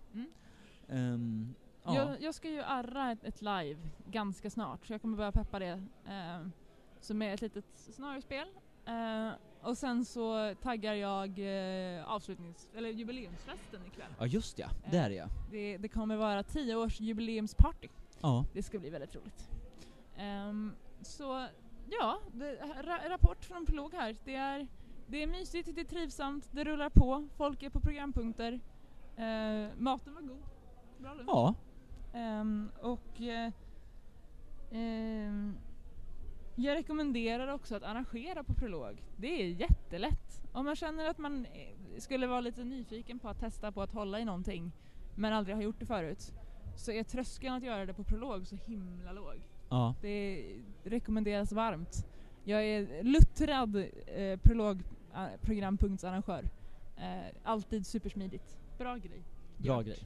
Mm. 0.89 1.53
Ja. 1.83 1.95
Jag, 1.95 2.21
jag 2.21 2.35
ska 2.35 2.49
ju 2.49 2.61
arra 2.61 3.11
ett, 3.11 3.23
ett 3.23 3.41
live 3.41 3.77
ganska 4.11 4.49
snart 4.49 4.85
så 4.87 4.93
jag 4.93 5.01
kommer 5.01 5.17
börja 5.17 5.31
peppa 5.31 5.59
det. 5.59 5.83
Eh, 6.07 6.47
som 7.01 7.21
är 7.21 7.33
ett 7.33 7.41
litet 7.41 7.65
scenariospel. 7.75 8.47
Eh, 8.85 9.29
och 9.61 9.77
sen 9.77 10.05
så 10.05 10.55
taggar 10.61 10.93
jag 10.93 11.29
eh, 11.39 12.09
avslutnings, 12.09 12.69
eller 12.75 12.89
jubileumsfesten 12.89 13.81
ikväll. 13.87 14.11
ja, 14.19 14.25
just 14.25 14.59
ja. 14.59 14.67
Det 14.91 14.97
är 14.97 15.09
jag. 15.09 15.29
Det, 15.51 15.77
det 15.77 15.87
kommer 15.89 16.15
vara 16.15 16.43
10 16.43 16.75
års 16.75 16.99
jubileumsparty. 16.99 17.87
Ja. 18.21 18.45
Det 18.53 18.63
ska 18.63 18.79
bli 18.79 18.89
väldigt 18.89 19.15
roligt. 19.15 19.49
Ehm, 20.17 20.71
så 21.01 21.47
ja, 21.89 22.19
det, 22.33 22.55
ra, 22.83 23.09
rapport 23.09 23.45
från 23.45 23.65
Plog 23.65 23.93
här. 23.93 24.15
Det 24.25 24.35
är 24.35 24.67
det 25.07 25.23
är 25.23 25.27
mysigt, 25.27 25.75
det 25.75 25.81
är 25.81 25.85
trivsamt, 25.85 26.49
det 26.51 26.63
rullar 26.63 26.89
på, 26.89 27.27
folk 27.37 27.63
är 27.63 27.69
på 27.69 27.79
programpunkter. 27.79 28.59
Eh, 29.15 29.67
maten 29.77 30.13
var 30.13 30.21
god. 30.21 30.43
Bra 30.97 31.13
lunch. 31.13 31.29
Ja. 31.29 31.53
Ehm, 32.13 32.71
och 32.81 33.21
ehm, 34.71 35.57
jag 36.59 36.75
rekommenderar 36.75 37.47
också 37.47 37.75
att 37.75 37.83
arrangera 37.83 38.43
på 38.43 38.53
prolog. 38.53 39.03
Det 39.17 39.41
är 39.41 39.47
jättelätt. 39.47 40.41
Om 40.51 40.65
man 40.65 40.75
känner 40.75 41.09
att 41.09 41.17
man 41.17 41.45
eh, 41.45 41.99
skulle 41.99 42.27
vara 42.27 42.41
lite 42.41 42.63
nyfiken 42.63 43.19
på 43.19 43.29
att 43.29 43.39
testa 43.39 43.71
på 43.71 43.81
att 43.81 43.91
hålla 43.91 44.19
i 44.19 44.25
någonting 44.25 44.71
men 45.15 45.33
aldrig 45.33 45.55
har 45.55 45.63
gjort 45.63 45.79
det 45.79 45.85
förut 45.85 46.33
så 46.75 46.91
är 46.91 47.03
tröskeln 47.03 47.53
att 47.53 47.63
göra 47.63 47.85
det 47.85 47.93
på 47.93 48.03
prolog 48.03 48.47
så 48.47 48.55
himla 48.55 49.11
låg. 49.11 49.41
Ja. 49.69 49.95
Det 50.01 50.45
rekommenderas 50.83 51.51
varmt. 51.51 52.07
Jag 52.43 52.65
är 52.65 53.03
luttrad 53.03 53.75
eh, 54.07 54.39
prologprogrampunktsarrangör. 54.39 56.43
Eh, 56.97 57.25
alltid 57.43 57.87
supersmidigt. 57.87 58.57
Bra 58.77 58.95
grej. 58.95 59.21
Bra 59.57 59.77
Gjort. 59.77 59.85
grej. 59.85 59.99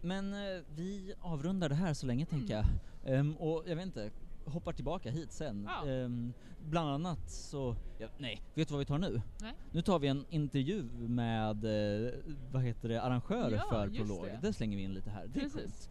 Men 0.00 0.34
eh, 0.34 0.62
vi 0.76 1.14
avrundar 1.20 1.68
det 1.68 1.74
här 1.74 1.94
så 1.94 2.06
länge 2.06 2.26
tänker 2.26 2.54
jag. 2.54 2.64
Ehm, 3.04 3.36
och 3.36 3.62
jag 3.66 3.76
vet 3.76 3.86
inte, 3.86 4.10
hoppar 4.46 4.72
tillbaka 4.72 5.10
hit 5.10 5.32
sen. 5.32 5.68
Ja. 5.70 5.88
Ehm, 5.90 6.32
bland 6.60 6.90
annat 6.90 7.30
så, 7.30 7.76
ja, 7.98 8.08
nej, 8.18 8.42
vet 8.54 8.68
du 8.68 8.72
vad 8.74 8.78
vi 8.78 8.84
tar 8.86 8.98
nu? 8.98 9.22
Nej. 9.40 9.52
Nu 9.72 9.82
tar 9.82 9.98
vi 9.98 10.08
en 10.08 10.24
intervju 10.30 10.82
med, 10.92 11.64
eh, 11.64 12.12
vad 12.52 12.62
heter 12.62 12.88
det, 12.88 13.02
arrangör 13.02 13.50
Ja, 13.50 13.66
för 13.70 13.88
Prolog. 13.88 14.24
det. 14.24 14.38
Det. 14.42 14.52
slänger 14.52 14.76
vi 14.76 14.82
in 14.82 14.94
lite 14.94 15.10
här. 15.10 15.26
Det 15.26 15.40
Precis. 15.40 15.90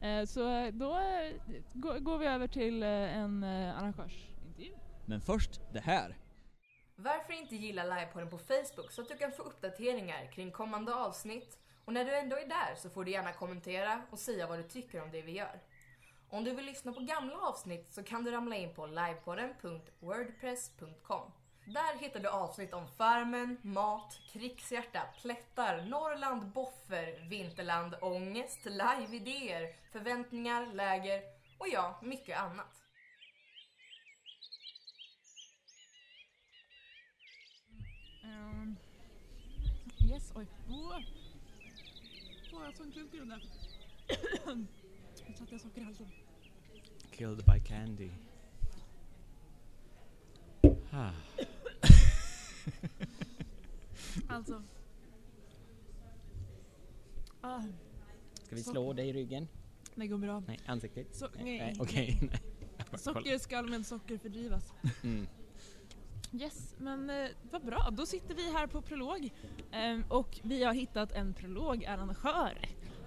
Eh, 0.00 0.24
så 0.24 0.48
eh, 0.48 0.72
då 0.72 0.90
eh, 0.98 2.00
går, 2.00 2.18
vi 2.18 2.26
över 2.26 2.46
till 2.46 2.82
eh, 2.82 2.88
en 2.88 3.42
eh, 3.42 3.78
arrangörsintervju. 3.78 4.72
Men 5.06 5.20
först 5.20 5.60
det 5.72 5.80
här. 5.80 6.16
Varför 6.96 7.32
inte 7.32 7.56
gilla 7.56 7.84
livepodden 7.84 8.30
på 8.30 8.38
Facebook 8.38 8.90
så 8.90 9.02
att 9.02 9.08
du 9.08 9.16
kan 9.16 9.32
få 9.32 9.42
uppdateringar 9.42 10.32
kring 10.32 10.50
kommande 10.50 10.94
avsnitt 10.94 11.58
och 11.84 11.92
när 11.92 12.04
du 12.04 12.16
ändå 12.18 12.36
är 12.36 12.48
där 12.48 12.74
så 12.76 12.90
får 12.90 13.04
du 13.04 13.10
gärna 13.10 13.32
kommentera 13.32 14.02
och 14.10 14.18
säga 14.18 14.46
vad 14.46 14.58
du 14.58 14.62
tycker 14.62 15.02
om 15.02 15.10
det 15.10 15.22
vi 15.22 15.32
gör. 15.32 15.60
Om 16.30 16.44
du 16.44 16.54
vill 16.54 16.66
lyssna 16.66 16.92
på 16.92 17.00
gamla 17.00 17.38
avsnitt 17.38 17.92
så 17.92 18.02
kan 18.02 18.24
du 18.24 18.30
ramla 18.30 18.56
in 18.56 18.74
på 18.74 18.86
livepodden.wordpress.com. 18.86 21.32
Där 21.66 21.98
hittar 21.98 22.20
du 22.20 22.28
avsnitt 22.28 22.74
om 22.74 22.88
Farmen, 22.88 23.56
mat, 23.62 24.20
krigshjärta, 24.32 25.02
plättar, 25.22 25.82
Norrland, 25.82 26.46
boffer, 26.46 27.28
vinterland, 27.28 27.94
ångest, 28.00 28.64
live-idéer, 28.64 29.76
förväntningar, 29.92 30.72
läger 30.72 31.22
och 31.58 31.68
ja, 31.68 32.00
mycket 32.02 32.38
annat. 32.38 32.82
Um, 38.24 38.76
yes, 40.12 40.32
oj. 40.34 40.46
Åh, 40.68 40.98
oh, 42.58 42.64
jag 42.64 42.76
tog 42.76 42.86
en 42.86 42.92
klump 42.92 43.14
i 43.14 43.18
den 43.18 43.28
där. 43.28 43.42
Nu 45.26 45.34
satte 45.34 45.52
jag 45.54 45.60
socker 45.60 45.80
i 45.80 45.84
halsen. 45.84 46.06
Killed 47.10 47.44
by 47.44 47.60
candy. 47.64 48.10
Ah. 50.90 51.10
Alltså. 54.28 54.62
Ah, 57.40 57.62
Ska 58.42 58.56
vi 58.56 58.62
slå 58.62 58.92
dig 58.92 59.08
i 59.08 59.12
ryggen? 59.12 59.48
det 59.94 60.06
går 60.06 60.18
bra. 60.18 60.42
Nej, 60.46 60.58
ansiktet? 60.66 61.16
Så- 61.16 61.28
nej. 61.36 61.58
nej. 61.58 61.76
Okej, 61.80 62.18
kollar. 62.90 62.98
Socker 62.98 63.38
skall 63.38 63.68
med 63.70 63.86
socker 63.86 64.18
fördrivas. 64.18 64.72
Mm. 65.02 65.26
Yes, 66.32 66.74
men 66.78 67.10
eh, 67.10 67.28
vad 67.50 67.64
bra. 67.64 67.88
Då 67.92 68.06
sitter 68.06 68.34
vi 68.34 68.52
här 68.52 68.66
på 68.66 68.82
Prolog 68.82 69.30
ehm, 69.72 70.04
och 70.08 70.40
vi 70.42 70.64
har 70.64 70.72
hittat 70.72 71.12
en 71.12 71.34
prologarrangör. 71.34 72.58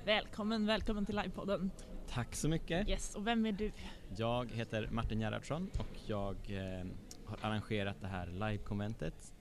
Välkommen, 0.05 0.65
välkommen 0.65 1.05
till 1.05 1.15
livepodden. 1.15 1.71
Tack 2.17 2.36
så 2.36 2.50
mycket. 2.50 2.89
Yes, 2.89 3.15
och 3.15 3.27
vem 3.27 3.45
är 3.45 3.51
du? 3.51 3.71
Jag 4.15 4.51
heter 4.51 4.89
Martin 4.91 5.19
Gerhardsson 5.19 5.69
och 5.80 5.99
jag 6.10 6.36
eh, 6.49 6.86
har 7.25 7.38
arrangerat 7.41 7.95
det 8.01 8.08
här 8.08 8.27
live-konventet 8.27 9.34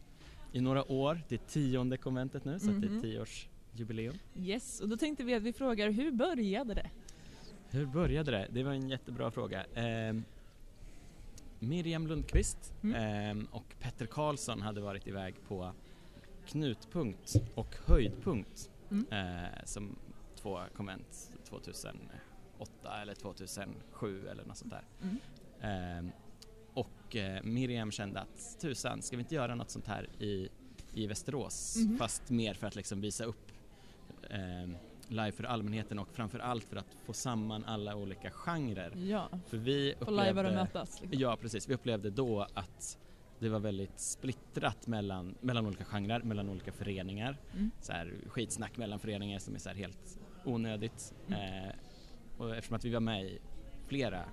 i 0.53 0.61
några 0.61 0.93
år. 0.93 1.21
Det 1.29 1.35
är 1.35 1.39
tionde 1.49 1.97
konventet 1.97 2.45
nu 2.45 2.59
så 2.59 2.71
att 2.71 2.81
det 2.81 2.89
Mhm. 2.89 2.99
är 2.99 3.03
tioårsjubileum. 3.03 4.15
Yes, 4.37 4.81
och 4.81 4.89
då 4.89 4.97
tänkte 4.97 5.25
vi 5.25 5.35
att 5.35 5.43
vi 5.43 5.53
frågar 5.53 5.91
hur 5.91 6.11
började 6.12 6.75
det? 6.75 6.91
Hur 7.71 7.87
började 7.87 8.31
det? 8.31 8.47
Det 8.51 8.62
var 8.62 8.73
en 8.73 8.89
jättebra 8.89 9.31
fråga. 9.31 9.65
Eh, 9.65 10.17
Miriam 11.59 12.07
Lundqvist 12.07 12.75
Mm. 12.83 13.39
eh, 13.41 13.45
och 13.51 13.75
Petter 13.81 14.07
Karlsson 14.07 14.62
hade 14.62 14.81
varit 14.81 15.07
iväg 15.07 15.35
på 15.49 15.73
Knutpunkt 16.47 17.35
och 17.55 17.77
Höjdpunkt 17.87 18.71
Mm. 18.91 19.07
eh, 19.11 19.65
som 19.65 19.97
två 20.35 20.61
konvent 20.77 21.31
2008 22.59 23.03
eller 23.03 23.14
2007 23.14 24.29
eller 24.29 24.45
något 24.45 24.57
sånt 24.57 24.73
där. 24.73 24.85
Mm. 25.03 26.07
Eh, 26.07 26.12
och 26.75 27.16
eh, 27.16 27.42
Miriam 27.42 27.90
kände 27.90 28.21
att 28.21 28.61
tusan, 28.61 29.03
ska 29.03 29.16
vi 29.16 29.23
inte 29.23 29.35
göra 29.35 29.55
något 29.55 29.71
sånt 29.71 29.87
här 29.87 30.09
i, 30.19 30.49
i 30.95 31.07
Västerås? 31.07 31.77
Mhm. 31.77 31.99
Fast 31.99 32.31
mer 32.31 32.55
för 32.55 32.66
att 32.66 32.77
liksom 32.77 33.01
visa 33.01 33.25
upp 33.25 33.53
eh, 34.31 34.77
live 35.09 35.33
för 35.33 35.45
allmänheten 35.45 35.99
och 35.99 36.09
framför 36.12 36.38
allt 36.38 36.64
för 36.64 36.77
att 36.77 36.97
få 37.05 37.12
samman 37.12 37.64
alla 37.64 37.97
olika 37.97 38.31
genrer. 38.31 38.92
Ja, 38.97 39.29
För 39.47 39.57
vi 39.57 39.95
få 40.01 40.11
lajvar 40.11 40.45
och 40.45 40.51
upplevde, 40.51 40.64
mötas. 40.64 41.01
Liksom. 41.01 41.21
ja 41.21 41.37
precis, 41.37 41.69
vi 41.69 41.75
upplevde 41.75 42.11
då 42.11 42.47
att 42.55 42.99
det 43.38 43.49
var 43.49 43.61
väldigt 43.61 44.01
splittrat 44.01 44.87
mellan, 44.87 45.35
mellan 45.40 45.66
olika 45.66 45.85
genrer, 45.85 46.21
mellan 46.23 46.49
olika 46.49 46.73
föreningar. 46.73 47.37
Mm. 47.53 47.71
Så 47.81 47.92
här, 47.92 48.14
skitsnack 48.29 48.77
mellan 48.77 48.99
föreningar 48.99 49.38
som 49.38 49.55
är 49.55 49.59
så 49.59 49.71
helt 49.71 50.19
onödigt. 50.45 51.14
Mm. 51.27 51.64
Eh, 51.64 51.75
och 52.38 52.57
eftersom 52.57 52.77
att 52.77 52.85
vi 52.85 52.90
var 52.90 53.01
med 53.01 53.25
i 53.25 53.38
flera 53.87 54.25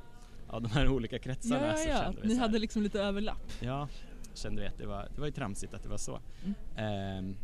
av 0.47 0.61
de 0.61 0.67
här 0.71 0.87
olika 0.89 1.19
kretsarna 1.19 1.61
Ja, 1.67 1.67
ja, 1.67 1.77
så 1.77 1.89
ja. 1.89 1.97
kände 2.03 2.21
vi 2.21 2.27
Ni 2.27 2.35
så 2.35 2.41
hade 2.41 2.59
liksom 2.59 2.81
lite 2.83 3.01
överlapp. 3.01 3.51
Ja, 3.61 3.87
kände 4.33 4.61
vi 4.61 4.67
att 4.67 4.77
det 4.77 4.85
var, 4.87 5.07
det 5.15 5.19
var 5.19 5.25
ju 5.27 5.31
tramsigt 5.33 5.73
att 5.73 5.83
det 5.83 5.89
var 5.89 5.97
så. 5.97 6.19
Mm. 6.43 6.55
Ehm, 6.75 7.35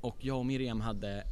och 0.00 0.16
jag 0.24 0.38
och 0.38 0.46
Miriam 0.46 0.80
hade 0.80 1.24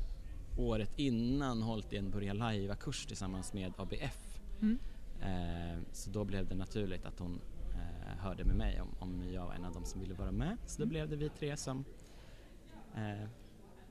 året 0.59 0.90
innan 0.96 1.62
hållit 1.62 1.92
i 1.92 1.96
en 1.96 2.11
börja 2.11 2.33
lajva-kurs 2.33 3.07
tillsammans 3.07 3.52
med 3.52 3.72
ABF. 3.76 4.40
Mm. 4.61 4.78
Ehm, 5.22 5.85
så 5.92 6.11
då 6.11 6.24
blev 6.24 6.48
det 6.48 6.54
naturligt 6.54 7.04
att 7.07 7.18
hon 7.18 7.40
eh, 7.74 8.18
hörde 8.18 8.44
med 8.44 8.57
mig 8.57 8.81
om, 8.81 8.88
om 8.98 9.22
jag 9.33 9.46
var 9.46 9.54
en 9.54 9.64
av 9.64 9.72
dem 9.72 9.85
som 9.85 10.00
ville 10.00 10.14
vara 10.14 10.33
med. 10.33 10.57
Så 10.66 10.78
då 10.78 10.83
Mm. 10.83 10.88
blev 10.90 11.09
det 11.09 11.16
vi 11.16 11.28
tre 11.28 11.57
som 11.57 11.85
eh, 12.96 13.28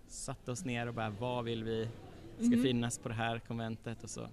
satte 0.07 0.51
oss 0.51 0.65
ner 0.65 0.87
och 0.87 0.93
bara 0.93 1.09
vad 1.09 1.45
vill 1.45 1.63
vi 1.63 1.89
ska 2.37 2.55
Mhm. 2.55 2.63
finnas 2.63 2.97
på 2.99 3.09
det 3.09 3.15
här 3.15 3.39
konventet 3.39 4.03
och 4.03 4.09
så 4.09 4.27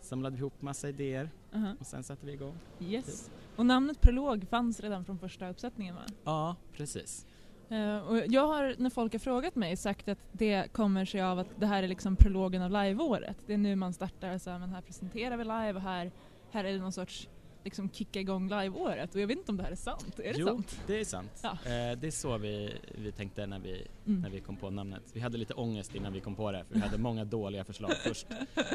samlade 0.00 0.36
vi 0.36 0.40
ihop 0.40 0.62
massa 0.62 0.88
idéer 0.88 1.30
Aha. 1.54 1.74
och 1.80 1.86
sen 1.86 2.04
satte 2.04 2.26
vi 2.26 2.32
igång. 2.32 2.54
Yes. 2.80 3.30
Och 3.56 3.66
namnet 3.66 4.00
Prolog 4.00 4.46
fanns 4.48 4.80
redan 4.80 5.04
från 5.04 5.18
första 5.18 5.48
uppsättningen 5.48 5.94
va? 5.94 6.02
Ja, 6.24 6.56
precis. 6.72 7.26
Eh, 7.68 7.98
och 7.98 8.18
jag 8.26 8.46
har, 8.46 8.74
när 8.78 8.90
folk 8.90 9.12
har 9.12 9.18
frågat 9.18 9.54
mig, 9.54 9.76
sagt 9.76 10.08
att 10.08 10.18
det 10.32 10.72
kommer 10.72 11.04
sig 11.04 11.22
av 11.22 11.38
att 11.38 11.46
det 11.58 11.66
här 11.66 11.82
är 11.82 11.88
liksom 11.88 12.16
prologen 12.16 12.62
av 12.62 12.70
liveåret. 12.70 13.36
Det 13.46 13.52
är 13.54 13.58
nu 13.58 13.76
man 13.76 13.92
startar 13.92 14.38
så 14.38 14.50
här, 14.50 14.58
men 14.58 14.70
här 14.70 14.80
presenterar 14.82 15.36
vi 15.36 15.44
live 15.44 15.72
och 15.74 15.80
här, 15.80 16.12
här 16.50 16.64
är 16.64 16.72
det 16.72 16.78
någon 16.78 16.92
sorts 16.92 17.28
liksom 17.64 17.90
kicka 17.90 18.20
igång 18.20 18.48
liveåret. 18.48 19.14
Och 19.14 19.20
jag 19.20 19.26
vet 19.26 19.38
inte 19.38 19.52
om 19.52 19.56
det 19.56 19.62
här 19.64 19.70
är 19.70 19.76
sant. 19.76 20.18
Är 20.18 20.32
det 20.32 20.38
jo, 20.38 20.46
sant? 20.46 20.80
det 20.86 21.00
är 21.00 21.04
sant. 21.04 21.40
Ja. 21.42 21.50
Eh, 21.50 21.98
det 21.98 22.06
är 22.06 22.10
så 22.10 22.38
vi, 22.38 22.74
vi 22.98 23.12
tänkte 23.12 23.46
när 23.46 23.58
vi, 23.58 23.86
Mm. 24.06 24.20
när 24.20 24.30
vi 24.30 24.40
kom 24.40 24.56
på 24.56 24.70
namnet. 24.70 25.02
Vi 25.12 25.20
hade 25.20 25.38
lite 25.38 25.54
ångest 25.54 25.94
innan 25.94 26.12
vi 26.12 26.20
kom 26.20 26.34
på 26.34 26.52
det 26.52 26.64
för 26.64 26.74
vi 26.74 26.80
hade 26.80 26.98
många 26.98 27.24
dåliga 27.24 27.64
förslag 27.64 27.92
först 28.06 28.26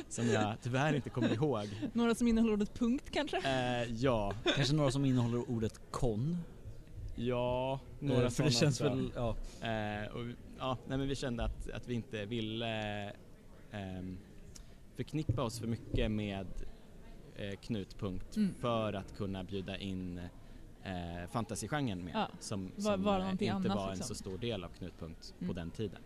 som 0.10 0.28
jag 0.28 0.54
tyvärr 0.62 0.94
inte 0.94 1.10
kommer 1.10 1.34
ihåg. 1.34 1.68
Några 1.94 2.16
som 2.16 2.28
innehåller 2.28 2.54
ordet 2.54 2.74
punkt 2.74 3.06
kanske? 3.12 3.38
Eh, 3.38 3.84
ja, 3.94 4.34
Kanske 4.56 4.76
några 4.76 4.92
som 4.92 5.06
innehåller 5.06 5.50
ordet 5.52 5.80
kon? 5.92 6.38
ja, 7.16 7.80
några 8.00 8.24
Eh, 8.24 8.30
för 8.30 8.44
det 8.44 8.52
sådana 8.52 8.52
känns 8.52 8.82
också. 8.82 8.96
väl, 8.96 9.12
ja. 9.16 9.30
Eh, 9.68 10.12
och, 10.16 10.28
vi- 10.28 10.36
ja, 10.60 10.78
nej, 10.88 10.98
men 10.98 11.08
vi 11.08 11.16
kände 11.16 11.44
att, 11.44 11.70
att 11.70 11.88
vi 11.88 11.94
inte 11.94 12.26
ville 12.26 13.12
ehm, 13.72 14.18
förknippa 14.96 15.44
oss 15.44 15.60
för 15.60 15.68
mycket 15.68 16.12
med 16.12 16.48
knutpunkt 17.62 18.38
Mm. 18.38 18.54
för 18.54 18.94
att 18.94 19.18
kunna 19.18 19.44
bjuda 19.44 19.78
in 19.78 20.18
eh, 20.84 21.30
fantasygenren 21.32 22.04
med 22.04 22.14
Ja, 22.16 22.28
som, 22.40 22.72
var- 22.76 22.82
som 22.82 23.04
var 23.04 23.14
eh, 23.14 23.20
någonting 23.20 23.48
inte 23.50 23.56
annat, 23.72 23.78
var 23.78 23.92
en 23.92 23.98
liksom. 23.98 24.16
så 24.16 24.22
stor 24.24 24.38
del 24.38 24.64
av 24.64 24.70
knutpunkt 24.70 25.34
Mm. 25.40 25.48
på 25.48 25.54
den 25.60 25.72
tiden. 25.72 26.02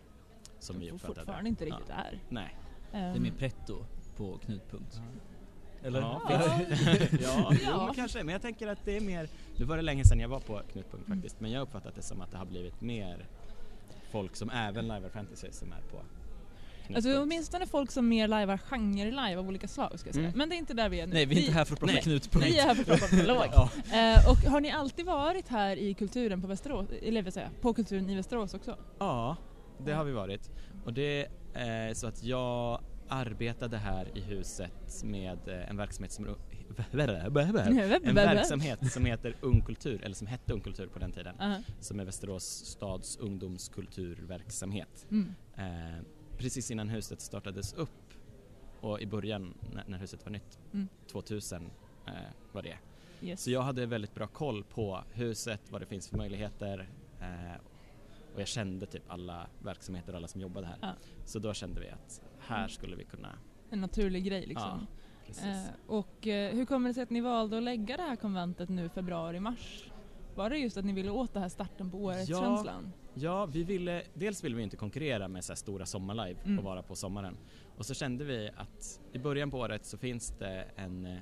Som 0.58 0.78
vi 0.80 0.90
uppfattade 0.90 1.14
fortfarande 1.20 1.48
inte 1.50 1.64
Ja. 1.64 1.76
riktigt 1.76 1.90
är. 1.90 2.18
Nej. 2.28 2.56
Det 2.92 2.96
är 2.98 3.14
Ehm, 3.16 3.22
mer 3.22 3.30
pretto 3.32 3.84
på 4.16 4.38
knutpunkt. 4.38 5.00
Eller? 5.82 6.00
Ja, 6.00 6.22
Ja. 6.30 6.60
ja, 7.20 7.54
Ja. 7.62 7.92
kanske. 7.96 8.24
Men 8.24 8.32
jag 8.32 8.42
tänker 8.42 8.66
att 8.68 8.84
det 8.84 8.96
är 8.96 9.00
mer, 9.00 9.28
nu 9.56 9.64
var 9.64 9.76
det 9.76 9.82
länge 9.82 10.04
sedan 10.04 10.20
jag 10.20 10.28
var 10.28 10.40
på 10.40 10.60
knutpunkt 10.72 11.06
Mm. 11.06 11.18
faktiskt, 11.18 11.40
men 11.40 11.50
jag 11.50 11.60
har 11.60 11.66
uppfattat 11.66 11.94
det 11.94 12.02
som 12.02 12.20
att 12.20 12.30
det 12.30 12.38
har 12.38 12.46
blivit 12.46 12.80
mer 12.80 13.26
folk 14.10 14.36
som 14.36 14.50
även 14.50 14.88
live 14.88 15.08
fantasy 15.08 15.48
som 15.50 15.72
är 15.72 15.80
på 15.90 16.02
Alltså 16.94 17.22
åtminstone 17.22 17.66
folk 17.66 17.90
som 17.90 18.08
mer 18.08 18.28
lajvar 18.28 18.56
genre-live 18.56 19.36
av 19.36 19.48
olika 19.48 19.68
slag 19.68 19.98
ska 19.98 20.08
jag 20.08 20.14
säga. 20.14 20.26
Mm. 20.26 20.38
Men 20.38 20.48
det 20.48 20.54
är 20.54 20.58
inte 20.58 20.74
där 20.74 20.88
vi 20.88 21.00
är 21.00 21.06
nu. 21.06 21.14
Nej, 21.14 21.26
vi 21.26 21.36
är 21.36 21.40
inte 21.40 21.52
här 21.52 21.64
för 21.64 21.74
att 21.74 21.80
prata 21.80 21.96
knutpunkt. 21.96 22.48
Vi 22.48 22.58
är 22.58 22.62
här 22.62 22.74
för 22.74 22.92
att 22.92 23.00
prata 23.00 23.16
prolog. 23.16 23.46
Ja. 23.52 23.70
Eh, 24.14 24.30
och 24.30 24.36
har 24.36 24.60
ni 24.60 24.70
alltid 24.70 25.06
varit 25.06 25.48
här 25.48 25.76
i 25.76 25.94
kulturen 25.94 26.42
på 26.42 26.46
Västerås, 26.46 26.86
eller 27.02 27.22
vill 27.22 27.32
säga, 27.32 27.50
på 27.60 27.74
kulturen 27.74 28.10
i 28.10 28.16
Västerås 28.16 28.54
också? 28.54 28.76
Ja, 28.98 29.36
det 29.84 29.92
har 29.92 30.04
vi 30.04 30.12
varit. 30.12 30.50
Och 30.84 30.92
det 30.92 31.28
är 31.54 31.94
så 31.94 32.06
att 32.06 32.24
jag 32.24 32.80
arbetade 33.12 33.76
här 33.76 34.18
i 34.18 34.20
huset 34.20 35.02
med 35.04 35.48
eh, 35.48 35.70
en 35.70 35.76
verksamhet 35.76 36.12
som 36.12 36.26
en 38.04 38.14
verksamhet 38.14 38.92
som 38.92 39.04
heter 39.04 39.36
Ung 39.40 39.62
Kultur, 39.62 40.02
eller 40.04 40.14
som 40.14 40.26
hette 40.26 40.52
Ung 40.52 40.60
Kultur 40.60 40.86
på 40.86 40.98
den 40.98 41.12
tiden, 41.12 41.40
Aha. 41.40 41.56
som 41.80 42.00
är 42.00 42.04
Västerås 42.04 42.44
stads 42.44 43.16
ungdomskulturverksamhet. 43.16 45.06
Mm. 45.10 45.34
Eh, 45.56 46.02
precis 46.38 46.70
innan 46.70 46.88
huset 46.88 47.20
startades 47.20 47.72
upp 47.72 47.88
och 48.80 49.00
i 49.00 49.06
början 49.06 49.54
när, 49.86 49.98
huset 49.98 50.24
var 50.24 50.32
nytt, 50.32 50.58
Mm. 50.72 50.88
2000 51.06 51.70
eh, 52.06 52.12
var 52.52 52.62
det. 52.62 52.78
Yes. 53.22 53.42
Så 53.42 53.50
jag 53.50 53.62
hade 53.62 53.86
väldigt 53.86 54.14
bra 54.14 54.26
koll 54.26 54.64
på 54.64 55.04
huset, 55.12 55.60
vad 55.70 55.82
det 55.82 55.86
finns 55.86 56.08
för 56.08 56.16
möjligheter 56.16 56.88
eh, 57.20 57.60
och 58.34 58.40
jag 58.40 58.48
kände 58.48 58.86
typ 58.86 59.02
alla 59.08 59.46
verksamheter 59.62 60.12
och 60.12 60.16
alla 60.16 60.28
som 60.28 60.40
jobbade 60.40 60.66
här. 60.66 60.76
Ja. 60.80 60.92
Så 61.24 61.38
då 61.38 61.54
kände 61.54 61.80
vi 61.80 61.88
att 61.88 62.22
här 62.38 62.68
skulle 62.68 62.96
vi 62.96 63.04
kunna, 63.04 63.38
En 63.70 63.80
naturlig 63.80 64.24
grej 64.24 64.46
liksom. 64.46 64.86
ja. 65.26 65.48
Eh, 65.48 65.62
och 65.86 66.26
eh, 66.26 66.54
hur 66.54 66.64
kommer 66.66 66.88
det 66.88 66.94
sig 66.94 67.02
att 67.02 67.10
ni 67.10 67.20
valde 67.20 67.56
att 67.56 67.62
lägga 67.62 67.96
det 67.96 68.02
här 68.02 68.16
konventet 68.16 68.68
nu 68.68 68.88
februari-mars? 68.88 69.90
Var 70.34 70.50
det 70.50 70.58
just 70.58 70.76
att 70.76 70.84
ni 70.84 70.92
ville 70.92 71.10
åt 71.10 71.34
det 71.34 71.40
här 71.40 71.48
starten 71.48 71.90
på 71.90 71.98
året-känslan? 71.98 72.92
Ja, 72.96 73.01
vi 73.48 73.64
ville, 73.64 74.02
dels 74.14 74.44
ville 74.44 74.56
vi 74.56 74.62
inte 74.62 74.76
konkurrera 74.76 75.28
med 75.28 75.44
så 75.44 75.56
stora 75.56 75.86
sommarlive 75.86 76.40
Mm. 76.44 76.58
och 76.58 76.64
vara 76.64 76.82
på 76.82 76.94
sommaren. 76.96 77.36
Och 77.76 77.86
så 77.86 77.94
kände 77.94 78.24
vi 78.24 78.50
att 78.56 79.00
i 79.12 79.18
början 79.18 79.50
på 79.50 79.58
året 79.58 79.84
så 79.84 79.98
finns 79.98 80.34
det 80.38 80.64
en, 80.76 81.06
eh, 81.06 81.18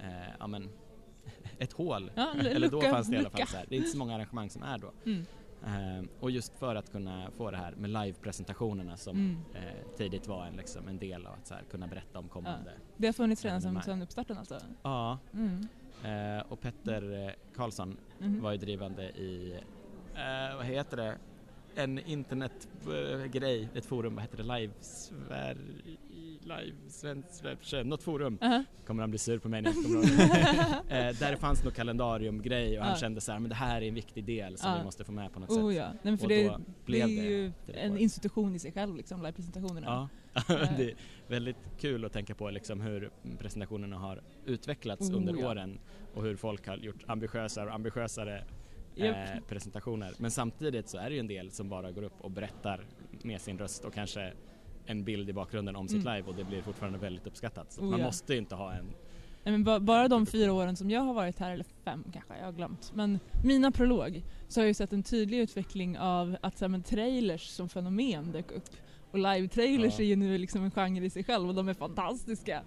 eh, 0.00 0.28
ja 0.38 0.46
men, 0.46 0.68
ett 1.58 1.72
hål. 1.72 2.10
Ja, 2.14 2.32
Eller 2.44 2.68
då 2.68 2.80
fanns 2.80 3.08
det 3.08 3.16
i 3.16 3.18
alla 3.18 3.30
fall 3.30 3.46
så 3.46 3.56
här. 3.56 3.66
det 3.68 3.74
är 3.74 3.78
inte 3.78 3.90
så 3.90 3.98
många 3.98 4.14
arrangemang 4.14 4.50
som 4.50 4.62
är 4.62 4.78
då. 4.78 4.92
Mm. 5.06 5.24
Eh, 5.66 6.04
och 6.20 6.30
just 6.30 6.58
för 6.58 6.74
att 6.76 6.92
kunna 6.92 7.30
få 7.36 7.50
det 7.50 7.56
här 7.56 7.72
med 7.72 7.90
live-presentationerna 7.90 8.96
som 8.96 9.16
Mm. 9.16 9.36
eh, 9.54 9.96
tidigt 9.96 10.26
var 10.26 10.46
en, 10.46 10.56
liksom, 10.56 10.88
en 10.88 10.98
del 10.98 11.26
av 11.26 11.32
att 11.32 11.50
här, 11.50 11.62
kunna 11.70 11.86
berätta 11.86 12.18
om 12.18 12.28
kommande. 12.28 12.72
Det 12.96 13.06
har 13.06 13.12
funnits 13.12 13.44
redan 13.44 13.62
sedan, 13.62 13.82
sedan 13.82 14.02
uppstarten 14.02 14.38
alltså? 14.38 14.58
Ja, 14.82 15.18
Mm. 15.32 15.68
eh, 16.38 16.44
och 16.48 16.60
Petter 16.60 17.26
eh, 17.26 17.32
Karlsson 17.56 17.96
Mhm. 18.18 18.42
var 18.42 18.52
ju 18.52 18.58
drivande 18.58 19.02
i, 19.04 19.60
eh, 20.14 20.56
vad 20.56 20.66
heter 20.66 20.96
det, 20.96 21.16
en 21.76 21.98
internetgrej, 21.98 23.68
ett 23.74 23.84
forum, 23.86 24.14
vad 24.14 24.22
heter 24.24 24.36
det, 24.36 24.42
Live 24.58 24.72
Sverige, 24.80 25.56
Live 26.40 26.76
Svensk, 26.88 27.84
något 27.84 28.02
forum, 28.02 28.38
Aha. 28.42 28.64
kommer 28.86 29.02
han 29.02 29.10
bli 29.10 29.18
sur 29.18 29.38
på 29.38 29.48
mig 29.48 29.62
när 29.62 29.70
jag 29.74 29.82
kommer 29.84 30.00
det. 30.88 31.06
eh, 31.08 31.16
Där 31.18 31.30
det 31.30 31.36
fanns 31.36 31.64
något 31.64 31.74
kalendariumgrej 31.74 32.78
och 32.78 32.84
han 32.84 32.92
Ja. 32.94 32.98
kände 33.00 33.20
så 33.20 33.32
här, 33.32 33.38
men 33.38 33.48
det 33.48 33.54
här 33.54 33.82
är 33.82 33.88
en 33.88 33.94
viktig 33.94 34.24
del 34.24 34.56
som 34.58 34.70
Ja. 34.70 34.78
vi 34.78 34.84
måste 34.84 35.04
få 35.04 35.12
med 35.12 35.32
på 35.32 35.40
något 35.40 35.50
Oh 35.50 35.68
sätt. 35.70 35.76
ja, 35.76 35.92
Nej, 36.02 36.12
Och 36.22 36.28
det, 36.28 36.48
då 36.48 36.56
det 36.58 36.64
blev 36.84 37.02
är 37.02 37.06
det 37.06 37.12
ju 37.28 37.52
till 37.66 37.74
en 37.76 37.98
institution 37.98 38.54
i 38.54 38.58
sig 38.58 38.72
själv 38.72 38.96
liksom, 38.96 39.22
live-presentationerna. 39.22 39.86
Ja, 39.86 40.08
det 40.76 40.90
är 40.90 40.94
väldigt 41.28 41.56
kul 41.78 42.04
att 42.04 42.12
tänka 42.12 42.34
på 42.34 42.50
liksom 42.50 42.80
hur 42.80 43.10
presentationerna 43.38 43.98
har 43.98 44.20
utvecklats 44.46 45.10
Oh, 45.10 45.16
under 45.16 45.44
åren 45.44 45.78
och 46.14 46.22
hur 46.22 46.36
folk 46.36 46.66
har 46.66 46.76
gjort 46.76 47.04
ambitiösare 47.06 47.66
och 47.68 47.74
ambitiösare 47.74 48.44
Japp. 48.94 49.16
eh, 49.34 49.40
presentationer. 49.48 50.12
Men 50.18 50.30
samtidigt 50.30 50.88
så 50.88 50.98
är 50.98 51.08
det 51.08 51.14
ju 51.14 51.20
en 51.20 51.26
del 51.26 51.50
som 51.50 51.68
bara 51.68 51.92
går 51.92 52.02
upp 52.02 52.20
och 52.20 52.30
berättar 52.30 52.86
med 53.22 53.40
sin 53.40 53.58
röst 53.58 53.84
och 53.84 53.94
kanske 53.94 54.32
en 54.86 55.04
bild 55.04 55.28
i 55.28 55.32
bakgrunden 55.32 55.76
om 55.76 55.88
sitt 55.88 56.02
Mm. 56.02 56.16
live 56.16 56.28
och 56.28 56.34
det 56.34 56.44
blir 56.44 56.62
fortfarande 56.62 56.98
väldigt 56.98 57.26
uppskattat. 57.26 57.72
Så 57.72 57.80
Oh, 57.80 57.90
man 57.90 58.00
ja. 58.00 58.06
måste 58.06 58.32
ju 58.32 58.38
inte 58.38 58.54
ha 58.54 58.72
en... 58.72 58.84
Nej, 59.44 59.52
men 59.52 59.64
ba- 59.64 59.80
bara 59.80 60.08
de 60.08 60.26
fyra 60.26 60.52
åren 60.52 60.76
som 60.76 60.90
jag 60.90 61.00
har 61.00 61.14
varit 61.14 61.38
här, 61.38 61.50
eller 61.50 61.64
fem 61.84 62.04
kanske, 62.12 62.38
jag 62.38 62.44
har 62.44 62.52
glömt. 62.52 62.92
Men 62.94 63.18
mina 63.44 63.70
prolog, 63.70 64.22
så 64.48 64.60
har 64.60 64.64
jag 64.64 64.68
ju 64.70 64.74
sett 64.74 64.92
en 64.92 65.02
tydlig 65.02 65.38
utveckling 65.38 65.98
av 65.98 66.36
att 66.40 66.58
så 66.58 66.64
här, 66.64 66.68
men, 66.70 66.82
trailers 66.82 67.42
som 67.48 67.68
fenomen 67.68 68.32
dök 68.32 68.52
upp. 68.52 68.64
Och 69.10 69.18
live-trailers 69.18 69.94
Ja. 69.98 70.04
är 70.04 70.08
ju 70.08 70.16
nu 70.16 70.38
liksom 70.38 70.64
en 70.64 70.70
genre 70.70 71.04
i 71.06 71.10
sig 71.10 71.24
själv 71.24 71.48
och 71.48 71.54
de 71.54 71.68
är 71.68 71.74
fantastiska. 71.74 72.62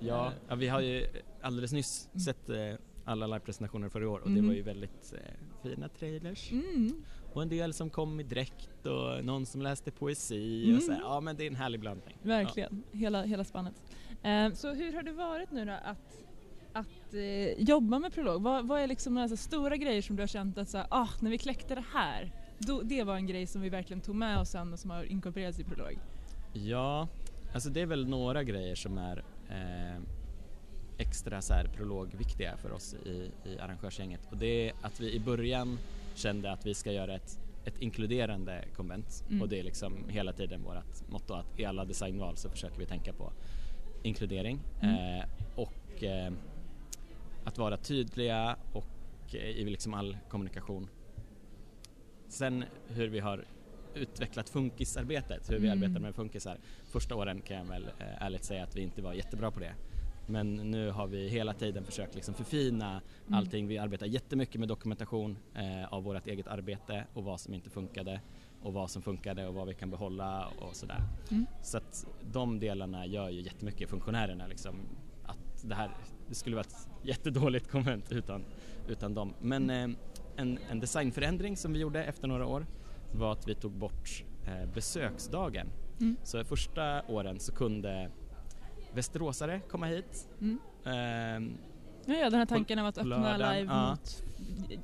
Ja, 0.00 0.26
Eh, 0.26 0.32
ja 0.48 0.54
vi 0.54 0.68
har 0.68 0.80
ju 0.80 1.06
alldeles 1.40 1.72
nyss 1.72 2.08
Mm. 2.12 2.20
sett 2.20 2.50
eh, 2.50 2.56
alla 3.04 3.26
livepresentationer 3.26 3.88
för 3.88 4.02
i 4.02 4.06
år 4.06 4.18
och 4.18 4.30
det 4.30 4.36
Mhm. 4.36 4.46
var 4.46 4.54
ju 4.54 4.62
väldigt 4.62 5.12
eh, 5.12 5.18
fina 5.62 5.88
trailers. 5.88 6.52
Mm. 6.52 7.04
Och 7.32 7.42
en 7.42 7.48
del 7.48 7.72
som 7.74 7.90
kom 7.90 8.20
i 8.20 8.22
dräkt 8.22 8.86
och 8.86 9.24
någon 9.24 9.46
som 9.46 9.62
läste 9.62 9.90
poesi 9.90 10.64
Mm. 10.64 10.76
och 10.76 10.82
så 10.82 10.92
här, 10.92 11.00
ja 11.00 11.20
men 11.20 11.36
det 11.36 11.44
är 11.44 11.46
en 11.46 11.56
härlig 11.56 11.80
blandning. 11.80 12.16
Verkligen, 12.22 12.82
hela, 12.92 13.22
hela 13.22 13.44
spannet. 13.44 13.74
Eh, 14.22 14.52
så 14.52 14.72
hur 14.74 14.92
har 14.92 15.02
det 15.02 15.12
varit 15.12 15.50
nu 15.50 15.64
då 15.64 15.72
att, 15.72 16.24
att 16.72 17.14
eh, 17.14 17.62
jobba 17.62 17.98
med 17.98 18.12
prolog? 18.12 18.42
Vad, 18.42 18.66
vad 18.68 18.80
är 18.80 18.86
liksom 18.86 19.14
några 19.14 19.28
stora 19.28 19.76
grejer 19.76 20.02
som 20.02 20.16
du 20.16 20.22
har 20.22 20.26
känt 20.28 20.58
att 20.58 20.68
så 20.68 20.78
här, 20.78 20.86
ah, 20.90 21.08
när 21.20 21.30
vi 21.30 21.38
kläckte 21.38 21.74
det 21.74 21.84
här, 21.92 22.32
då, 22.58 22.82
det 22.82 23.02
var 23.04 23.16
en 23.16 23.26
grej 23.26 23.46
som 23.46 23.62
vi 23.62 23.68
verkligen 23.68 24.00
tog 24.00 24.14
med 24.14 24.38
oss 24.38 24.48
sen 24.50 24.72
och 24.72 24.78
som 24.78 24.90
har 24.90 25.04
inkorporerats 25.04 25.58
i 25.60 25.64
prolog? 25.64 25.98
Ja, 26.52 27.08
alltså 27.54 27.70
det 27.70 27.80
är 27.80 27.86
väl 27.86 28.08
några 28.08 28.42
grejer 28.44 28.74
som 28.74 28.98
är 28.98 29.24
eh, 29.50 30.00
extra 30.98 31.42
så 31.42 31.54
här 31.54 31.64
prologviktiga 31.76 32.56
för 32.56 32.72
oss 32.72 32.94
i, 32.94 33.30
i 33.44 33.58
arrangörsgänget 33.58 34.20
och 34.30 34.36
det 34.36 34.68
är 34.68 34.72
att 34.82 35.00
vi 35.00 35.12
i 35.12 35.20
början 35.20 35.78
kände 36.14 36.52
att 36.52 36.66
vi 36.66 36.74
ska 36.74 36.92
göra 36.92 37.14
ett, 37.14 37.38
ett 37.64 37.78
inkluderande 37.78 38.64
konvent 38.76 39.24
Mm. 39.28 39.42
och 39.42 39.48
det 39.48 39.58
är 39.58 39.62
liksom 39.62 40.08
hela 40.08 40.32
tiden 40.32 40.62
vårt 40.62 41.08
motto 41.08 41.34
att 41.34 41.58
i 41.60 41.64
alla 41.64 41.84
designval 41.84 42.36
så 42.36 42.50
försöker 42.50 42.78
vi 42.78 42.86
tänka 42.86 43.12
på 43.12 43.32
inkludering 44.02 44.60
Mm. 44.82 45.20
eh, 45.20 45.24
och 45.54 46.02
eh, 46.02 46.32
att 47.44 47.58
vara 47.58 47.76
tydliga 47.76 48.56
och 48.72 48.86
eh, 49.34 49.40
i 49.40 49.64
liksom 49.64 49.94
all 49.94 50.16
kommunikation. 50.28 50.88
Sen 52.28 52.64
hur 52.88 53.08
vi 53.08 53.20
har 53.20 53.44
utvecklat 53.94 54.48
funkisarbetet, 54.48 55.50
hur 55.50 55.58
vi 55.58 55.66
Mm. 55.68 55.78
arbetar 55.82 56.00
med 56.00 56.14
funkisar. 56.14 56.58
Första 56.84 57.14
åren 57.14 57.40
kan 57.40 57.56
jag 57.56 57.64
väl 57.64 57.84
eh, 57.98 58.22
ärligt 58.22 58.44
säga 58.44 58.62
att 58.64 58.76
vi 58.76 58.80
inte 58.82 59.02
var 59.02 59.12
jättebra 59.12 59.50
på 59.50 59.60
det. 59.60 59.74
Men 60.32 60.54
nu 60.54 60.90
har 60.90 61.06
vi 61.06 61.28
hela 61.28 61.54
tiden 61.54 61.84
försökt 61.84 62.14
liksom 62.14 62.34
förfina 62.34 63.00
Mm. 63.26 63.38
allting. 63.38 63.66
Vi 63.66 63.78
arbetar 63.78 64.06
jättemycket 64.06 64.60
med 64.60 64.68
dokumentation 64.68 65.38
eh, 65.54 65.92
av 65.92 66.02
vårt 66.04 66.26
eget 66.26 66.46
arbete 66.46 67.04
och 67.14 67.24
vad 67.24 67.40
som 67.40 67.54
inte 67.54 67.70
funkade 67.70 68.20
och 68.62 68.72
vad 68.72 68.90
som 68.90 69.02
funkade 69.02 69.46
och 69.46 69.54
vad 69.54 69.68
vi 69.68 69.74
kan 69.74 69.90
behålla 69.90 70.48
och 70.58 70.76
sådär. 70.76 71.02
Mm. 71.30 71.46
Så 71.62 71.76
att 71.78 72.06
de 72.32 72.60
delarna 72.60 73.06
gör 73.06 73.30
ju 73.30 73.40
jättemycket, 73.40 73.90
funktionärerna 73.90 74.46
liksom. 74.46 74.74
Att 75.24 75.62
det 75.68 75.74
här, 75.74 75.90
det 76.28 76.34
skulle 76.34 76.56
vara 76.56 76.66
ett 76.66 76.88
jättedåligt 77.02 77.70
konvent 77.70 78.12
utan, 78.12 78.44
utan 78.88 79.14
dem. 79.14 79.34
Men 79.40 79.70
eh, 79.70 79.88
en, 80.36 80.58
en 80.70 80.80
designförändring 80.80 81.56
som 81.56 81.72
vi 81.72 81.78
gjorde 81.78 82.04
efter 82.04 82.28
några 82.28 82.46
år 82.46 82.66
var 83.14 83.32
att 83.32 83.48
vi 83.48 83.54
tog 83.54 83.72
bort 83.72 84.24
eh, 84.46 84.72
besöksdagen. 84.74 85.66
Mm. 86.00 86.16
Så 86.24 86.44
första 86.44 87.02
åren 87.08 87.40
så 87.40 87.52
kunde 87.52 88.10
västeråsare 88.94 89.60
komma 89.70 89.86
hit. 89.86 90.28
Mm. 90.40 90.58
Ehm, 90.84 91.58
Ja, 92.06 92.14
ja, 92.14 92.30
den 92.30 92.38
här 92.38 92.46
tanken 92.46 92.78
av 92.78 92.86
att 92.86 92.98
öppna 92.98 93.18
lördagen, 93.18 93.58
live 93.58 93.72
ja. 93.72 93.90
mot 93.90 94.22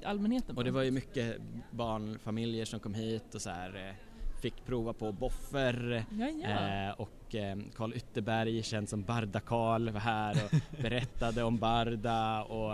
allmänheten. 0.04 0.56
och 0.56 0.64
det 0.64 0.70
var 0.70 0.82
ju 0.82 0.90
mycket 0.90 1.36
barnfamiljer 1.70 2.64
som 2.64 2.80
kom 2.80 2.94
hit 2.94 3.34
och 3.34 3.42
så 3.42 3.50
här 3.50 3.88
eh, 3.88 3.94
fick 4.40 4.66
prova 4.66 4.92
på 4.92 5.12
boffer 5.12 6.04
Ja, 6.18 6.28
ja. 6.28 6.48
Eh, 6.48 7.00
och 7.00 7.34
eh, 7.34 7.56
Karl 7.76 7.92
Ytterberg, 7.94 8.62
känd 8.62 8.88
som 8.88 9.02
Barda-Karl, 9.02 9.90
var 9.90 10.00
här 10.00 10.36
och 10.44 10.60
berättade 10.82 11.42
om 11.42 11.56
Barda 11.56 12.42
och 12.42 12.72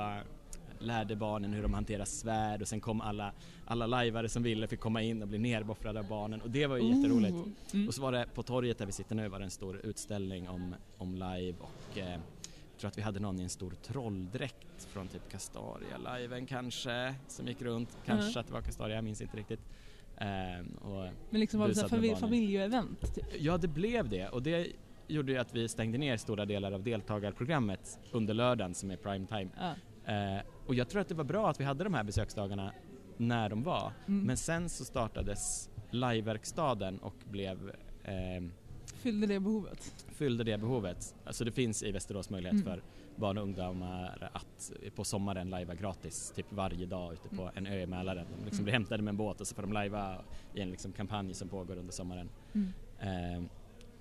lärde 0.78 1.16
barnen 1.16 1.52
hur 1.52 1.62
de 1.62 1.74
hanterar 1.74 2.04
svärd 2.04 2.62
och 2.62 2.68
sen 2.68 2.80
kom 2.80 3.00
alla, 3.00 3.32
alla 3.66 3.86
lajvare 3.86 4.28
som 4.28 4.42
ville 4.42 4.66
fick 4.66 4.80
komma 4.80 5.02
in 5.02 5.22
och 5.22 5.28
bli 5.28 5.38
nerboffrade 5.38 5.98
av 6.00 6.08
barnen 6.08 6.40
och 6.40 6.50
det 6.50 6.66
var 6.66 6.76
ju 6.76 6.96
jätteroligt. 6.96 7.36
Mm. 7.74 7.88
Och 7.88 7.94
så 7.94 8.02
var 8.02 8.12
det 8.12 8.26
på 8.34 8.42
torget 8.42 8.78
där 8.78 8.86
vi 8.86 8.92
sitter 8.92 9.14
nu 9.14 9.28
var 9.28 9.38
det 9.38 9.44
en 9.44 9.50
stor 9.50 9.80
utställning 9.84 10.48
om, 10.48 10.74
om 10.98 11.14
live 11.14 11.54
och 11.60 11.98
eh, 11.98 12.10
jag 12.10 12.78
tror 12.80 12.88
att 12.88 12.98
vi 12.98 13.02
hade 13.02 13.20
någon 13.20 13.40
i 13.40 13.42
en 13.42 13.48
stor 13.48 13.70
trolldräkt 13.70 14.84
från 14.84 15.08
typ 15.08 15.28
Castaria-liven 15.30 16.46
kanske 16.46 17.14
som 17.28 17.46
gick 17.46 17.62
runt. 17.62 17.98
Kanske 18.04 18.30
Mhm. 18.30 18.40
att 18.40 18.46
det 18.46 18.52
var 18.52 18.60
Castaria, 18.62 18.94
jag 18.94 19.04
minns 19.04 19.20
inte 19.20 19.36
riktigt. 19.36 19.60
Ehm, 20.18 20.66
Men 21.30 21.40
liksom 21.40 21.60
var 21.60 21.68
det 21.68 21.88
familj, 21.88 22.16
familjeevent 22.16 23.14
typ. 23.14 23.24
Ja, 23.38 23.56
det 23.58 23.68
blev 23.68 24.08
det 24.08 24.28
och 24.28 24.42
det 24.42 24.66
gjorde 25.08 25.32
ju 25.32 25.38
att 25.38 25.54
vi 25.54 25.68
stängde 25.68 25.98
ner 25.98 26.16
stora 26.16 26.44
delar 26.46 26.72
av 26.72 26.82
deltagarprogrammet 26.82 27.98
under 28.12 28.34
lördagen 28.34 28.74
som 28.74 28.90
är 28.90 28.96
prime 28.96 29.26
time. 29.26 29.48
Ja. 29.60 29.72
Eh, 30.06 30.42
och 30.66 30.74
jag 30.74 30.88
tror 30.88 31.00
att 31.00 31.08
det 31.08 31.14
var 31.14 31.24
bra 31.24 31.50
att 31.50 31.60
vi 31.60 31.64
hade 31.64 31.84
de 31.84 31.94
här 31.94 32.04
besöksdagarna 32.04 32.72
när 33.16 33.48
de 33.48 33.62
var. 33.62 33.92
Mm. 34.08 34.26
Men 34.26 34.36
sen 34.36 34.68
så 34.68 34.84
startades 34.84 35.70
liveverkstaden 35.90 36.98
och 36.98 37.14
blev 37.30 37.70
eh, 38.04 38.44
Fyllde 38.84 39.26
det 39.26 39.40
behovet? 39.40 40.06
fyllde 40.08 40.44
det 40.44 40.58
behovet. 40.58 41.14
Alltså 41.24 41.44
det 41.44 41.52
finns 41.52 41.82
i 41.82 41.92
Västerås 41.92 42.30
möjlighet 42.30 42.52
Mm. 42.52 42.64
för 42.64 42.82
barn 43.16 43.38
och 43.38 43.44
ungdomar 43.44 44.30
att 44.32 44.72
på 44.94 45.04
sommaren 45.04 45.50
lajva 45.50 45.74
gratis, 45.74 46.32
typ 46.36 46.52
varje 46.52 46.86
dag 46.86 47.12
ute 47.12 47.28
på 47.28 47.42
Mm. 47.42 47.52
en 47.54 47.66
ö 47.66 47.80
i 47.82 47.86
Mälaren. 47.86 48.26
De 48.30 48.36
liksom 48.44 48.50
Mm. 48.56 48.64
blir 48.64 48.72
hämtade 48.72 49.02
med 49.02 49.12
en 49.12 49.16
båt 49.16 49.40
och 49.40 49.46
så 49.46 49.54
får 49.54 49.62
de 49.62 49.72
lajva 49.72 50.16
i 50.54 50.60
en 50.60 50.70
liksom 50.70 50.92
kampanj 50.92 51.34
som 51.34 51.48
pågår 51.48 51.76
under 51.76 51.92
sommaren. 51.92 52.28
Mm. 52.54 52.72
Eh, 53.00 53.42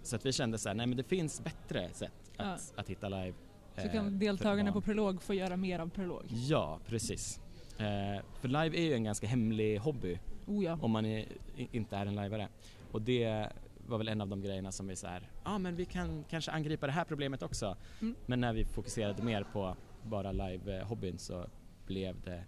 så 0.03 0.15
att 0.15 0.25
vi 0.25 0.31
kände 0.31 0.57
så 0.57 0.69
här, 0.69 0.75
nej 0.75 0.87
men 0.87 0.97
det 0.97 1.03
finns 1.03 1.43
bättre 1.43 1.89
sätt 1.93 2.11
att, 2.37 2.73
Ja. 2.75 2.81
att 2.81 2.89
hitta 2.89 3.09
live. 3.09 3.33
Så 3.75 3.87
eh, 3.87 3.91
kan 3.91 4.05
för 4.05 4.11
deltagarna 4.11 4.71
på 4.71 4.81
prolog 4.81 5.21
få 5.21 5.33
göra 5.33 5.57
mer 5.57 5.79
av 5.79 5.89
prolog. 5.89 6.23
Ja, 6.29 6.79
precis. 6.87 7.39
Eh, 7.77 8.21
för 8.41 8.47
live 8.47 8.77
är 8.77 8.83
ju 8.83 8.93
en 8.93 9.03
ganska 9.03 9.27
hemlig 9.27 9.77
hobby 9.77 10.19
Oh 10.47 10.63
ja. 10.63 10.77
om 10.81 10.91
man 10.91 11.05
är, 11.05 11.25
inte 11.55 11.95
är 11.95 12.05
en 12.05 12.15
lajvare. 12.15 12.47
Och 12.91 13.01
det 13.01 13.47
var 13.87 13.97
väl 13.97 14.07
en 14.07 14.21
av 14.21 14.27
de 14.27 14.41
grejerna 14.41 14.71
som 14.71 14.87
vi 14.87 14.95
så 14.95 15.07
här, 15.07 15.21
ja 15.21 15.55
ah, 15.55 15.57
men 15.59 15.75
vi 15.75 15.85
kan 15.85 16.23
kanske 16.29 16.51
angripa 16.51 16.85
det 16.85 16.91
här 16.91 17.03
problemet 17.05 17.43
också. 17.43 17.75
Mm. 18.01 18.15
Men 18.25 18.41
när 18.41 18.53
vi 18.53 18.65
fokuserade 18.65 19.23
mer 19.23 19.43
på 19.53 19.75
bara 20.03 20.31
live-hobbyn 20.31 21.17
så 21.17 21.45
blev 21.87 22.21
det 22.21 22.43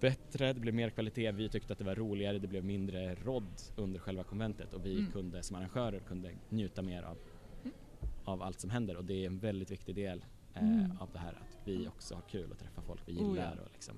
bättre, 0.00 0.52
det 0.52 0.60
blev 0.60 0.74
mer 0.74 0.90
kvalitet, 0.90 1.32
vi 1.32 1.48
tyckte 1.48 1.72
att 1.72 1.78
det 1.78 1.84
var 1.84 1.94
roligare, 1.94 2.38
det 2.38 2.46
blev 2.48 2.64
mindre 2.64 3.14
rodd 3.14 3.60
under 3.76 3.98
själva 4.00 4.22
konventet 4.22 4.74
och 4.74 4.86
vi 4.86 4.98
Mm. 4.98 5.12
kunde 5.12 5.42
som 5.42 5.56
arrangörer 5.56 5.98
kunde 5.98 6.30
njuta 6.48 6.82
mer 6.82 7.02
av. 7.02 7.16
av 8.24 8.42
allt 8.42 8.60
som 8.60 8.70
händer 8.70 8.96
och 8.96 9.04
det 9.04 9.14
är 9.22 9.26
en 9.26 9.38
väldigt 9.38 9.70
viktig 9.70 9.94
del 9.94 10.24
eh, 10.54 10.62
Mm. 10.62 10.92
av 11.00 11.08
det 11.12 11.18
här 11.18 11.28
att 11.32 11.58
vi 11.64 11.88
också 11.88 12.14
har 12.14 12.22
kul 12.22 12.50
och 12.52 12.58
träffa 12.58 12.82
folk 12.82 13.00
vi 13.06 13.12
Oh, 13.12 13.16
gillar 13.30 13.54
ja. 13.56 13.62
och 13.62 13.70
liksom 13.72 13.94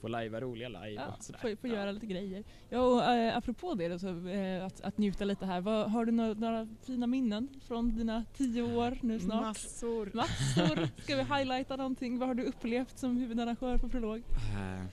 få 0.00 0.08
lajva 0.08 0.40
roliga 0.40 0.68
live 0.68 0.90
Ja, 0.90 1.06
och 1.18 1.24
sådär. 1.24 1.38
få, 1.38 1.56
få 1.56 1.68
Ja. 1.68 1.74
göra 1.74 1.92
lite 1.92 2.06
grejer. 2.06 2.44
Ja, 2.68 2.80
och, 2.80 3.02
äh, 3.04 3.36
apropå 3.36 3.74
det, 3.74 3.88
då, 3.88 3.98
så, 3.98 4.26
eh, 4.28 4.64
att, 4.64 4.80
att 4.80 4.98
njuta 4.98 5.24
lite 5.24 5.46
här. 5.46 5.60
Vad, 5.60 5.90
har 5.90 6.04
du 6.04 6.12
några, 6.12 6.34
några 6.34 6.68
fina 6.82 7.06
minnen 7.06 7.48
från 7.62 7.96
dina 7.96 8.24
tio 8.34 8.62
år 8.62 8.98
nu 9.02 9.20
snart? 9.20 9.40
Massor! 9.42 10.10
Massor! 10.14 10.88
Ska 11.02 11.16
vi 11.16 11.22
highlighta 11.22 11.76
någonting? 11.76 12.18
Vad 12.18 12.28
har 12.28 12.34
du 12.34 12.42
upplevt 12.44 12.98
som 12.98 13.16
huvudarrangör 13.16 13.78
på 13.78 13.88
prolog? 13.88 14.18
Eh, 14.18 14.84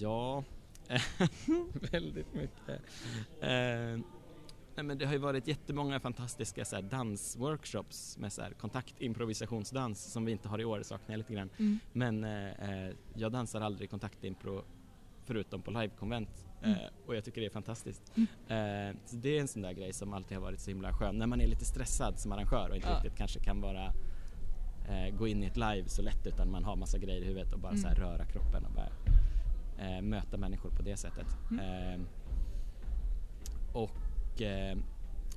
ja, 0.00 0.44
väldigt 1.92 2.34
mycket. 2.34 2.82
Eh, 3.40 4.00
nej 4.80 4.86
men 4.86 4.98
det 4.98 5.06
har 5.06 5.12
ju 5.12 5.18
varit 5.18 5.48
jättemånga 5.48 6.00
fantastiska 6.00 6.64
så 6.64 6.76
här, 6.76 6.82
dansworkshops 6.82 8.18
med 8.18 8.32
så 8.32 8.42
här, 8.42 8.50
kontaktimprovisationsdans 8.52 10.12
som 10.12 10.24
vi 10.24 10.32
inte 10.32 10.48
har 10.48 10.60
i 10.60 10.64
år, 10.64 10.82
saknar 10.82 11.12
jag 11.12 11.18
lite 11.18 11.34
grann. 11.34 11.50
Mm. 11.58 11.78
Men 11.92 12.24
eh, 12.24 12.86
eh, 12.86 12.94
jag 13.14 13.32
dansar 13.32 13.60
aldrig 13.60 13.90
kontaktimpro 13.90 14.62
förutom 15.24 15.62
på 15.62 15.70
livekonvent 15.70 16.46
eh, 16.62 16.68
Mm. 16.70 16.78
och 17.06 17.16
jag 17.16 17.24
tycker 17.24 17.40
det 17.40 17.46
är 17.46 17.50
fantastiskt. 17.50 18.12
Mm. 18.16 18.90
Eh, 18.90 18.96
så 19.06 19.16
det 19.16 19.36
är 19.36 19.40
en 19.40 19.48
sån 19.48 19.62
där 19.62 19.72
grej 19.72 19.92
som 19.92 20.12
alltid 20.12 20.36
har 20.36 20.42
varit 20.44 20.60
så 20.60 20.70
himla 20.70 20.92
skön 20.92 21.18
när 21.18 21.26
man 21.26 21.40
är 21.40 21.46
lite 21.46 21.64
stressad 21.64 22.18
som 22.18 22.32
arrangör 22.32 22.68
och 22.70 22.76
inte 22.76 22.88
Ja. 22.88 22.94
riktigt 22.96 23.16
kanske 23.18 23.40
kan 23.40 23.60
vara 23.60 23.84
eh, 24.88 25.16
gå 25.18 25.28
in 25.28 25.42
i 25.42 25.46
ett 25.46 25.56
live 25.56 25.88
så 25.88 26.02
lätt 26.02 26.26
utan 26.26 26.50
man 26.50 26.64
har 26.64 26.76
massa 26.76 26.98
grejer 26.98 27.22
i 27.22 27.24
huvudet 27.26 27.52
och 27.52 27.58
bara 27.60 27.68
Mm. 27.72 27.82
så 27.82 27.88
här 27.88 27.94
röra 27.94 28.24
kroppen 28.24 28.64
och 28.64 28.72
bara 28.72 28.88
eh, 29.78 30.02
möta 30.02 30.36
människor 30.36 30.70
på 30.70 30.82
det 30.82 30.96
sättet. 30.96 31.26
Mm. 31.50 32.06
Eh, 34.40 34.46
och 34.46 34.46
eh, 34.46 34.76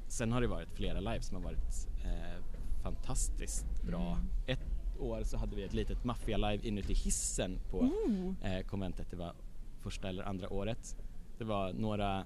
sen 0.07 0.31
har 0.31 0.41
det 0.41 0.47
varit 0.47 0.69
flera 0.73 0.99
live 0.99 1.21
som 1.21 1.37
har 1.37 1.43
varit 1.43 1.87
eh, 2.03 2.61
fantastiskt 2.83 3.83
bra. 3.83 4.11
Mm. 4.11 4.27
Ett 4.47 4.99
år 4.99 5.23
så 5.23 5.37
hade 5.37 5.55
vi 5.55 5.63
ett 5.63 5.73
litet 5.73 6.03
maffia-live 6.03 6.67
inuti 6.67 6.93
hissen 6.93 7.59
på 7.69 7.77
Oh. 7.79 8.33
eh, 8.43 8.65
konventet. 8.65 9.07
Det 9.11 9.17
var 9.17 9.33
första 9.81 10.09
eller 10.09 10.23
andra 10.23 10.53
året. 10.53 10.97
Det 11.37 11.43
var 11.43 11.73
några 11.73 12.23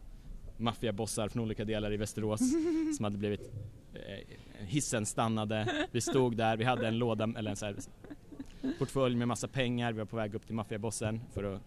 maffiabossar 0.57 1.29
från 1.29 1.43
olika 1.43 1.65
delar 1.65 1.93
i 1.93 1.97
Västerås 1.97 2.39
som 2.97 3.03
hade 3.03 3.17
blivit 3.17 3.41
eh, 3.93 4.27
hissen 4.65 5.05
stannade, 5.05 5.87
vi 5.91 6.01
stod 6.01 6.37
där, 6.37 6.57
vi 6.57 6.63
hade 6.63 6.87
en 6.87 6.97
låda 6.97 7.33
eller 7.37 7.49
en 7.51 7.55
så 7.57 7.65
här 7.65 7.75
portfölj 8.79 9.15
med 9.15 9.27
massa 9.27 9.47
pengar, 9.47 9.91
vi 9.91 9.99
var 9.99 10.05
på 10.05 10.15
väg 10.15 10.35
upp 10.35 10.45
till 10.45 10.55
maffiabossen 10.55 11.21
för 11.33 11.43
att 11.43 11.61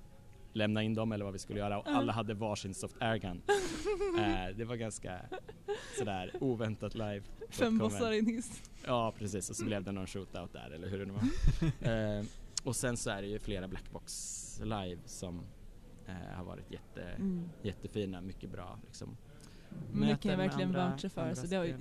lämna 0.53 0.83
in 0.83 0.95
dem 0.95 1.13
eller 1.13 1.25
vad 1.25 1.33
vi 1.33 1.39
skulle 1.39 1.59
göra 1.59 1.79
och 1.79 1.89
alla 1.89 2.13
hade 2.13 2.35
varsin 2.35 2.75
soft 2.75 2.97
airgun. 3.01 3.43
Eh, 4.19 4.57
det 4.57 4.65
var 4.65 4.77
ganska 4.77 5.21
sådär 5.99 6.33
oväntat 6.41 6.95
live. 6.95 7.23
Fem 7.51 7.79
bossar 7.79 8.13
i 8.13 8.19
en 8.19 8.27
hiss. 8.27 8.63
Ja 8.87 9.13
precis 9.19 9.51
och 9.51 9.57
så 9.57 9.65
blev 9.65 9.85
det 9.85 9.93
någon 9.93 10.07
shootout 10.07 10.53
där 10.53 10.71
eller 10.71 10.89
hur 10.89 10.99
det 10.99 11.05
nu 11.05 11.13
var. 11.13 11.23
eh, 12.19 12.25
och 12.65 12.77
sen 12.77 12.97
så 12.97 13.11
är 13.11 13.23
det 13.23 13.29
ju 13.29 13.39
flera 13.39 13.69
Blackbox 13.69 14.61
live 14.65 14.99
som 15.05 15.41
eh, 16.07 16.15
har 16.37 16.45
varit 16.45 16.71
jätte, 16.71 17.03
Mm. 17.03 17.49
jättefina, 17.63 18.21
mycket 18.21 18.51
bra 18.51 18.79
liksom. 18.87 19.17
Det 19.93 20.17
kan 20.23 20.31
jag 20.31 20.39
verkligen 20.39 20.73
voucha 20.73 21.09
för. 21.09 21.35
Så 21.35 21.47
det 21.47 21.57
har 21.57 21.65
ju, 21.65 21.77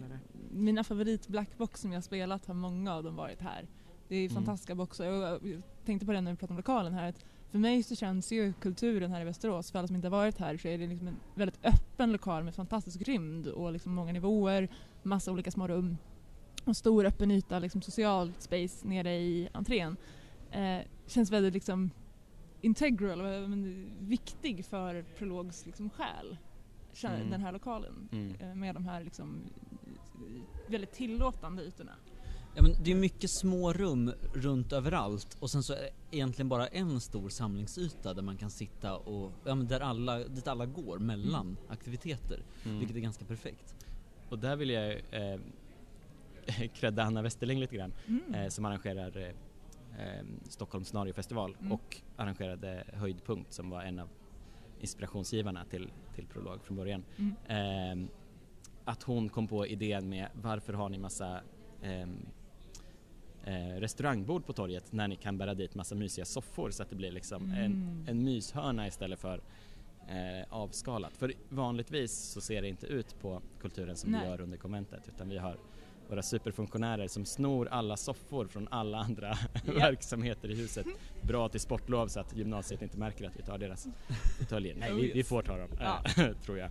mina 0.52 0.84
favorit 0.84 1.28
blackbox 1.28 1.82
som 1.82 1.92
jag 1.92 2.04
spelat 2.04 2.46
har 2.46 2.54
många 2.54 2.94
av 2.96 3.04
dem 3.04 3.16
varit 3.16 3.42
här. 3.42 3.68
Det 4.08 4.16
är 4.16 4.22
Mm. 4.22 4.36
fantastiska 4.36 4.76
boxar. 4.76 5.08
Och 5.08 5.48
jag 5.48 5.62
tänkte 5.86 6.06
på 6.06 6.12
det 6.12 6.22
när 6.22 6.32
vi 6.32 6.38
pratade 6.38 6.54
om 6.54 6.58
lokalen 6.58 6.94
här. 6.94 7.10
Att 7.10 7.26
för 7.52 7.60
mig 7.60 7.84
så 7.84 7.96
känns 7.96 8.32
ju 8.32 8.54
kulturen 8.54 9.12
här 9.12 9.22
i 9.22 9.24
Västerås, 9.24 9.72
för 9.72 9.80
alla 9.80 9.88
som 9.88 9.96
inte 9.96 10.08
har 10.08 10.18
varit 10.18 10.38
här, 10.38 10.58
så 10.58 10.68
är 10.68 10.78
det 10.78 10.88
liksom 10.88 11.08
en 11.08 11.16
väldigt 11.36 11.66
öppen 11.66 12.12
lokal 12.12 12.44
med 12.44 12.56
fantastisk 12.56 13.02
rymd 13.02 13.48
och 13.48 13.72
liksom 13.74 13.94
många 13.94 14.12
nivåer, 14.12 14.68
massa 15.04 15.32
olika 15.32 15.52
små 15.52 15.68
rum 15.68 15.98
och 16.66 16.78
stor 16.78 17.06
öppen 17.06 17.32
yta, 17.32 17.60
liksom 17.60 17.82
social 17.82 18.34
space 18.40 18.88
nere 18.88 19.16
i 19.16 19.50
entrén. 19.54 19.98
Eh, 20.52 20.80
känns 21.08 21.32
väldigt 21.32 21.54
liksom 21.54 21.90
integral, 22.62 23.22
men, 23.50 23.90
viktig 24.00 24.66
för 24.66 25.06
Prologs 25.18 25.66
liksom 25.66 25.90
själ. 25.90 26.38
Mm. 27.04 27.30
Den 27.30 27.42
här 27.42 27.52
lokalen 27.52 28.10
Mm. 28.12 28.36
eh, 28.40 28.56
med 28.56 28.76
de 28.76 28.86
här 28.86 29.04
liksom 29.04 29.42
väldigt 30.68 30.92
tillåtande 30.92 31.64
ytorna. 31.64 31.92
Ja, 32.60 32.64
men 32.64 32.76
det 32.84 32.92
är 32.92 32.96
mycket 32.96 33.30
små 33.32 33.74
rum 33.74 34.14
runt 34.34 34.74
överallt 34.74 35.38
och 35.40 35.50
sen 35.52 35.64
så 35.64 35.74
är 35.74 35.78
det 35.78 35.90
egentligen 36.12 36.50
bara 36.50 36.68
en 36.68 37.00
stor 37.02 37.30
samlingsyta 37.30 38.14
där 38.14 38.22
man 38.22 38.38
kan 38.38 38.50
sitta 38.50 38.98
och, 38.98 39.32
ja 39.46 39.56
men 39.56 39.68
där 39.68 39.80
alla, 39.80 40.18
dit 40.18 40.48
alla 40.48 40.66
går 40.66 41.00
mellan 41.00 41.58
aktiviteter. 41.70 42.44
Mm. 42.66 42.78
Vilket 42.80 42.98
är 42.98 43.02
ganska 43.02 43.26
perfekt. 43.26 43.76
Och 44.30 44.40
där 44.40 44.56
vill 44.56 44.70
jag 44.70 44.92
eh, 44.92 45.40
credda 46.74 47.04
Hanna 47.04 47.22
Westerling 47.22 47.60
lite 47.60 47.76
grann 47.76 47.94
Mm. 48.08 48.34
eh, 48.34 48.50
som 48.50 48.66
arrangerar 48.66 49.18
eh, 49.18 49.28
eh, 50.18 50.26
Stockholms 50.50 50.88
scenariofestival 50.88 51.56
Mm. 51.60 51.72
och 51.72 51.98
arrangerade 52.18 52.84
Höjdpunkt 52.94 53.54
som 53.54 53.70
var 53.70 53.82
en 53.82 54.00
av 54.00 54.10
inspirationsgivarna 54.80 55.66
till, 55.66 55.92
till 56.16 56.26
Prolog 56.26 56.64
från 56.64 56.78
början. 56.78 57.04
Mm. 57.18 58.02
Eh, 58.04 58.10
att 58.86 59.04
hon 59.04 59.30
kom 59.30 59.48
på 59.48 59.68
idén 59.68 60.10
med 60.10 60.28
varför 60.42 60.74
har 60.74 60.90
ni 60.90 60.98
massa 60.98 61.42
eh, 61.82 62.08
restaurangbord 63.80 64.46
på 64.46 64.54
torget 64.54 64.92
när 64.92 65.08
ni 65.08 65.16
kan 65.16 65.38
bära 65.38 65.54
dit 65.54 65.76
massa 65.76 65.96
mysiga 65.96 66.26
soffor 66.26 66.72
så 66.72 66.84
att 66.84 66.90
det 66.90 66.96
blir 66.96 67.12
liksom 67.12 67.44
en, 67.52 67.56
Mm. 67.56 68.06
en 68.08 68.24
myshörna 68.24 68.88
istället 68.88 69.20
för 69.20 69.42
eh, 70.08 70.46
avskalat. 70.50 71.18
För 71.18 71.34
vanligtvis 71.50 72.12
så 72.14 72.42
ser 72.42 72.62
det 72.62 72.68
inte 72.68 72.88
ut 72.88 73.16
på 73.22 73.42
kulturen 73.62 73.96
som 73.96 74.12
Nej. 74.12 74.22
vi 74.22 74.28
gör 74.28 74.42
under 74.42 74.58
konventet 74.58 75.02
utan 75.16 75.30
vi 75.30 75.38
har 75.38 75.58
våra 76.10 76.22
superfunktionärer 76.22 77.08
som 77.08 77.26
snor 77.26 77.68
alla 77.68 77.98
soffor 77.98 78.48
från 78.48 78.68
alla 78.72 78.98
andra 78.98 79.38
verksamheter 79.66 80.52
i 80.52 80.56
huset. 80.56 80.86
Bra 81.22 81.50
till 81.50 81.60
sportlov 81.60 82.08
så 82.08 82.20
att 82.20 82.38
gymnasiet 82.38 82.82
inte 82.82 82.98
märker 82.98 83.28
att 83.28 83.38
vi 83.40 83.44
tar 83.44 83.58
deras 83.58 83.88
fåtöljer. 84.40 84.76
Nej, 84.76 84.94
vi, 84.96 85.12
vi 85.12 85.24
får 85.24 85.42
ta 85.42 85.58
dem, 85.58 85.70
Ja. 85.80 86.04
eh, 86.24 86.32
tror 86.46 86.58
jag. 86.58 86.70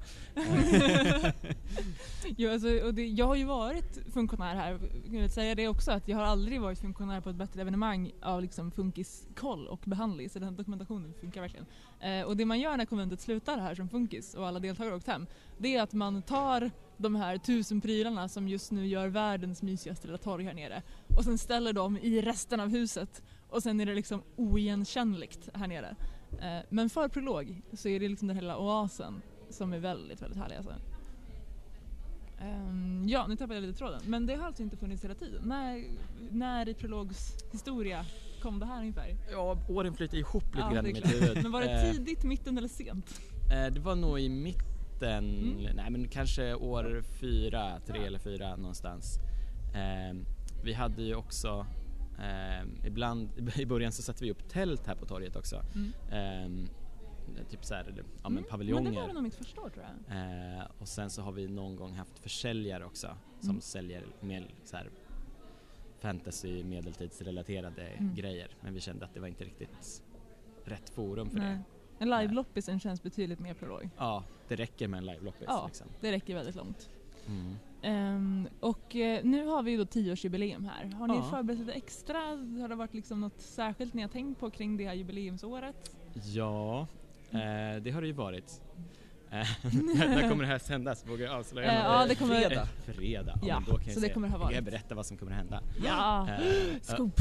Jo, 2.41 2.51
alltså, 2.51 2.69
och 2.69 2.95
det, 2.95 3.07
jag 3.07 3.27
har 3.27 3.35
ju 3.35 3.45
varit 3.45 3.99
funktionär 4.13 4.55
här, 4.55 4.79
jag 5.05 5.21
vill 5.21 5.31
säga 5.31 5.55
det 5.55 5.69
också, 5.69 5.93
att 5.93 6.09
jag 6.09 6.17
har 6.17 6.25
aldrig 6.25 6.61
varit 6.61 6.79
funktionär 6.79 7.21
på 7.21 7.31
ett 7.31 7.37
bättre 7.37 7.61
evenemang 7.61 8.13
av 8.23 8.43
liksom 8.43 8.71
funkiskoll 8.71 9.69
och 9.69 9.81
behandling, 9.85 10.31
så 10.31 10.39
den 10.39 10.57
dokumentationen 10.57 11.15
funkar 11.21 11.41
verkligen. 11.41 11.67
Eh, 12.01 12.27
och 12.27 12.37
det 12.37 12.45
man 12.45 12.61
gör 12.61 12.77
när 12.77 12.85
konventet 12.85 13.21
slutar 13.21 13.59
här 13.59 13.75
som 13.75 13.89
funkis 13.89 14.35
och 14.35 14.47
alla 14.47 14.61
deltagare 14.61 14.91
har 14.91 14.97
åkt 14.97 15.07
hem, 15.07 15.27
det 15.59 15.77
är 15.77 15.83
att 15.83 15.93
man 15.93 16.23
tar 16.23 16.71
de 16.97 17.15
här 17.15 17.39
tusen 17.39 17.81
prylarna 17.81 18.29
som 18.29 18.49
just 18.49 18.73
nu 18.73 18.87
gör 18.87 19.09
världens 19.09 19.63
mysigaste 19.63 20.07
lilla 20.07 20.19
torg 20.19 20.45
här 20.45 20.55
nere 20.55 20.83
och 21.17 21.25
sen 21.25 21.39
ställer 21.39 21.73
dem 21.73 21.97
i 21.97 22.21
resten 22.21 22.61
av 22.61 22.69
huset 22.69 23.23
och 23.49 23.63
sen 23.63 23.81
är 23.81 23.87
det 23.87 23.95
liksom 23.95 24.23
oigenkännligt 24.37 25.49
här 25.55 25.67
nere. 25.67 25.97
Eh, 26.41 26.65
men 26.69 26.91
för 26.91 27.09
prolog 27.09 27.63
så 27.73 27.89
är 27.89 28.01
det 28.01 28.09
liksom 28.09 28.29
den 28.29 28.37
hela 28.37 28.59
oasen 28.59 29.23
som 29.51 29.73
är 29.73 29.79
väldigt, 29.79 30.23
väldigt 30.23 30.39
härlig 30.39 30.57
alltså. 30.57 30.75
Ehm, 32.41 33.09
ja, 33.09 33.27
nu 33.27 33.37
tappade 33.37 33.55
jag 33.55 33.63
lite 33.67 33.79
tråden. 33.79 34.01
Men 34.07 34.27
det 34.27 34.35
har 34.35 34.47
alltså 34.47 34.63
inte 34.63 34.77
funnits 34.77 35.05
hela 35.05 35.15
tiden. 35.15 35.43
När, 35.45 35.85
när 36.31 36.69
i 36.69 36.75
Prologs 36.75 37.35
historia 37.53 38.05
kom 38.43 38.59
det 38.61 38.67
här 38.67 38.81
ungefär? 38.81 39.17
Ja, 39.33 39.59
åren 39.69 39.95
flyter 39.95 40.19
ihop 40.19 40.45
lite 40.45 40.59
Ja, 40.59 40.71
grann 40.71 40.87
i 40.87 40.93
mitt 40.93 41.13
huvud. 41.15 41.43
Men 41.43 41.53
var 41.53 41.61
det 41.61 41.71
Eh, 41.71 41.93
tidigt, 41.93 42.25
mitten 42.25 42.59
eller 42.59 42.69
sent? 42.69 43.21
eh, 43.53 43.73
det 43.73 43.81
var 43.81 43.95
nog 43.97 44.21
i 44.21 44.29
mitten, 44.29 45.25
Mm. 45.29 45.77
nej 45.77 45.91
men 45.91 46.09
kanske 46.09 46.55
år 46.55 47.03
fyra, 47.21 47.81
tre 47.87 47.99
Ja. 48.01 48.07
eller 48.07 48.19
fyra 48.19 48.57
någonstans. 48.57 49.19
Eh, 49.75 50.17
vi 50.65 50.73
hade 50.73 51.03
ju 51.03 51.15
också, 51.15 51.67
eh, 52.19 52.87
ibland, 52.87 53.29
i 53.57 53.67
början 53.67 53.93
så 53.93 54.03
satte 54.03 54.25
vi 54.25 54.31
upp 54.31 54.49
tält 54.49 54.87
här 54.87 54.95
på 54.95 55.07
torget 55.07 55.37
också. 55.37 55.65
Mm. 55.75 56.69
Eh, 57.37 57.45
typ 57.47 57.65
såhär, 57.65 57.85
ja 57.87 57.93
men 57.95 58.05
Mm, 58.05 58.35
Men 58.35 58.43
det 58.43 58.49
paviljonger. 58.49 59.01
var 59.07 59.13
nog 59.13 59.23
mitt 59.23 59.35
första 59.35 59.61
år 59.61 59.69
tror 59.71 59.85
jag. 60.09 60.17
Eh, 60.59 60.67
och 60.79 60.89
sen 60.89 61.11
så 61.11 61.23
har 61.23 61.33
vi 61.33 61.49
någon 61.49 61.77
gång 61.77 61.95
haft 61.95 62.19
försäljare 62.19 62.85
också 62.85 63.17
som 63.41 63.51
Mm. 63.51 63.61
säljer 63.61 64.05
mer 64.21 64.47
så 64.65 64.77
här 64.77 64.91
fantasy 65.99 66.65
medeltidsrelaterade 66.65 67.83
Mm. 67.87 68.15
grejer 68.15 68.51
men 68.61 68.75
vi 68.75 68.81
kände 68.81 69.05
att 69.05 69.15
det 69.15 69.21
var 69.21 69.29
inte 69.29 69.45
riktigt 69.45 70.03
rätt 70.65 70.91
forum 70.91 71.31
för 71.31 71.39
Nej. 71.39 71.55
det. 71.57 71.63
En 72.05 72.11
live-loppisen 72.11 72.81
känns 72.81 73.03
betydligt 73.03 73.39
mer 73.41 73.55
prolog. 73.55 73.91
Ja, 73.97 74.25
det 74.49 74.57
räcker 74.57 74.89
med 74.89 74.99
en 74.99 75.07
live-loppis. 75.07 75.45
Ja. 75.47 75.65
Liksom. 75.67 75.87
Det 76.01 76.13
räcker 76.13 76.35
väldigt 76.35 76.55
långt. 76.55 76.91
Mm. 77.27 77.55
Ehm, 77.83 78.49
och 78.61 78.97
eh, 78.97 79.25
nu 79.25 79.47
har 79.47 79.63
vi 79.63 79.71
ju 79.71 79.77
då 79.77 79.85
tioårsjubileum 79.85 80.65
här. 80.65 80.85
Har 80.85 81.09
ni 81.09 81.15
Ja. 81.17 81.23
förberett 81.23 81.59
lite 81.61 81.73
extra? 81.73 82.19
Har 82.61 82.69
det 82.69 82.75
varit 82.75 82.95
liksom 82.95 83.21
något 83.21 83.41
särskilt 83.41 83.95
ni 83.95 84.03
har 84.03 84.09
tänkt 84.09 84.41
på 84.41 84.51
kring 84.51 84.77
det 84.77 84.87
här 84.87 84.95
jubileumsåret? 84.95 85.97
Ja, 86.25 86.87
eh, 87.33 87.83
det 87.83 87.91
har 87.91 88.01
det 88.01 88.07
ju 88.07 88.13
varit. 88.13 88.61
Eh, 89.31 89.47
när 89.95 90.29
kommer 90.29 90.45
det 90.45 90.51
här 90.51 90.59
sändas? 90.59 91.07
Vågar 91.07 91.27
jag 91.27 91.35
avslöja 91.35 91.69
Eh, 91.73 91.79
ja, 91.79 92.07
det 92.09 92.15
kommer- 92.15 92.41
Fredag. 92.41 92.67
Fredag, 92.67 93.39
ja, 93.43 93.49
Ja, 93.49 93.63
då 93.67 93.77
kan 93.77 93.85
jag 93.87 93.95
så 93.95 94.01
det 94.01 94.09
kommer 94.09 94.29
ha 94.29 94.39
kan 94.39 94.55
jag 94.55 94.63
varit. 94.63 94.65
berätta 94.73 94.95
vad 94.95 95.07
som 95.07 95.17
kommer 95.17 95.33
att 95.33 95.39
hända. 95.39 95.63
Ja! 95.85 96.29
Eh, 96.31 96.81
Scoop. 96.83 97.21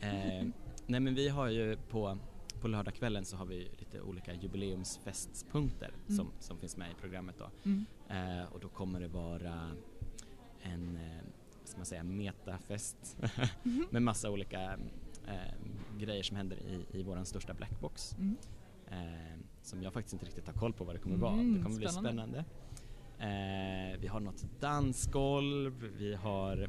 Eh, 0.00 0.44
nej 0.86 1.00
men 1.00 1.14
vi 1.14 1.28
har 1.28 1.48
ju 1.48 1.76
på, 1.90 2.18
på 2.60 2.68
lördagskvällen 2.68 3.24
så 3.24 3.36
har 3.36 3.44
vi 3.46 3.70
lite 3.78 4.00
olika 4.00 4.32
jubileumsfestspunkter 4.34 5.88
Mm. 6.08 6.16
som, 6.16 6.32
som 6.40 6.58
finns 6.58 6.76
med 6.76 6.90
i 6.90 6.94
programmet 7.00 7.34
då. 7.38 7.50
Mm. 7.64 7.84
Eh, 8.08 8.44
och 8.52 8.60
då 8.60 8.68
kommer 8.68 9.00
det 9.00 9.08
vara 9.08 9.70
en, 10.62 10.96
eh, 10.96 11.22
ska 11.64 11.76
man 11.76 11.86
säga, 11.86 12.02
metafest 12.04 13.16
Mhm. 13.62 13.86
med 13.90 14.02
massa 14.02 14.30
olika 14.30 14.60
eh, 15.28 15.54
grejer 15.98 16.22
som 16.22 16.36
händer 16.36 16.56
i, 16.56 16.98
i 16.98 17.02
våran 17.02 17.26
största 17.26 17.54
blackbox. 17.54 18.12
Mm. 18.18 18.36
Eh, 18.92 19.38
som 19.62 19.82
jag 19.82 19.92
faktiskt 19.92 20.12
inte 20.12 20.26
riktigt 20.26 20.46
har 20.46 20.54
koll 20.54 20.72
på 20.72 20.84
vad 20.84 20.94
det 20.94 20.98
kommer 20.98 21.16
vara. 21.16 21.32
Mm, 21.32 21.56
Det 21.56 21.62
kommer 21.62 21.76
bli 21.76 21.88
spännande. 21.88 22.22
spännande. 22.22 22.44
Eh, 23.94 24.00
vi 24.00 24.06
har 24.06 24.20
något 24.20 24.44
dansgolv, 24.60 25.90
vi 25.98 26.14
har 26.14 26.68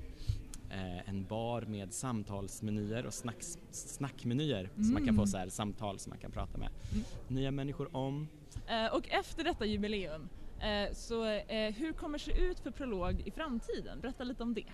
eh, 0.70 1.10
en 1.10 1.26
bar 1.26 1.62
med 1.62 1.94
samtalsmenyer 1.94 3.06
och 3.06 3.14
snacks, 3.14 3.58
snackmenyer 3.72 4.70
så 4.76 4.82
man 4.82 4.94
kan 4.96 5.04
Mm. 5.04 5.16
få 5.16 5.28
så 5.28 5.38
här 5.38 5.50
samtal 5.50 6.00
som 6.00 6.10
man 6.10 6.20
kan 6.20 6.32
prata 6.32 6.58
med 6.58 6.70
Mm. 6.94 7.04
nya 7.28 7.52
människor 7.52 7.96
om. 7.96 8.28
Eh, 8.68 8.94
och 8.96 9.10
efter 9.10 9.44
detta 9.44 9.66
jubileum, 9.66 10.30
eh, 10.60 10.94
så 10.94 11.26
eh, 11.26 11.74
hur 11.74 11.94
kommer 11.94 12.18
det 12.18 12.24
se 12.24 12.32
ut 12.46 12.60
för 12.60 12.72
prolog 12.72 13.22
i 13.26 13.32
framtiden? 13.32 14.00
Berätta 14.02 14.24
lite 14.24 14.44
om 14.44 14.54
det. 14.54 14.66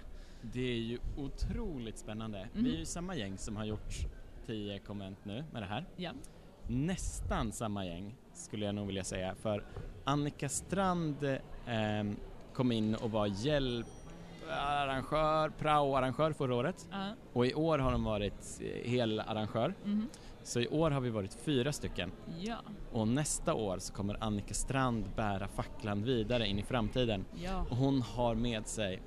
Det 0.42 0.62
är 0.72 0.78
ju 0.82 0.98
otroligt 1.18 1.98
spännande. 1.98 2.50
Vi 2.54 2.74
är 2.76 2.80
ju 2.80 2.86
samma 2.86 3.16
gäng 3.16 3.38
som 3.38 3.56
har 3.56 3.66
gjort 3.66 3.94
10 4.46 4.80
konvent 4.80 5.26
nu 5.26 5.44
med 5.54 5.62
det 5.62 5.66
här. 5.68 5.86
Ja. 5.96 6.12
Nästan 6.72 7.52
samma 7.52 7.86
gäng 7.86 8.16
skulle 8.34 8.66
jag 8.66 8.76
nog 8.76 8.88
vilja 8.88 9.04
säga 9.04 9.36
för 9.36 9.64
Annika 10.04 10.50
Strand 10.50 11.24
eh, 11.24 11.40
kom 12.54 12.72
in 12.72 12.96
och 12.96 13.12
var 13.12 13.28
hjälparrangör, 13.28 15.50
prao-arrangör 15.50 16.32
förra 16.34 16.56
året 16.56 16.88
Ja. 16.92 17.10
och 17.34 17.46
i 17.46 17.54
år 17.54 17.80
har 17.80 17.92
hon 17.92 18.04
varit 18.04 18.62
eh, 18.62 18.90
helarrangör. 18.92 19.74
Mhm. 19.84 20.08
Så 20.44 20.60
i 20.60 20.68
år 20.68 20.92
har 20.92 21.02
vi 21.02 21.10
varit 21.10 21.34
fyra 21.34 21.72
stycken 21.74 22.12
Ja. 22.40 22.56
och 22.92 23.08
nästa 23.08 23.54
år 23.54 23.78
så 23.80 23.94
kommer 23.94 24.24
Annika 24.24 24.54
Strand 24.54 25.06
bära 25.16 25.48
facklan 25.48 26.04
vidare 26.04 26.48
in 26.48 26.60
i 26.60 26.64
framtiden. 26.64 27.26
Ja. 27.44 27.66
Och 27.70 27.78
hon 27.78 28.02
har 28.02 28.36
med 28.36 28.68
sig 28.68 29.02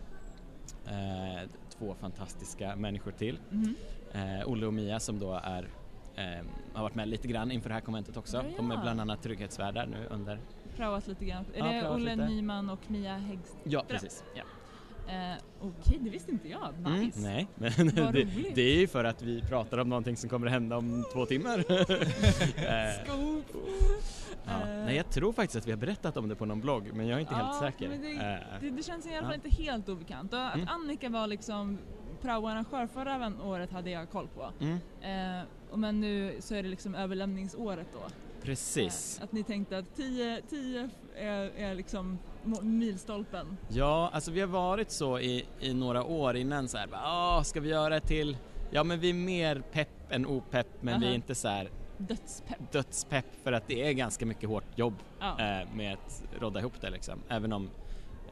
eh, 0.87 1.43
två 1.79 1.95
fantastiska 1.95 2.77
människor 2.77 3.11
till. 3.13 3.39
Mhm. 3.51 3.75
Eh, 4.13 4.49
Olle 4.49 4.67
och 4.67 4.75
Mia 4.75 5.01
som 5.01 5.19
då 5.19 5.41
är, 5.45 5.69
eh, 6.17 6.25
har 6.73 6.83
varit 6.83 6.95
med 6.95 7.09
lite 7.09 7.29
grann 7.29 7.51
inför 7.51 7.69
det 7.69 7.75
här 7.75 7.81
konventet 7.83 8.17
också. 8.17 8.37
Ja, 8.37 8.43
De 8.57 8.71
är 8.71 8.75
ja. 8.75 8.81
bland 8.83 9.01
annat 9.01 9.23
trygghetsvärdar 9.23 9.87
nu 9.87 10.07
under... 10.11 10.39
Praoat 10.77 11.07
lite 11.07 11.25
grann. 11.25 11.45
Är 11.55 11.59
Ja, 11.75 11.83
det 11.83 11.89
Olle 11.91 12.15
lite. 12.17 12.29
Nyman 12.29 12.71
och 12.71 12.91
Mia 12.91 13.17
Häggström? 13.17 13.61
Ja, 13.65 13.85
precis. 13.89 14.25
Ja. 14.35 14.43
Eh, 15.09 15.37
Okej, 15.61 15.99
det 16.01 16.11
visste 16.11 16.31
inte 16.31 16.49
jag. 16.49 16.69
Mm, 16.79 17.01
Nice. 17.01 17.21
nej, 17.21 17.47
men 17.55 17.87
det, 18.13 18.27
det 18.55 18.63
är 18.63 18.77
ju 18.81 18.87
för 18.87 19.05
att 19.05 19.23
vi 19.23 19.43
pratar 19.43 19.79
om 19.79 19.89
någonting 19.89 20.17
som 20.17 20.29
kommer 20.31 20.47
hända 20.47 20.77
om 20.77 21.05
två 21.13 21.27
timmar. 21.27 21.65
Eh, 22.57 23.05
Scoop! 23.05 23.45
ja. 24.45 24.61
Eh. 24.61 24.85
Nej, 24.85 24.97
jag 24.97 25.11
tror 25.11 25.33
faktiskt 25.33 25.57
att 25.57 25.67
vi 25.67 25.71
har 25.71 25.79
berättat 25.79 26.17
om 26.17 26.29
det 26.29 26.35
på 26.35 26.45
någon 26.47 26.61
blogg, 26.61 26.91
men 26.95 27.07
jag 27.07 27.17
är 27.17 27.21
inte 27.21 27.35
helt 27.35 27.49
Ja, 27.53 27.61
säker. 27.61 27.89
det- 27.89 28.13
Eh, 28.13 28.61
Det, 28.61 28.71
det 28.71 28.83
känns 28.83 29.07
i 29.07 29.11
alla 29.11 29.21
fall 29.29 29.39
Ja. 29.43 29.49
inte 29.49 29.63
helt 29.63 29.89
obekant. 29.89 30.35
Att 30.35 30.55
Mm. 30.55 30.69
Annika 30.69 31.09
var 31.09 31.27
liksom 31.27 31.79
praoarrangör 32.23 32.87
förra 32.87 33.33
året 33.45 33.71
hade 33.73 33.91
jag 33.91 34.11
koll 34.11 34.29
på. 34.29 34.51
mm, 34.61 34.79
Eh, 35.03 35.45
men 35.75 36.01
nu 36.01 36.37
så 36.41 36.55
är 36.55 36.63
det 36.63 36.69
liksom 36.69 36.95
överlämningsåret 36.95 37.87
då. 37.93 37.99
precis. 38.43 39.19
Eh, 39.19 39.25
att 39.25 39.33
ni 39.33 39.43
tänkte 39.43 39.79
att 39.79 39.97
10 39.97 40.43
10 40.51 40.89
är, 41.17 41.51
är 41.57 41.75
liksom 41.75 42.19
milstolpen. 42.63 43.57
Ja, 43.69 44.11
alltså 44.13 44.31
vi 44.31 44.41
har 44.41 44.47
varit 44.49 44.91
så 44.91 45.19
i, 45.19 45.47
i 45.61 45.75
några 45.75 46.05
år 46.05 46.37
innan 46.37 46.69
så 46.69 46.79
här, 46.79 46.87
bara, 46.87 47.37
"Åh, 47.37 47.43
ska 47.43 47.61
vi 47.61 47.69
göra 47.69 47.97
ett 47.97 48.07
till? 48.09 48.37
Ja, 48.71 48.85
men 48.85 49.01
vi 49.01 49.11
är 49.11 49.15
mer 49.15 49.63
pepp 49.73 49.89
än 50.13 50.27
opepp, 50.27 50.67
men 50.81 51.01
vi 51.01 51.07
är 51.07 51.11
Aha. 51.11 51.15
inte 51.15 51.35
så 51.35 51.49
här 51.49 51.69
Dödspepp. 51.99 52.73
dödspepp 52.73 53.27
för 53.43 53.53
att 53.53 53.69
det 53.69 53.89
är 53.89 53.93
ganska 53.93 54.27
mycket 54.27 54.49
hårt 54.49 54.79
jobb 54.79 54.95
Ja. 55.21 55.31
eh, 55.41 55.69
med 55.75 55.93
att 55.93 56.23
rodda 56.41 56.61
ihop 56.61 56.81
det 56.81 56.91
liksom. 56.91 57.19
Även 57.29 57.53
om 57.53 57.71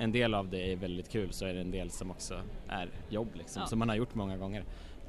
en 0.00 0.12
del 0.12 0.34
av 0.34 0.48
det 0.48 0.72
är 0.72 0.76
väldigt 0.76 1.08
kul 1.08 1.32
så 1.32 1.46
är 1.46 1.54
det 1.54 1.60
en 1.60 1.70
del 1.70 1.90
som 1.90 2.10
också 2.10 2.40
är 2.68 2.90
jobb 3.08 3.28
liksom, 3.34 3.60
Ja. 3.62 3.66
som 3.66 3.78
man 3.78 3.88
har 3.88 3.96
gjort 3.96 4.14
många 4.14 4.36
gånger. 4.36 4.64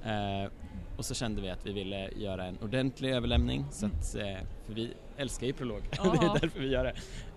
Eh, 0.06 0.52
och 0.98 1.06
så 1.06 1.14
kände 1.16 1.42
vi 1.42 1.50
att 1.50 1.66
vi 1.66 1.74
ville 1.74 2.10
göra 2.12 2.46
en 2.46 2.58
ordentlig 2.62 3.10
överlämning, 3.12 3.66
så 3.72 3.86
att, 3.86 4.16
eh, 4.16 4.38
för 4.66 4.74
vi 4.74 4.94
älskar 5.18 5.48
ju 5.48 5.54
prolog, 5.54 5.82
det 5.92 5.98
är 6.26 6.40
därför 6.42 6.60
vi 6.60 6.68
gör 6.72 6.84
det. 6.84 6.96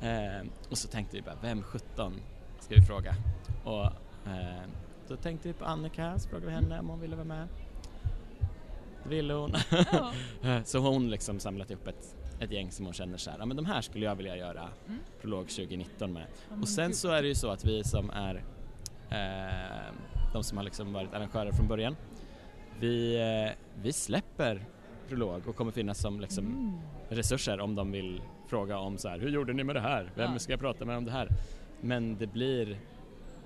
Eh, 0.09 0.47
och 0.71 0.79
så 0.79 0.89
tänkte 0.89 1.17
vi 1.17 1.23
bara, 1.23 1.37
vem 1.43 1.63
17 1.63 2.15
ska 2.61 2.75
vi 2.75 2.83
fråga? 2.83 3.15
Och 3.65 3.85
eh, 4.31 4.63
då 5.09 5.17
tänkte 5.17 5.49
vi 5.49 5.55
på 5.55 5.65
Annika, 5.65 6.19
så 6.19 6.29
frågade 6.29 6.47
vi 6.47 6.53
henne 6.53 6.81
om 6.81 6.89
hon 6.89 7.01
ville 7.01 7.17
vara 7.17 7.25
med. 7.27 7.49
Det 9.03 9.09
ville 9.09 9.35
hon. 9.35 9.55
Ja. 9.93 10.63
Så 10.65 10.81
har 10.81 10.91
hon 10.91 11.11
liksom 11.11 11.41
samlat 11.41 11.71
ihop 11.71 11.87
ett, 11.89 12.17
ett 12.45 12.51
gäng 12.53 12.71
som 12.71 12.85
hon 12.85 12.95
känner 12.95 13.19
så 13.19 13.31
här, 13.31 13.39
ja 13.39 13.47
men 13.47 13.57
de 13.57 13.67
här 13.67 13.81
skulle 13.81 14.05
jag 14.05 14.15
vilja 14.17 14.37
göra 14.37 14.69
Mm. 14.89 14.99
prolog 15.21 15.49
2019 15.49 16.13
med. 16.13 16.27
Och 16.63 16.69
sen 16.69 16.95
så 16.95 17.11
är 17.11 17.23
det 17.23 17.29
ju 17.29 17.35
så 17.35 17.49
att 17.51 17.65
vi 17.65 17.85
som 17.85 18.11
är 18.11 18.35
eh, 19.11 19.93
de 20.33 20.45
som 20.45 20.57
har 20.59 20.65
liksom 20.65 20.93
varit 20.93 21.15
arrangörer 21.15 21.53
från 21.53 21.69
början, 21.69 21.97
vi, 22.81 23.17
eh, 23.47 23.53
vi 23.83 23.93
släpper 23.93 24.65
prolog 25.09 25.49
och 25.49 25.57
kommer 25.57 25.73
finnas 25.73 25.99
som 25.99 26.21
liksom 26.21 26.47
Mm. 26.47 26.73
resurser 27.09 27.61
om 27.61 27.75
de 27.75 27.93
vill 27.93 28.23
fråga 28.49 28.79
om 28.79 28.99
så 28.99 29.09
här, 29.09 29.19
hur 29.19 29.29
gjorde 29.31 29.53
ni 29.53 29.65
med 29.65 29.77
det 29.77 29.81
här? 29.81 30.11
Vem 30.15 30.33
Ja. 30.33 30.39
ska 30.39 30.53
jag 30.53 30.61
prata 30.61 30.85
med 30.85 30.97
om 30.97 31.05
det 31.05 31.11
här? 31.11 31.29
Men 31.81 32.17
det 32.17 32.27
blir, 32.27 32.79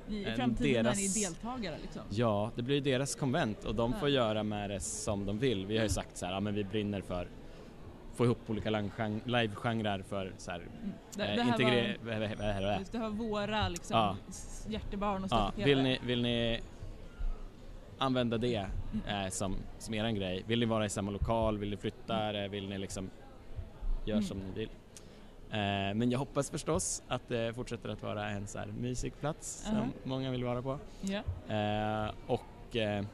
I 0.09 0.25
en 0.25 0.37
framtiden 0.37 0.85
deras- 0.85 0.99
är 0.99 1.21
ni 1.21 1.25
deltagare 1.27 1.77
liksom. 1.83 2.03
ja, 2.11 2.51
det 2.57 2.63
blir 2.63 2.81
deras 2.81 3.15
konvent 3.15 3.65
och 3.65 3.75
de 3.75 3.93
får 3.93 4.09
göra 4.09 4.43
med 4.43 4.71
det 4.71 4.81
som 4.81 5.27
de 5.27 5.39
vill. 5.39 5.67
Vi 5.67 5.77
har 5.77 5.83
ju 5.83 5.89
sagt 5.89 6.17
så 6.17 6.27
här, 6.27 6.33
ja 6.33 6.41
men 6.41 6.55
vi 6.55 6.65
brinner 6.65 7.01
för 7.01 7.29
få 8.19 8.25
ihop 8.25 8.39
olika 8.51 8.71
live-genrer 9.25 10.03
för 10.03 10.33
så 10.39 10.51
här, 10.51 10.59
Mm. 10.61 10.93
Det, 11.17 11.23
eh, 11.23 11.37
det, 11.37 11.43
här 11.43 11.53
integre- 11.53 11.97
var, 12.05 12.61
det? 12.61 12.79
just 12.79 12.93
det 12.93 12.99
här 12.99 13.09
var 13.09 13.17
våra 13.17 13.69
liksom, 13.69 13.97
Ja. 13.99 14.17
hjärtebarn 14.69 15.25
och 15.25 15.29
Ja, 15.33 15.53
vill, 15.57 15.83
ni, 15.83 15.99
vill 16.07 16.23
ni 16.23 16.61
använda 17.99 18.39
det 18.39 18.67
Mm. 19.07 19.25
eh, 19.25 19.31
som, 19.31 19.57
som 19.79 19.95
eran 19.95 20.15
grej? 20.15 20.43
Vill 20.47 20.59
ni 20.61 20.67
vara 20.67 20.85
i 20.87 20.89
samma 20.89 21.11
lokal? 21.11 21.59
Vill 21.59 21.71
ni 21.71 21.77
flytta? 21.77 22.15
Mm. 22.15 22.29
Eller 22.29 22.49
vill 22.49 22.69
ni 22.69 22.79
liksom 22.79 23.11
gör 24.05 24.15
Mm. 24.17 24.25
som 24.25 24.39
ni 24.39 24.53
vill? 24.55 24.69
Eh, 25.51 25.95
men 25.95 26.11
jag 26.11 26.19
hoppas 26.19 26.51
förstås 26.51 27.03
att 27.09 27.29
det 27.29 27.55
fortsätter 27.55 27.89
att 27.89 28.03
vara 28.03 28.29
en 28.31 28.47
så 28.47 28.59
här 28.59 28.67
mysig 28.67 29.21
plats 29.21 29.65
Aha. 29.67 29.77
som 29.77 29.93
många 30.11 30.31
vill 30.31 30.45
vara 30.45 30.63
på. 30.63 30.79
Eh, 31.55 32.11
och 32.27 32.77
eh, 32.77 32.99
eh, 32.99 33.05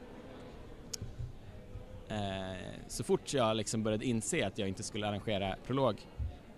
så 2.88 3.04
fort 3.04 3.32
jag 3.34 3.56
liksom 3.56 3.82
började 3.82 4.04
inse 4.04 4.46
att 4.46 4.58
jag 4.58 4.68
inte 4.68 4.82
skulle 4.82 5.08
arrangera 5.08 5.56
prolog 5.66 5.96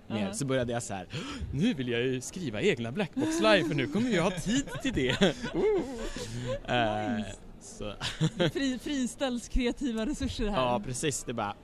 mer 0.08 0.24
Aha. 0.24 0.32
så 0.32 0.44
började 0.44 0.72
jag 0.72 0.82
så 0.82 0.94
här. 0.94 1.06
nu 1.52 1.74
vill 1.74 1.88
jag 1.88 2.00
ju 2.00 2.20
skriva 2.20 2.60
egna 2.62 2.92
Blackbox 2.92 3.40
live 3.40 3.64
för 3.68 3.74
nu 3.74 3.86
kommer 3.86 4.10
jag 4.10 4.22
ha 4.22 4.30
tid 4.30 4.64
till 4.82 4.92
det. 4.92 5.20
Eh, 6.68 7.16
Nice. 7.16 7.36
så, 7.60 7.92
Fri, 8.52 8.78
friställs 8.82 9.48
kreativa 9.48 10.06
resurser 10.06 10.48
här. 10.48 10.56
ja 10.56 10.80
precis, 10.84 11.24
det 11.24 11.32
bara 11.32 11.54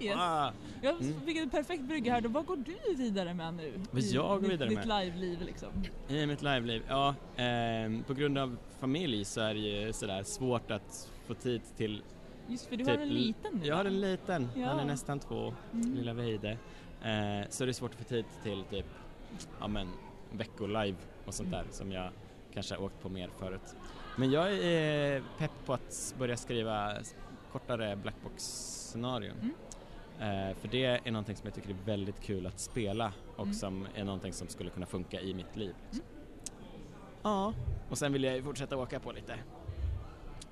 Yes. 0.00 0.16
ah, 0.18 0.52
Jag 0.82 1.00
Mm. 1.00 1.20
fick 1.26 1.36
en 1.36 1.50
perfekt 1.50 1.82
brygga 1.82 2.12
här 2.12 2.20
då. 2.20 2.28
Vad 2.28 2.46
går 2.46 2.56
du 2.56 2.94
vidare 2.96 3.34
med 3.34 3.54
nu? 3.54 3.72
Vad 3.90 4.02
jag 4.02 4.28
går 4.28 4.40
ditt- 4.40 4.50
vidare 4.50 4.68
ditt 4.68 4.84
med? 4.86 5.04
live-liv 5.04 5.38
liksom. 5.46 5.68
I 6.08 6.26
mitt 6.26 6.42
liveliv? 6.42 6.82
Ja, 6.88 7.14
ehm, 7.36 8.02
på 8.02 8.14
grund 8.14 8.38
av 8.38 8.56
familj 8.80 9.24
så 9.24 9.40
är 9.40 9.54
det 9.54 9.60
ju 9.60 9.92
sådär 9.92 10.22
svårt 10.22 10.70
att 10.70 11.08
få 11.26 11.34
tid 11.34 11.60
till 11.76 12.02
Just 12.48 12.66
för 12.66 12.76
du 12.76 12.84
Typ 12.84 12.94
har 12.96 13.02
en 13.02 13.08
liten 13.14 13.52
nu 13.54 13.66
Jag 13.66 13.76
har 13.76 13.84
en 13.84 14.00
liten, 14.00 14.44
han 14.44 14.60
Ja. 14.62 14.80
är 14.80 14.84
nästan 14.84 15.18
två, 15.20 15.54
Mm. 15.72 15.94
lilla 15.94 16.12
Veide. 16.12 16.50
Eh, 17.02 17.48
så 17.48 17.64
det 17.64 17.70
är 17.70 17.72
svårt 17.72 17.90
att 17.90 17.96
få 17.98 18.04
tid 18.04 18.24
till 18.42 18.64
typ, 18.70 18.86
ja 19.60 19.68
men 19.68 19.88
veckolive 20.32 20.96
och 21.26 21.34
sånt 21.34 21.48
Mm. 21.48 21.64
där 21.66 21.72
som 21.72 21.92
jag 21.92 22.10
kanske 22.54 22.74
har 22.74 22.82
åkt 22.82 23.00
på 23.02 23.08
mer 23.08 23.28
förut. 23.38 23.74
Men 24.16 24.30
jag 24.30 24.52
är 24.52 25.22
pepp 25.38 25.50
på 25.66 25.72
att 25.72 26.14
börja 26.18 26.36
skriva 26.36 26.92
kortare 27.52 27.96
blackbox-scenarion. 27.96 29.36
Mm. 30.20 30.50
Eh, 30.50 30.56
för 30.56 30.68
det 30.68 30.84
är 30.84 31.10
någonting 31.10 31.36
som 31.36 31.46
jag 31.46 31.54
tycker 31.54 31.70
är 31.70 31.76
väldigt 31.84 32.20
kul 32.20 32.46
att 32.46 32.60
spela 32.60 33.12
och 33.36 33.42
Mm. 33.42 33.54
som 33.54 33.86
är 33.94 34.04
någonting 34.04 34.32
som 34.32 34.48
skulle 34.48 34.70
kunna 34.70 34.86
funka 34.86 35.20
i 35.20 35.34
mitt 35.34 35.56
liv. 35.56 35.74
Liksom. 35.86 36.04
Ja, 37.22 37.54
och 37.90 37.98
sen 37.98 38.12
vill 38.12 38.24
jag 38.24 38.36
ju 38.36 38.42
fortsätta 38.42 38.76
åka 38.76 39.00
på 39.00 39.12
lite 39.12 39.34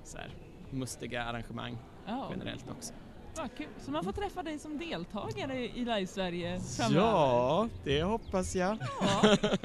så 0.04 0.18
här, 0.18 0.30
mustiga 0.72 1.22
arrangemang 1.24 1.78
Ja. 2.06 2.28
generellt 2.30 2.70
också. 2.70 2.92
Vad 3.36 3.54
kul. 3.56 3.66
Så 3.84 3.90
man 3.90 4.04
får 4.04 4.12
träffa 4.12 4.42
dig 4.42 4.58
som 4.58 4.78
deltagare 4.78 5.58
i 5.68 5.78
Live 5.78 6.06
Sverige 6.06 6.60
framöver? 6.60 7.00
Ja, 7.06 7.68
det 7.84 8.02
hoppas 8.02 8.54
jag. 8.56 8.76
Ja. 9.00 9.36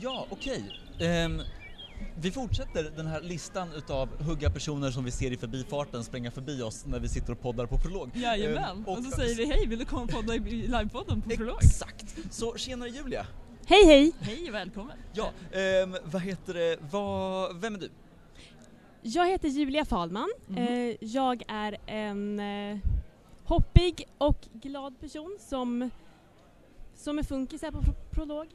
Ja, 0.00 0.26
okej. 0.30 0.80
Ehm, 1.00 1.40
vi 2.16 2.30
fortsätter 2.30 2.90
den 2.96 3.06
här 3.06 3.20
listan 3.20 3.72
utav 3.72 4.22
hugga 4.22 4.50
personer 4.50 4.90
som 4.90 5.04
vi 5.04 5.10
ser 5.10 5.30
i 5.32 5.36
förbifarten 5.36 6.04
spränga 6.04 6.30
förbi 6.30 6.62
oss 6.62 6.86
när 6.86 7.00
vi 7.00 7.08
sitter 7.08 7.32
och 7.32 7.40
poddar 7.40 7.66
på 7.66 7.78
prolog. 7.78 8.10
Jajamän. 8.14 8.78
Ehm, 8.78 8.84
och, 8.84 9.04
så 9.04 9.10
säger 9.10 9.34
vi 9.36 9.46
hej, 9.46 9.66
vill 9.66 9.78
du 9.78 9.84
komma 9.84 10.02
och 10.02 10.10
podda 10.10 10.34
i 10.34 10.38
livepodden 10.38 11.22
på 11.22 11.30
Prolog? 11.30 11.56
Exakt! 11.64 12.16
Så 12.30 12.56
tjenare 12.56 12.88
Julia! 12.88 13.26
Hej 13.68 13.84
hej! 13.86 14.12
Hej 14.20 14.50
välkommen. 14.50 14.96
Ja, 15.12 15.30
ehm, 15.52 15.96
vad 16.04 16.22
heter 16.22 16.54
det, 16.54 16.76
vad, 16.90 17.60
vem 17.60 17.74
är 17.74 17.78
du? 17.78 17.90
Jag 19.02 19.26
heter 19.28 19.48
Julia 19.48 19.84
Falman. 19.84 20.28
Mhm. 20.46 20.58
Eh, 20.58 20.96
jag 21.00 21.42
är 21.48 21.76
en 21.86 22.40
eh, 22.40 22.78
hoppig 23.44 24.04
och 24.18 24.48
glad 24.52 25.00
person 25.00 25.36
som, 25.40 25.90
som 26.94 27.18
är 27.18 27.22
funkis 27.22 27.62
här 27.62 27.70
på 27.70 27.82
pro 27.82 27.92
Prolog. 28.10 28.46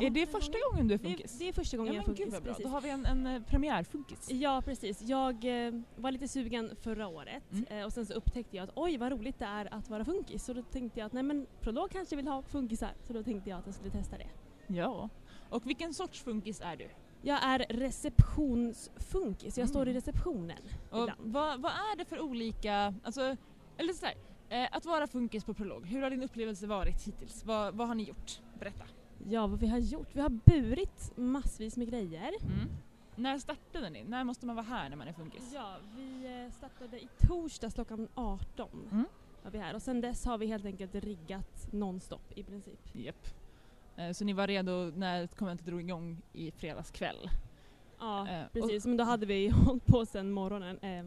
Är 0.00 0.10
det 0.10 0.26
första 0.26 0.58
gången 0.70 0.88
du 0.88 0.94
är 0.94 0.98
Det, 0.98 1.04
funkis? 1.04 1.38
det 1.38 1.48
är 1.48 1.52
första 1.52 1.76
gången 1.76 1.94
ja, 1.94 2.00
jag 2.06 2.08
är 2.08 2.14
gud 2.14 2.16
funkis. 2.18 2.34
vad 2.34 2.42
bra. 2.42 2.52
precis. 2.52 2.64
Då 2.66 2.70
har 2.72 2.80
vi 2.80 2.90
en, 2.90 3.06
en 3.06 3.26
eh, 3.26 3.42
premiärfunkis. 3.42 4.30
Ja 4.30 4.62
precis. 4.64 5.02
Jag 5.02 5.66
eh, 5.66 5.72
var 5.96 6.10
lite 6.12 6.28
sugen 6.28 6.70
förra 6.82 7.08
året 7.08 7.42
Mm. 7.52 7.64
eh, 7.70 7.84
och 7.84 7.92
sen 7.92 8.06
så 8.06 8.12
upptäckte 8.14 8.56
jag 8.56 8.64
att 8.64 8.70
oj 8.74 8.96
vad 8.98 9.12
roligt 9.12 9.38
det 9.38 9.44
är 9.44 9.74
att 9.74 9.90
vara 9.90 10.04
funkis. 10.04 10.44
Så 10.44 10.52
då 10.52 10.62
tänkte 10.62 11.00
jag 11.00 11.06
att 11.06 11.12
nej 11.12 11.22
men 11.22 11.46
Prolog 11.60 11.90
kanske 11.90 12.16
vill 12.16 12.28
ha 12.28 12.42
funkisar. 12.42 12.90
Så 13.06 13.12
då 13.12 13.22
tänkte 13.22 13.50
jag 13.50 13.58
att 13.58 13.66
jag 13.66 13.74
skulle 13.74 13.90
testa 13.90 14.18
det. 14.18 14.26
Ja. 14.70 15.08
Och 15.48 15.66
vilken 15.66 15.94
sorts 15.94 16.22
funkis 16.22 16.60
är 16.60 16.76
du? 16.76 16.88
Jag 17.22 17.42
är 17.44 17.58
receptionsfunkis. 17.68 19.58
Jag 19.58 19.68
står 19.68 19.86
i 19.88 19.90
Mm. 19.90 19.94
receptionen 19.94 20.58
Och 20.90 21.08
vad, 21.18 21.60
vad 21.60 21.72
är 21.72 21.96
det 21.96 22.04
för 22.04 22.20
olika, 22.20 22.94
alltså, 23.02 23.36
eller 23.76 23.92
så 23.92 24.06
här, 24.06 24.14
eh, 24.48 24.68
att 24.76 24.84
vara 24.84 25.06
funkis 25.06 25.44
på 25.44 25.54
Prolog, 25.54 25.86
hur 25.86 26.02
har 26.02 26.10
din 26.10 26.22
upplevelse 26.22 26.66
varit 26.66 27.02
hittills? 27.06 27.44
Vad, 27.44 27.74
vad 27.74 27.88
har 27.88 27.94
ni 27.94 28.02
gjort? 28.02 28.40
Berätta. 28.58 28.84
Ja, 29.28 29.46
vad 29.46 29.60
vi 29.60 29.66
har 29.66 29.78
gjort? 29.78 30.08
Vi 30.12 30.20
har 30.20 30.28
burit 30.28 31.12
massvis 31.16 31.76
med 31.76 31.88
grejer. 31.90 32.30
När 33.16 33.38
startade 33.38 33.90
ni? 33.90 34.04
När 34.04 34.24
måste 34.24 34.46
man 34.46 34.56
vara 34.56 34.66
här 34.66 34.88
när 34.88 34.96
man 34.96 35.08
är 35.08 35.12
funkis? 35.12 35.50
Ja, 35.54 35.76
vi 35.96 36.24
eh, 36.46 36.52
startade 36.52 37.00
i 37.00 37.08
torsdags 37.28 37.74
klockan 37.74 38.08
18. 38.14 38.68
Mm. 38.92 39.04
Var 39.42 39.50
vi 39.50 39.58
här. 39.58 39.74
Och 39.74 39.82
sen 39.82 40.00
dess 40.00 40.24
har 40.24 40.38
vi 40.38 40.46
helt 40.46 40.64
enkelt 40.64 40.94
riggat 40.94 41.68
nonstop 41.72 42.32
i 42.34 42.42
princip. 42.42 42.80
Japp. 42.92 43.26
Eh, 44.00 44.12
Så 44.12 44.24
ni 44.24 44.32
var 44.32 44.46
redo 44.46 44.72
när 44.96 45.26
konventet 45.26 45.66
drog 45.66 45.80
igång 45.80 46.22
i 46.32 46.50
fredags 46.50 46.90
kväll? 46.90 47.30
Ja, 47.98 48.28
Eh, 48.28 48.42
precis. 48.52 48.86
Men 48.86 48.96
då 48.96 49.04
hade 49.04 49.26
vi 49.26 49.48
hållit 49.66 49.86
på 49.86 50.06
sen 50.06 50.32
morgonen 50.32 50.78
eh, 50.78 51.04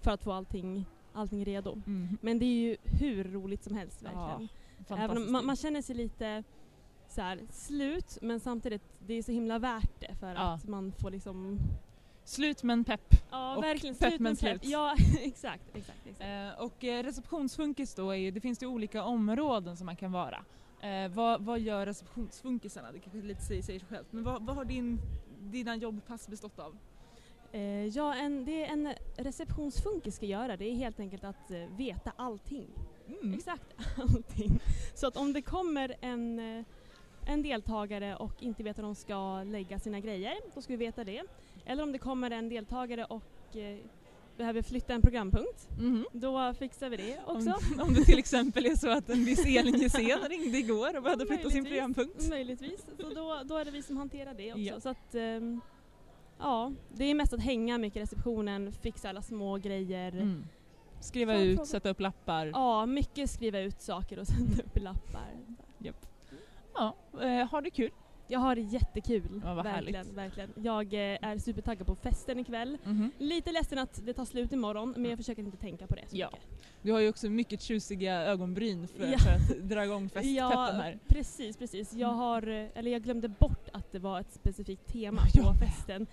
för 0.00 0.10
att 0.10 0.22
få 0.22 0.32
allting, 0.32 0.84
allting 1.12 1.44
redo. 1.44 1.82
Men 2.20 2.38
det 2.38 2.44
är 2.44 2.60
ju 2.60 2.76
hur 2.84 3.24
roligt 3.24 3.64
som 3.64 3.74
helst 3.76 4.02
verkligen. 4.02 4.48
Även 4.78 4.84
Fantastiskt. 4.86 5.26
om 5.26 5.32
man, 5.32 5.46
man 5.46 5.56
känner 5.56 5.82
sig 5.82 5.96
lite 5.96 6.44
så 7.08 7.20
här, 7.20 7.40
slut 7.50 8.18
men 8.22 8.40
samtidigt 8.40 8.82
det 9.06 9.14
är 9.14 9.22
så 9.22 9.32
himla 9.32 9.58
värt 9.58 10.00
det 10.00 10.14
för 10.20 10.34
Ja. 10.34 10.40
att 10.54 10.68
man 10.68 10.92
får 10.92 11.10
liksom 11.10 11.58
Slut 12.24 12.62
men 12.62 12.84
pepp. 12.84 13.14
Ja 13.30 13.56
Och 13.56 13.62
verkligen 13.62 13.94
pepp 13.94 14.08
slut 14.08 14.20
men 14.20 14.30
men 14.30 14.36
pepp. 14.36 14.60
slut. 14.60 14.72
Ja 14.72 14.94
exakt, 15.22 15.62
exakt, 15.76 16.06
exakt. 16.06 16.20
Eh, 16.58 16.64
och 16.64 17.04
receptionsfunkis 17.04 17.94
då 17.94 18.10
är 18.10 18.16
ju, 18.16 18.30
det 18.30 18.40
finns 18.40 18.62
ju 18.62 18.66
olika 18.66 19.04
områden 19.04 19.76
som 19.76 19.86
man 19.86 19.96
kan 19.96 20.12
vara. 20.12 20.44
Eh, 20.82 21.08
vad, 21.08 21.44
vad 21.44 21.60
gör 21.60 21.86
receptionsfunkisarna? 21.86 22.92
Det 22.92 22.98
kanske 22.98 23.22
lite 23.22 23.42
säger 23.42 23.62
sig 23.62 23.80
självt. 23.80 24.06
Men 24.10 24.24
vad, 24.24 24.46
vad 24.46 24.56
har 24.56 24.64
din, 24.64 25.00
dina 25.40 25.76
jobbpass 25.76 26.28
bestått 26.28 26.58
av? 26.58 26.76
Eh, 27.52 27.86
ja, 27.86 28.14
en, 28.14 28.44
det 28.44 28.64
en 28.64 28.94
receptionsfunkis 29.16 30.16
ska 30.16 30.26
göra 30.26 30.56
det 30.56 30.64
är 30.64 30.74
helt 30.74 31.00
enkelt 31.00 31.24
att 31.24 31.50
eh, 31.50 31.76
veta 31.76 32.12
allting. 32.16 32.68
Mm. 33.22 33.34
Exakt 33.34 33.74
allting. 33.96 34.60
Så 34.94 35.06
att 35.06 35.16
om 35.16 35.32
det 35.32 35.42
kommer 35.42 35.96
en, 36.00 36.38
eh, 36.38 36.64
en 37.26 37.42
deltagare 37.42 38.16
och 38.16 38.42
inte 38.42 38.62
vet 38.62 38.78
hur 38.78 38.82
de 38.82 38.94
ska 38.94 39.42
lägga 39.42 39.78
sina 39.78 40.00
grejer, 40.00 40.34
då 40.54 40.62
ska 40.62 40.72
vi 40.72 40.76
veta 40.76 41.04
det. 41.04 41.22
Eller 41.64 41.82
om 41.82 41.92
det 41.92 41.98
kommer 41.98 42.30
en 42.30 42.48
deltagare 42.48 43.04
och 43.04 43.56
eh, 43.56 43.78
behöver 44.36 44.62
flytta 44.62 44.94
en 44.94 45.02
programpunkt, 45.02 45.68
Mhm. 45.78 46.06
då 46.12 46.54
fixar 46.58 46.88
vi 46.90 46.96
det 46.96 47.18
också. 47.26 47.50
Om, 47.50 47.80
om 47.80 47.94
det 47.94 48.04
till 48.04 48.18
exempel 48.18 48.66
är 48.66 48.76
så 48.76 48.88
att 48.90 49.08
en 49.10 49.24
viss 49.24 49.46
Elin 49.46 49.80
Hysén 49.80 50.18
ringde 50.28 50.58
igår 50.58 50.96
och 50.96 51.02
behövde 51.02 51.26
flytta 51.26 51.50
sin 51.50 51.64
programpunkt. 51.64 52.28
Möjligtvis. 52.28 52.86
Så 53.00 53.08
då, 53.14 53.40
då 53.44 53.56
är 53.56 53.64
det 53.64 53.70
vi 53.70 53.82
som 53.82 53.96
hanterar 53.96 54.34
det 54.34 54.52
också. 54.52 54.60
Ja. 54.62 54.80
Så 54.80 54.88
att, 54.88 55.14
ehm, 55.14 55.60
ja, 56.38 56.72
det 56.94 57.04
är 57.04 57.14
mest 57.14 57.32
att 57.32 57.40
hänga 57.40 57.78
mycket 57.78 57.96
i 57.96 58.00
receptionen, 58.02 58.72
fixa 58.72 59.08
alla 59.08 59.22
små 59.22 59.56
grejer. 59.58 60.12
Mm. 60.12 60.44
Skriva 61.00 61.38
ut, 61.38 61.56
fråga. 61.56 61.66
sätta 61.66 61.90
upp 61.90 62.00
lappar. 62.00 62.46
Ja, 62.46 62.86
mycket 62.86 63.30
skriva 63.30 63.58
ut 63.60 63.80
saker 63.82 64.18
och 64.18 64.26
sätta 64.26 64.62
upp 64.62 64.78
lappar. 64.82 65.30
Ja, 66.74 66.94
eh, 67.22 67.46
har 67.50 67.62
du 67.62 67.70
kul? 67.70 67.90
Jag 68.32 68.38
har 68.40 68.54
det 68.54 68.60
jättekul. 68.60 69.40
Ja, 69.44 69.54
verkligen, 69.54 69.94
härligt. 69.94 70.12
verkligen. 70.16 70.52
Jag 70.56 70.94
eh, 70.94 71.18
är 71.30 71.38
supertaggad 71.38 71.86
på 71.86 71.94
festen 71.94 72.38
ikväll. 72.38 72.78
Mhm. 72.84 73.10
Lite 73.18 73.52
ledsen 73.52 73.78
att 73.78 74.00
det 74.06 74.12
tar 74.14 74.24
slut 74.24 74.52
imorgon 74.52 74.94
men 74.96 75.04
jag 75.10 75.18
försöker 75.18 75.42
inte 75.42 75.56
tänka 75.56 75.86
på 75.86 75.94
det 75.94 76.02
så 76.08 76.16
Ja. 76.16 76.28
mycket. 76.32 76.48
Du 76.82 76.92
har 76.92 77.00
ju 77.00 77.08
också 77.08 77.30
mycket 77.30 77.62
tjusiga 77.62 78.22
ögonbryn 78.22 78.88
för, 78.88 79.06
Ja. 79.12 79.18
för 79.18 79.30
att 79.30 79.68
dra 79.68 79.84
igång 79.84 80.02
festpeppen 80.08 80.34
Ja, 80.34 80.70
här. 80.72 80.98
precis, 81.08 81.56
precis. 81.56 81.92
Jag 81.92 82.08
Mm. 82.08 82.18
har, 82.18 82.48
eh, 82.48 82.66
eller 82.74 82.90
jag 82.90 83.02
glömde 83.02 83.28
bort 83.28 83.68
att 83.72 83.92
det 83.92 83.98
var 83.98 84.20
ett 84.20 84.32
specifikt 84.32 84.86
tema 84.86 85.22
på 85.34 85.42
med. 85.52 85.58
festen. 85.58 86.06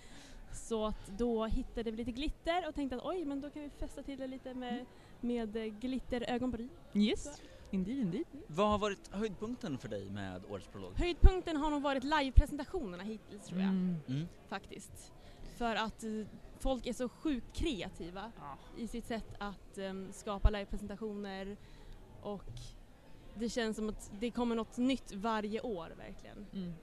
Så 0.53 0.85
att 0.85 1.07
då 1.17 1.45
hittade 1.45 1.91
vi 1.91 1.97
lite 1.97 2.11
glitter 2.11 2.67
och 2.67 2.75
tänkte 2.75 2.95
att 2.95 3.05
oj, 3.05 3.25
men 3.25 3.41
då 3.41 3.49
kan 3.49 3.61
vi 3.63 3.69
festa 3.69 4.03
till 4.03 4.17
det 4.19 4.27
lite 4.27 4.49
Mm. 4.49 4.59
med, 4.59 4.85
med 5.21 5.55
eh, 5.55 5.63
glitterögonbryn. 5.79 6.69
Yes, 6.93 7.41
indeed, 7.73 7.97
indeed. 7.99 8.25
Vad 8.47 8.69
har 8.69 8.77
varit 8.77 9.07
höjdpunkten 9.13 9.77
för 9.77 9.89
dig 9.89 10.09
med 10.09 10.41
årets 10.49 10.67
prolog? 10.67 10.93
Höjdpunkten 10.95 11.57
har 11.57 11.69
nog 11.69 11.81
varit 11.81 12.03
livepresentationerna 12.03 13.03
hittills 13.03 13.45
tror 13.47 13.59
jag. 13.59 13.69
Mm. 13.69 13.95
Mm. 14.07 14.27
Faktiskt. 14.47 15.11
För 15.57 15.75
att 15.75 16.03
eh, 16.03 16.09
folk 16.59 16.85
är 16.87 16.93
så 16.93 17.09
sjukt 17.09 17.53
kreativa 17.53 18.31
Ja. 18.39 18.57
i 18.77 18.87
sitt 18.87 19.05
sätt 19.05 19.35
att 19.37 19.77
em, 19.77 20.07
skapa 20.11 20.49
livepresentationer 20.49 21.57
och 22.21 22.43
det 23.35 23.49
känns 23.49 23.75
som 23.75 23.89
att 23.89 24.11
det 24.19 24.31
kommer 24.31 24.55
något 24.55 24.77
nytt 24.77 25.13
varje 25.13 25.61
år 25.61 25.93
verkligen. 25.97 26.45
Mm. 26.53 26.73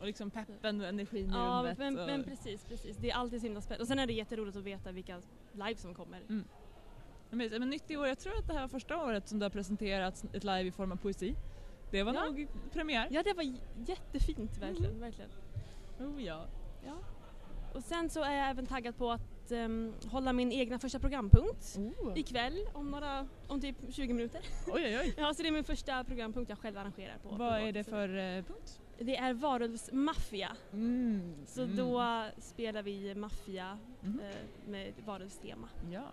Och 0.00 0.06
liksom 0.06 0.30
peppen 0.30 0.80
och 0.80 0.86
energin 0.86 1.30
i 1.30 1.32
Ja 1.32 1.58
rummet. 1.60 1.78
men, 1.78 1.98
och... 1.98 2.06
men 2.06 2.24
precis, 2.24 2.64
precis. 2.64 2.96
Det 2.96 3.10
är 3.10 3.14
alltid 3.14 3.40
så 3.40 3.46
himla 3.46 3.60
spännande. 3.60 3.82
Och 3.82 3.88
sen 3.88 3.98
är 3.98 4.06
det 4.06 4.12
jätteroligt 4.12 4.56
att 4.56 4.64
veta 4.64 4.92
vilka 4.92 5.20
live 5.52 5.76
som 5.76 5.94
kommer. 5.94 6.20
Men, 7.34 7.50
men 7.50 7.70
nytt 7.70 7.90
i 7.90 7.96
år, 7.96 8.06
jag 8.06 8.18
tror 8.18 8.38
att 8.38 8.46
det 8.46 8.52
här 8.52 8.60
var 8.60 8.68
första 8.68 9.04
året 9.04 9.28
som 9.28 9.38
du 9.38 9.44
har 9.44 9.50
presenterat 9.50 10.24
ett 10.32 10.44
live 10.44 10.62
i 10.62 10.70
form 10.72 10.92
av 10.92 10.96
poesi. 10.96 11.36
Det 11.90 12.02
var 12.02 12.14
Ja. 12.14 12.24
nog 12.24 12.48
premiär. 12.72 13.08
Ja 13.10 13.22
det 13.22 13.32
var 13.32 13.54
jättefint 13.86 14.58
verkligen. 14.58 14.90
Mm. 14.90 15.00
verkligen. 15.00 15.30
Oh, 16.00 16.22
ja. 16.24 16.46
Ja. 16.86 16.94
Och 17.74 17.82
sen 17.82 18.10
så 18.10 18.22
är 18.22 18.32
jag 18.36 18.50
även 18.50 18.66
taggad 18.66 18.96
på 18.96 19.10
att 19.12 19.20
em, 19.52 19.92
hålla 20.10 20.32
min 20.32 20.52
egna 20.52 20.78
första 20.78 20.98
programpunkt 20.98 21.78
Oh. 21.78 22.18
ikväll 22.18 22.58
om 22.72 22.90
några, 22.90 23.26
om 23.48 23.60
typ 23.60 23.76
20 23.90 24.12
minuter. 24.12 24.40
Oj, 24.66 24.82
oj, 24.84 24.98
oj. 25.00 25.14
Ja 25.18 25.34
så 25.34 25.42
det 25.42 25.48
är 25.48 25.52
min 25.52 25.64
första 25.64 26.04
programpunkt 26.04 26.48
jag 26.48 26.58
själv 26.58 26.78
arrangerar 26.78 27.18
på. 27.22 27.28
Vad 27.28 27.60
är 27.60 27.72
det 27.72 27.84
för 27.84 28.08
eh, 28.08 28.44
punkt? 28.44 28.80
Det 28.98 29.16
är 29.16 29.34
varulvsmaffia. 29.34 30.56
Mm. 30.72 31.34
Så 31.46 31.62
mm. 31.62 31.76
då 31.76 32.24
spelar 32.38 32.82
vi 32.82 33.14
maffia 33.14 33.78
Mhm. 34.00 34.20
eh, 34.20 34.70
med 34.70 34.92
varulvstema. 35.06 35.68
Ja. 35.92 36.04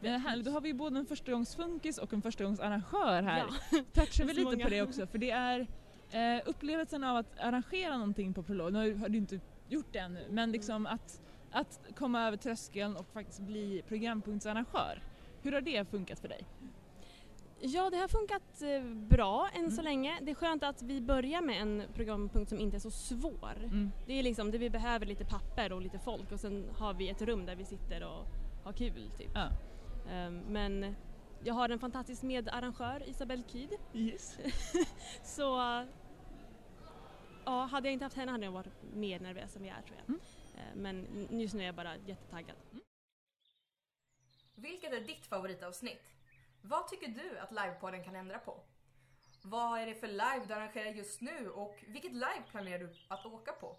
Det 0.00 0.08
är 0.08 0.18
härligt, 0.18 0.44
då 0.44 0.50
har 0.50 0.60
vi 0.60 0.74
både 0.74 0.98
en 0.98 1.06
förstagångsfunkis 1.06 1.98
och 1.98 2.12
en 2.12 2.22
förstagångsarrangör 2.22 3.22
här. 3.22 3.38
Ja. 3.70 3.78
Touchar 3.92 4.24
vi 4.24 4.32
lite 4.34 4.56
på 4.56 4.68
det 4.68 4.82
också 4.82 5.06
för 5.06 5.18
det 5.18 5.30
är 5.30 5.66
eh, 6.10 6.42
upplevelsen 6.46 7.04
av 7.04 7.16
att 7.16 7.38
arrangera 7.40 7.92
någonting 7.98 8.34
på 8.34 8.42
Prolog, 8.42 8.72
nu 8.72 8.94
har 8.94 9.08
du 9.08 9.18
inte 9.18 9.40
gjort 9.68 9.92
det 9.92 9.98
ännu, 9.98 10.26
men 10.30 10.52
liksom 10.52 10.86
att, 10.86 11.20
att 11.56 11.80
komma 11.98 12.26
över 12.26 12.36
tröskeln 12.36 12.96
och 12.96 13.06
faktiskt 13.06 13.40
bli 13.40 13.82
programpunktsarrangör. 13.88 15.02
Hur 15.42 15.52
har 15.52 15.60
det 15.60 15.90
funkat 15.90 16.18
för 16.20 16.28
dig? 16.28 16.44
Ja, 17.60 17.90
det 17.90 17.96
har 17.96 18.08
funkat 18.08 18.62
eh, 18.62 18.84
bra 18.94 19.48
än 19.54 19.70
så 19.70 19.80
Mm. 19.80 19.84
länge. 19.84 20.18
Det 20.22 20.30
är 20.30 20.34
skönt 20.34 20.62
att 20.62 20.82
vi 20.82 21.00
börjar 21.00 21.42
med 21.42 21.62
en 21.62 21.82
programpunkt 21.94 22.48
som 22.48 22.58
inte 22.58 22.76
är 22.76 22.80
så 22.80 22.90
svår. 22.90 23.56
Mm. 23.64 23.90
Det 24.06 24.12
är 24.18 24.22
liksom 24.22 24.50
det 24.50 24.58
vi 24.58 24.70
behöver 24.70 25.06
lite 25.06 25.24
papper 25.24 25.72
och 25.72 25.82
lite 25.82 25.98
folk 25.98 26.32
och 26.32 26.40
sen 26.40 26.68
har 26.78 26.94
vi 26.94 27.08
ett 27.08 27.22
rum 27.22 27.46
där 27.46 27.56
vi 27.56 27.64
sitter 27.64 28.02
och 28.04 28.26
har 28.64 28.72
kul 28.72 29.10
typ. 29.18 29.30
Ja. 29.34 29.48
Ehm, 30.10 30.38
men 30.48 30.96
jag 31.44 31.54
har 31.54 31.68
en 31.68 31.78
fantastisk 31.78 32.22
medarrangör, 32.22 33.08
Isabelle 33.08 33.42
Kyd. 33.48 33.70
Yes. 33.94 34.38
Så 35.24 35.42
ja, 37.44 37.68
hade 37.70 37.88
jag 37.88 37.92
inte 37.92 38.04
haft 38.04 38.16
henne 38.16 38.32
hade 38.32 38.44
jag 38.44 38.52
varit 38.52 38.82
mer 38.94 39.20
nervös 39.20 39.56
än 39.56 39.64
jag 39.64 39.76
är 39.78 39.82
tror 39.82 39.96
jag. 39.98 40.08
Mm. 40.08 40.20
Eh, 40.56 40.74
men 40.74 41.28
just 41.40 41.54
nu 41.54 41.62
är 41.62 41.66
jag 41.66 41.74
bara 41.74 41.96
jättetaggad. 41.96 42.56
Mm. 42.72 42.84
Vilket 44.54 44.92
är 44.92 45.00
ditt 45.00 45.26
favoritavsnitt? 45.26 46.02
Vad 46.62 46.88
tycker 46.88 47.08
du 47.08 47.38
att 47.38 47.52
livepodden 47.52 48.04
kan 48.04 48.16
ändra 48.16 48.38
på? 48.38 48.60
Vad 49.42 49.80
är 49.80 49.86
det 49.86 49.94
för 49.94 50.08
live 50.08 50.44
du 50.48 50.54
arrangerar 50.54 50.90
just 50.90 51.20
nu 51.20 51.50
och 51.50 51.84
vilket 51.86 52.12
live 52.12 52.42
planerar 52.50 52.78
du 52.78 52.94
att 53.08 53.26
åka 53.26 53.52
på? 53.52 53.76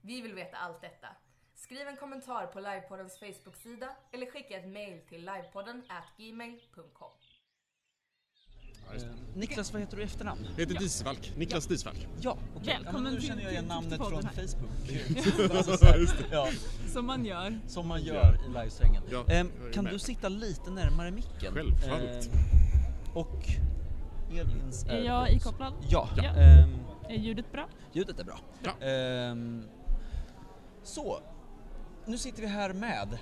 Vi 0.00 0.20
vill 0.20 0.34
veta 0.34 0.56
allt 0.56 0.80
detta. 0.80 1.08
Skriv 1.54 1.88
en 1.88 1.96
kommentar 1.96 2.46
på 2.46 2.60
Livepoddens 2.60 3.18
Facebook-sida 3.18 3.96
eller 4.12 4.30
skicka 4.30 4.56
ett 4.56 4.68
mail 4.68 5.00
till 5.08 5.20
livepodden 5.20 5.82
gmail.com. 6.16 7.12
Eh, 8.96 9.02
Niklas, 9.34 9.72
vad 9.72 9.80
heter 9.82 9.96
du 9.96 10.02
i 10.02 10.04
efternamn? 10.04 10.40
Jag 10.56 10.66
heter 10.66 10.80
Disvalk, 10.80 11.32
Niklas 11.36 11.66
Disvalk. 11.66 12.06
Ja, 12.20 12.36
okej. 12.56 12.78
Välkommen 12.82 13.12
ja, 13.12 13.18
nu 13.20 13.26
känner 13.26 13.42
jag 13.42 13.52
igen 13.52 13.64
namnet 13.64 13.96
från 14.08 14.24
här. 14.24 14.32
Facebook. 14.32 15.50
alltså, 15.56 15.76
så 15.76 15.84
här, 15.84 16.08
ja, 16.30 16.48
Som 16.92 17.06
man 17.06 17.24
gör. 17.24 17.60
som 17.66 17.86
man 17.88 18.02
gör 18.02 18.38
i 18.46 18.48
livesträngen. 18.48 19.02
Ja, 19.10 19.24
Ehm, 19.28 19.50
är 19.68 19.72
kan 19.72 19.84
med. 19.84 19.92
du 19.92 19.98
sitta 19.98 20.28
lite 20.28 20.70
närmare 20.70 21.10
micken? 21.10 21.54
Självfallet. 21.54 22.26
Ehm, 22.26 23.14
och 23.14 23.44
Elins 24.30 24.84
Är 24.88 25.02
jag 25.02 25.32
ikopplad? 25.32 25.72
Ja. 25.88 26.08
Ja. 26.16 26.24
Ehm, 26.24 26.70
Är 27.08 27.14
ljudet 27.16 27.52
bra? 27.52 27.68
ljudet 27.92 28.18
är 28.20 28.24
bra. 28.24 28.38
Ja. 28.62 28.86
Ehm, 28.86 29.64
så, 30.82 31.20
nu 32.06 32.18
sitter 32.18 32.40
vi 32.42 32.48
här 32.48 32.72
med, 32.72 33.18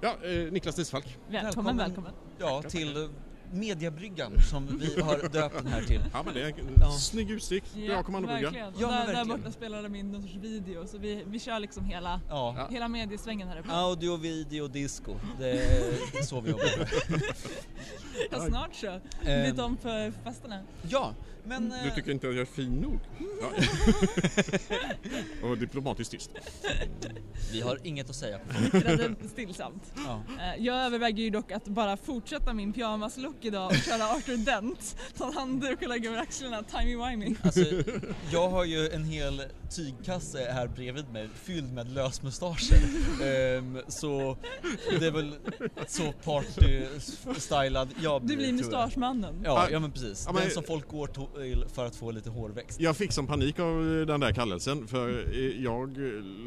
Ja, 0.00 0.16
eh, 0.24 0.52
Niklas 0.52 0.74
Disvalk. 0.74 1.16
Välkommen, 1.30 1.76
välkommen. 1.76 2.12
ja, 2.38 2.62
till 2.62 3.08
Mediabryggan 3.52 4.32
som 4.50 4.78
vi 4.80 5.00
har 5.00 5.28
döpt 5.28 5.56
den 5.62 5.66
här 5.66 5.82
till. 5.82 6.00
Ja 6.12 6.22
men 6.22 6.34
det 6.34 6.42
är 6.42 6.46
en 6.48 6.54
Ja. 6.80 6.90
snygg 6.92 7.30
utsikt, 7.30 7.74
bra 7.86 8.02
kommandobrygga. 8.02 8.42
verkligen. 8.42 8.68
Och 8.74 8.80
Ja, 8.80 8.86
där, 8.88 8.98
där 9.06 9.06
verkligen. 9.14 9.28
borta 9.40 9.52
spelade 9.52 9.88
min 9.88 10.12
någon 10.12 10.22
sorts 10.22 10.34
video 10.34 10.86
så 10.86 10.98
vi, 10.98 11.24
vi 11.26 11.38
kör 11.40 11.58
liksom 11.60 11.84
hela, 11.84 12.20
Ja. 12.28 12.54
Ja. 12.58 12.68
hela 12.70 12.88
mediesvängen 12.88 13.48
här 13.48 13.58
uppe. 13.58 13.72
Audio, 13.72 14.16
video, 14.16 14.68
disco. 14.68 15.14
Det 15.38 15.50
är, 15.50 16.22
så 16.22 16.40
vi 16.40 16.50
jobbar. 16.50 16.64
Ja, 18.30 18.40
snart 18.48 18.74
så. 18.74 19.00
Ehm, 19.26 19.50
Byt 19.50 19.58
om 19.60 19.76
för 19.76 20.10
festerna. 20.24 20.60
Ja, 20.82 21.14
men... 21.44 21.68
Du 21.68 21.88
eh, 21.88 21.94
tycker 21.94 22.10
inte 22.12 22.28
att 22.28 22.34
jag 22.34 22.40
är 22.42 22.46
fin 22.46 22.74
nog? 22.74 22.98
Ja. 23.40 23.48
Och 25.48 25.58
diplomatiskt 25.58 26.10
tyst. 26.12 26.30
Vi 27.52 27.60
har 27.60 27.78
inget 27.82 28.10
att 28.10 28.16
säga. 28.16 28.38
Stillsamt. 29.32 29.92
Ja. 30.06 30.22
Eh, 30.38 30.64
Jag 30.64 30.76
överväger 30.86 31.22
ju 31.22 31.30
dock 31.30 31.52
att 31.52 31.64
bara 31.64 31.96
fortsätta 31.96 32.52
min 32.54 32.72
pyjamaslook 32.72 33.37
idag 33.44 33.66
och 33.70 33.76
köra 33.76 34.04
Arthur 34.08 34.36
Dent. 34.36 34.96
Ta 35.18 35.26
en 35.26 35.32
handduk 35.34 35.82
och 35.82 35.88
lägga 35.88 36.10
över 36.10 36.20
axlarna, 36.22 36.62
timey-wimey. 36.62 37.36
Alltså, 37.42 37.60
jag 38.32 38.48
har 38.48 38.64
ju 38.64 38.88
en 38.88 39.04
hel 39.04 39.42
tygkasse 39.76 40.50
här 40.52 40.66
bredvid 40.68 41.08
mig 41.12 41.28
fylld 41.42 41.72
med 41.72 41.92
lösmustascher. 41.92 42.80
Ehm, 43.24 43.78
så 43.88 44.36
det 45.00 45.06
är 45.06 45.10
väl 45.10 45.34
så 45.86 46.12
party-stylad 46.24 47.88
jag 48.02 48.22
Du 48.22 48.26
blir 48.26 48.36
tror 48.36 48.46
jag. 48.48 48.54
mustaschmannen. 48.54 49.34
Ja, 49.44 49.68
ja 49.70 49.78
men 49.80 49.92
precis. 49.92 50.24
Ja, 50.26 50.32
men- 50.32 50.42
Den 50.42 50.50
som 50.50 50.62
folk 50.62 50.88
går 50.88 51.06
till 51.06 51.64
för 51.74 51.86
att 51.86 51.96
få 51.96 52.10
lite 52.10 52.30
hårväxt. 52.30 52.80
Jag 52.80 52.96
fick 52.96 53.12
som 53.12 53.26
panik 53.26 53.58
av 53.58 54.04
den 54.06 54.20
där 54.20 54.32
kallelsen 54.32 54.86
för 54.86 55.28
jag 55.62 55.96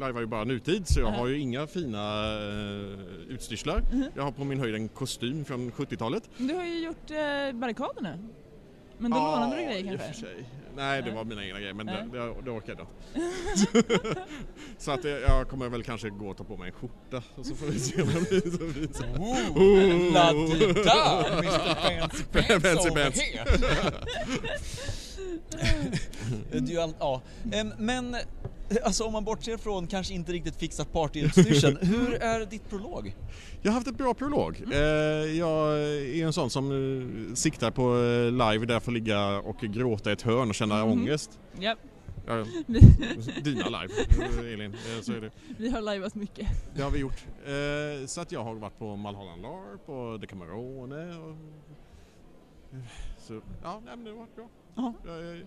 lajvar 0.00 0.20
ju 0.20 0.26
bara 0.26 0.44
nutid 0.44 0.82
så 0.88 1.00
jag 1.00 1.08
Ja. 1.14 1.18
har 1.18 1.26
ju 1.28 1.38
inga 1.38 1.66
fina 1.66 2.24
eh, 2.38 2.98
utstyrslar. 3.28 3.82
Mhm. 3.92 4.04
Jag 4.16 4.22
har 4.22 4.32
på 4.32 4.44
min 4.44 4.60
höjd 4.60 4.74
en 4.74 4.88
kostym 4.88 5.44
från 5.44 5.72
70-talet. 5.72 6.22
Du 6.36 6.54
har 6.54 6.64
ju 6.64 6.78
gjort 6.84 7.10
eh, 7.10 7.52
barrikaderna. 7.60 8.18
Men 8.98 9.10
då 9.10 9.16
Ja, 9.16 9.34
lånade 9.40 9.56
du 9.56 9.62
grejer 9.66 9.94
och 9.94 10.00
för 10.00 10.06
kanske? 10.06 10.20
sig. 10.26 10.48
Nej, 10.76 11.02
det 11.02 11.06
Nej. 11.06 11.16
var 11.16 11.24
mina 11.24 11.44
egna 11.44 11.58
grejer 11.60 11.74
men 11.74 11.86
det, 11.86 12.08
det, 12.12 12.34
det 12.44 12.50
orkade 12.50 12.78
jag 12.78 12.88
inte. 13.56 14.20
så 14.78 14.90
att 14.90 15.04
jag, 15.04 15.20
jag 15.20 15.48
kommer 15.48 15.68
väl 15.68 15.82
kanske 15.82 16.10
gå 16.10 16.28
och 16.28 16.36
ta 16.36 16.44
på 16.44 16.56
mig 16.56 16.66
en 16.68 16.72
skjorta 16.74 17.22
och 17.34 17.46
så 17.46 17.54
får 17.54 17.66
vi 17.66 17.78
se 17.78 18.02
om 18.02 18.08
jag 18.10 18.22
blir 18.22 18.92
så. 18.92 19.04
Oh, 19.60 20.12
la-di-da, 20.12 21.24
Mr 21.38 22.60
Fancy 22.60 22.90
Pants 22.90 23.20
over 23.20 23.22
here. 23.22 23.44
Det 26.50 26.56
är 26.58 26.60
ju 26.66 26.78
all, 26.78 26.94
ja. 26.98 27.20
Men 27.78 28.16
alltså 28.84 29.04
om 29.04 29.12
man 29.12 29.24
bortser 29.24 29.56
från 29.56 29.86
kanske 29.86 30.14
inte 30.14 30.32
riktigt 30.32 30.56
fixat 30.56 30.92
partyutstyrseln, 30.92 31.78
hur 31.82 32.14
är 32.14 32.46
ditt 32.46 32.68
prolog? 32.70 33.16
Jag 33.62 33.70
har 33.70 33.74
haft 33.74 33.86
ett 33.88 33.96
bra 33.98 34.14
prolog. 34.14 34.62
Eh, 34.72 34.78
jag 35.38 35.78
är 35.80 36.24
en 36.26 36.32
sån 36.32 36.50
som 36.50 36.70
eh, 37.30 37.34
siktar 37.34 37.70
på 37.70 37.82
eh, 37.96 38.30
live 38.52 38.66
där 38.66 38.74
jag 38.74 38.82
får 38.82 38.92
ligga 38.92 39.38
och 39.38 39.58
gråta 39.60 40.10
i 40.10 40.12
ett 40.12 40.22
hörn 40.22 40.48
och 40.48 40.54
känna 40.54 40.84
Mhm. 40.84 40.92
ångest. 40.92 41.38
Ja, 41.60 41.76
Ja, 42.26 42.44
dina 43.42 43.64
live, 43.68 43.94
eh, 44.42 44.52
Elin. 44.52 44.72
Eh, 44.74 45.02
så 45.02 45.12
är 45.12 45.20
det. 45.20 45.30
vi 45.58 45.68
har 45.70 45.80
lajvat 45.80 46.14
mycket. 46.14 46.48
Det 46.74 46.82
har 46.82 46.90
vi 46.90 46.98
gjort. 46.98 47.24
Eh, 47.46 48.06
så 48.06 48.20
att 48.20 48.32
jag 48.32 48.44
har 48.44 48.54
varit 48.54 48.78
på 48.78 48.96
Malholland 48.96 49.42
LARP 49.42 49.88
och 49.88 50.20
Decamerone 50.20 51.18
och... 51.18 51.36
Så, 53.18 53.40
ja, 53.62 53.82
nej, 53.84 53.96
men 53.96 54.04
det 54.04 54.10
har 54.10 54.18
varit 54.18 54.36
bra. 54.36 54.48
Ja. 54.74 54.94
Jag 55.06 55.36
eh, 55.38 55.44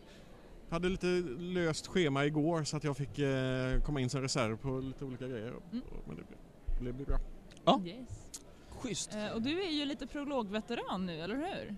hade 0.69 0.89
lite 0.89 1.07
löst 1.39 1.87
schema 1.87 2.25
igår 2.25 2.63
så 2.63 2.77
att 2.77 2.83
jag 2.83 2.97
fick 2.97 3.19
eh, 3.19 3.81
komma 3.81 4.01
in 4.01 4.09
som 4.09 4.21
reserv 4.21 4.57
på 4.57 4.79
lite 4.79 5.05
olika 5.05 5.27
grejer. 5.27 5.47
Mm. 5.47 5.81
Men 6.07 6.15
det, 6.15 6.23
blev- 6.23 6.37
det 6.87 6.93
blev 6.93 7.07
bra. 7.07 7.17
Ja. 7.65 7.81
Yes. 7.85 8.41
Schysst. 8.69 9.15
Eh, 9.15 9.29
och 9.31 9.41
du 9.41 9.61
är 9.63 9.71
ju 9.71 9.85
lite 9.85 10.07
prologveteran 10.07 11.05
nu, 11.05 11.21
eller 11.21 11.35
hur? 11.35 11.75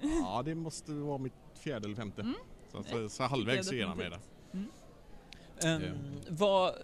Ja, 0.22 0.42
det 0.44 0.54
måste 0.54 0.92
vara 0.92 1.18
mitt 1.18 1.32
fjärde 1.54 1.84
eller 1.86 1.96
femte. 1.96 2.20
Mm. 2.22 2.34
Så, 2.72 2.82
så, 2.82 3.08
så 3.08 3.22
halvvägs 3.22 3.72
igenom 3.72 4.00
är 4.00 4.10
det. 4.10 4.18
definitivt. 4.50 4.70
Em, 5.64 6.36
vad, 6.36 6.74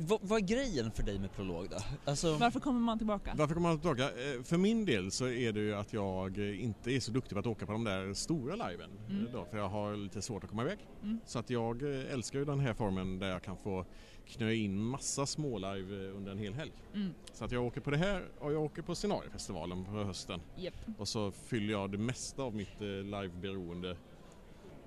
vad, 0.00 0.18
vad 0.22 0.42
är 0.42 0.46
grejen 0.46 0.90
för 0.90 1.02
dig 1.02 1.18
med 1.18 1.32
prolog 1.32 1.68
då? 1.70 1.76
Alltså, 2.04 2.34
Varför 2.36 2.60
kommer 2.60 2.80
man 2.80 2.98
tillbaka? 2.98 3.34
Varför 3.36 3.54
kommer 3.54 3.68
man 3.68 3.78
tillbaka? 3.78 4.02
Eh, 4.04 4.42
För 4.42 4.56
min 4.56 4.84
del 4.84 5.10
så 5.10 5.28
är 5.28 5.52
det 5.52 5.60
ju 5.60 5.74
att 5.74 5.92
jag 5.92 6.38
inte 6.38 6.90
är 6.92 7.00
så 7.00 7.10
duktig 7.12 7.32
på 7.34 7.38
att 7.38 7.46
åka 7.46 7.66
på 7.66 7.72
de 7.72 7.84
där 7.84 8.14
stora 8.14 8.68
liven. 8.68 8.90
Mm. 9.10 9.26
eh, 9.26 9.32
Då, 9.32 9.44
för 9.50 9.58
jag 9.58 9.68
har 9.68 9.96
lite 9.96 10.22
svårt 10.22 10.44
att 10.44 10.50
komma 10.50 10.62
iväg. 10.62 10.78
Mm. 11.02 11.20
Så 11.26 11.38
att 11.38 11.50
jag 11.50 11.82
eh, 11.82 12.12
älskar 12.12 12.38
ju 12.38 12.44
den 12.44 12.60
här 12.60 12.74
formen 12.74 13.18
där 13.18 13.28
jag 13.28 13.42
kan 13.42 13.56
få 13.56 13.84
knö 14.26 14.52
in 14.52 14.82
massa 14.82 15.26
smålive 15.26 16.08
eh, 16.08 16.16
under 16.16 16.32
en 16.32 16.38
hel 16.38 16.54
helg. 16.54 16.72
Mm. 16.94 17.10
Så 17.32 17.44
att 17.44 17.52
jag 17.52 17.64
åker 17.64 17.80
på 17.80 17.90
det 17.90 17.96
här 17.96 18.24
och 18.38 18.52
jag 18.52 18.62
åker 18.62 18.82
på 18.82 18.94
scenariefestivalen 18.94 19.84
på 19.84 19.90
hösten. 19.90 20.40
Japp. 20.56 20.74
Och 20.98 21.08
så 21.08 21.30
fyller 21.30 21.72
jag 21.72 21.90
det 21.90 21.98
mesta 21.98 22.42
av 22.42 22.54
mitt 22.54 22.80
liveberoende 22.80 23.96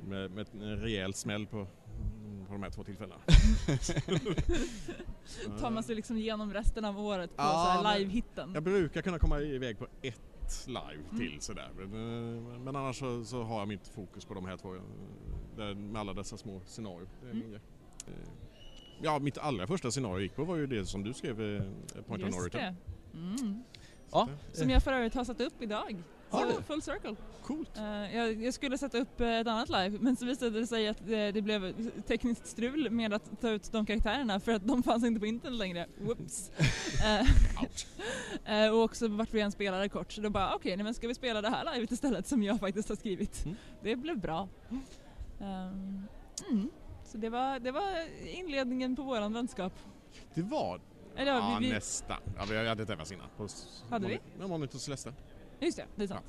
med, 0.07 0.31
med 0.31 0.47
en 0.53 0.77
rejäl 0.79 1.13
smäll 1.13 1.47
på, 1.47 1.57
mm, 1.57 2.45
på 2.47 2.53
de 2.53 2.63
här 2.63 2.69
två 2.69 2.83
tillfällena. 2.83 3.21
Tar 5.59 5.71
man 5.71 5.83
sig 5.83 5.95
liksom 5.95 6.17
igenom 6.17 6.53
resten 6.53 6.85
av 6.85 6.99
året 6.99 7.29
på 7.29 7.35
Ja, 7.43 7.93
live-hitten? 7.97 8.51
Jag 8.53 8.63
brukar 8.63 9.01
kunna 9.01 9.19
komma 9.19 9.39
iväg 9.41 9.79
på 9.79 9.87
ett 10.01 10.21
live 10.67 11.03
Mm. 11.11 11.17
till 11.19 11.41
sådär. 11.41 11.69
Men, 11.77 11.93
eh, 12.53 12.59
men 12.59 12.75
annars 12.75 12.99
så, 12.99 13.23
så 13.25 13.43
har 13.43 13.59
jag 13.59 13.67
mitt 13.67 13.87
fokus 13.87 14.25
på 14.25 14.33
de 14.33 14.45
här 14.45 14.57
två, 14.57 14.75
eh, 14.75 14.81
där, 15.57 15.75
med 15.75 15.99
alla 15.99 16.13
dessa 16.13 16.37
små 16.37 16.61
scenarier. 16.65 17.07
Mm. 17.31 17.53
Eh, 17.53 17.59
Ja, 19.03 19.19
mitt 19.19 19.37
allra 19.37 19.67
första 19.67 19.91
scenario 19.91 20.15
jag 20.15 20.21
gick 20.21 20.35
på 20.35 20.43
var 20.43 20.55
ju 20.55 20.67
det 20.67 20.85
som 20.85 21.03
du 21.03 21.13
skrev, 21.13 21.35
Point 22.07 22.23
of 22.23 22.29
Just 22.29 22.45
Return. 22.45 22.75
det. 23.11 23.17
Mm. 23.17 23.63
ja, 24.11 24.29
Som 24.53 24.69
jag 24.69 24.83
för 24.83 24.93
övrigt 24.93 25.13
har 25.15 25.23
satt 25.23 25.41
upp 25.41 25.61
idag. 25.61 26.03
Har 26.31 26.51
Så 26.51 26.57
du? 26.57 26.63
full 26.63 26.81
circle. 26.81 27.15
Coolt! 27.43 27.77
Eh, 27.77 28.15
jag, 28.15 28.43
jag 28.43 28.53
skulle 28.53 28.77
sätta 28.77 28.97
upp 28.97 29.21
eh, 29.21 29.39
ett 29.39 29.47
annat 29.47 29.69
live 29.69 29.97
men 29.99 30.15
så 30.15 30.25
visade 30.25 30.59
det 30.59 30.67
sig 30.67 30.87
att 30.87 31.07
det, 31.07 31.31
det 31.31 31.41
blev 31.41 31.89
tekniskt 32.01 32.47
strul 32.47 32.89
med 32.89 33.13
att 33.13 33.41
ta 33.41 33.49
ut 33.49 33.71
de 33.71 33.85
karaktärerna 33.85 34.39
för 34.39 34.51
att 34.51 34.67
de 34.67 34.83
fanns 34.83 35.03
inte 35.03 35.19
på 35.19 35.25
internet 35.25 35.57
längre. 35.59 35.87
Whoops. 35.97 36.51
Eh, 37.03 37.27
eh, 38.65 38.71
och 38.71 38.83
också 38.83 39.07
vart 39.07 39.33
vi 39.33 39.41
en 39.41 39.51
spelare 39.51 39.89
kort 39.89 40.11
så 40.11 40.21
då 40.21 40.29
bara 40.29 40.55
okej, 40.55 40.75
nej 40.75 40.83
men 40.83 40.93
ska 40.93 41.07
vi 41.07 41.15
spela 41.15 41.41
det 41.41 41.49
här 41.49 41.73
livet 41.73 41.91
istället 41.91 42.27
som 42.27 42.43
jag 42.43 42.59
faktiskt 42.59 42.89
har 42.89 42.95
skrivit. 42.95 43.45
Mm. 43.45 43.57
Det 43.83 43.95
blev 43.95 44.19
bra. 44.19 44.47
Ehm, 45.39 46.07
mm. 46.49 46.69
Så 47.05 47.17
det 47.17 47.29
var, 47.29 47.59
det 47.59 47.71
var 47.71 48.07
inledningen 48.25 48.95
på 48.95 49.03
våran 49.03 49.33
vänskap. 49.33 49.73
Det 50.33 50.41
var 50.41 50.81
ja, 51.15 51.57
vi, 51.59 51.67
vi, 51.67 51.73
nästan. 51.73 52.17
Ja, 52.37 52.45
vi 52.49 52.67
hade 52.67 52.85
träffats 52.85 53.11
innan. 53.11 53.27
På 53.37 53.47
Hade 53.89 54.07
vi? 54.07 54.19
Ja, 54.39 54.47
Monitor 54.47 54.79
Celeste. 54.79 55.13
Just 55.65 55.77
det, 55.77 55.85
det 55.95 56.03
är 56.03 56.07
sant. 56.07 56.25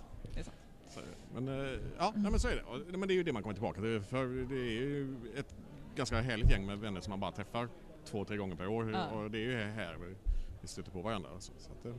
Så, 0.94 1.00
men 1.34 1.48
eh, 1.48 1.80
ja, 1.98 2.12
nej, 2.16 2.30
men 2.30 2.40
så 2.40 2.48
är 2.48 2.56
det. 2.90 2.98
Men 2.98 3.08
det 3.08 3.14
är 3.14 3.16
ju 3.16 3.22
det 3.22 3.32
man 3.32 3.42
kommer 3.42 3.54
tillbaka 3.54 3.80
till. 3.80 4.00
För 4.00 4.26
det 4.48 4.60
är 4.60 4.72
ju 4.72 5.16
ett 5.36 5.54
ganska 5.96 6.20
härligt 6.20 6.50
gäng 6.50 6.66
med 6.66 6.78
vänner 6.78 7.00
som 7.00 7.10
man 7.10 7.20
bara 7.20 7.32
träffar 7.32 7.68
två, 8.04 8.24
tre 8.24 8.36
gånger 8.36 8.56
per 8.56 8.68
år. 8.68 8.90
Ja. 8.92 9.06
Och 9.06 9.30
det 9.30 9.38
är 9.38 9.42
ju 9.42 9.56
här 9.56 9.96
vi, 10.00 10.14
vi 10.60 10.68
stöter 10.68 10.90
på 10.90 11.02
varandra. 11.02 11.28
Så, 11.38 11.52
så 11.58 11.72
att, 11.72 11.86
eh, 11.86 11.92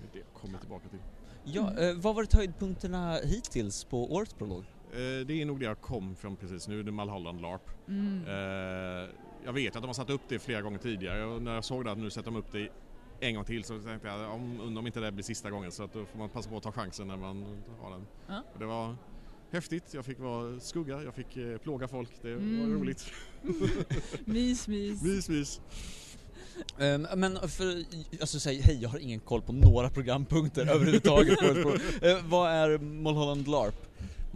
det 0.00 0.06
är 0.08 0.12
det 0.12 0.18
jag 0.18 0.42
kommer 0.42 0.58
tillbaka 0.58 0.88
till. 0.88 0.98
ja 1.44 1.78
eh, 1.78 1.94
vad 1.94 2.04
har 2.04 2.14
varit 2.14 2.34
höjdpunkterna 2.34 3.18
hittills 3.24 3.84
på 3.84 4.14
årets 4.14 4.34
prolog? 4.34 4.64
Det 5.26 5.42
är 5.42 5.44
nog 5.44 5.60
det 5.60 5.66
jag 5.66 5.80
kom 5.80 6.16
från 6.16 6.36
precis 6.36 6.68
nu, 6.68 6.82
det 6.82 6.90
är 6.90 6.92
Malholland 6.92 7.40
LARP. 7.40 7.70
Mm. 7.88 8.24
Jag 9.44 9.52
vet 9.52 9.76
att 9.76 9.82
de 9.82 9.86
har 9.86 9.94
satt 9.94 10.10
upp 10.10 10.20
det 10.28 10.38
flera 10.38 10.62
gånger 10.62 10.78
tidigare 10.78 11.24
och 11.24 11.42
när 11.42 11.54
jag 11.54 11.64
såg 11.64 11.84
det 11.84 11.92
att 11.92 11.98
nu 11.98 12.10
sätter 12.10 12.30
de 12.30 12.36
upp 12.36 12.52
det 12.52 12.68
en 13.20 13.34
gång 13.34 13.44
till 13.44 13.64
så 13.64 13.78
tänkte 13.80 14.08
jag 14.08 14.34
om, 14.34 14.60
undrar 14.60 14.80
om 14.80 14.86
inte 14.86 15.00
det 15.00 15.12
blir 15.12 15.24
sista 15.24 15.50
gången 15.50 15.72
så 15.72 15.82
att 15.84 15.92
då 15.92 16.04
får 16.06 16.18
man 16.18 16.28
passa 16.28 16.50
på 16.50 16.56
att 16.56 16.62
ta 16.62 16.72
chansen 16.72 17.08
när 17.08 17.16
man 17.16 17.62
har 17.80 17.90
den. 17.90 18.06
Ja. 18.28 18.42
Och 18.52 18.58
Det 18.58 18.66
var 18.66 18.96
häftigt, 19.50 19.94
jag 19.94 20.04
fick 20.04 20.18
vara 20.18 20.60
skugga, 20.60 21.02
jag 21.02 21.14
fick 21.14 21.36
eh, 21.36 21.58
plåga 21.58 21.88
folk, 21.88 22.10
det 22.22 22.32
Mm. 22.32 22.70
var 22.70 22.76
roligt. 22.78 23.10
Mys, 24.24 24.68
mys. 24.68 25.02
Mys, 25.02 25.28
mys. 25.28 25.60
Ehm, 26.78 27.06
men 27.16 27.48
för, 27.48 27.84
alltså 28.20 28.40
säg 28.40 28.60
hej, 28.60 28.78
jag 28.82 28.88
har 28.88 28.98
ingen 28.98 29.20
koll 29.20 29.42
på 29.42 29.52
några 29.52 29.90
programpunkter 29.90 30.66
överhuvudtaget. 30.74 31.38
Eh, 32.02 32.18
vad 32.28 32.50
är 32.50 32.78
Mulholland 32.78 33.48
LARP? 33.48 33.74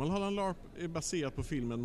Mulholland 0.01 0.37
LARP 0.37 0.57
är 0.79 0.89
baserat 0.89 1.37
på 1.37 1.43
filmen 1.43 1.83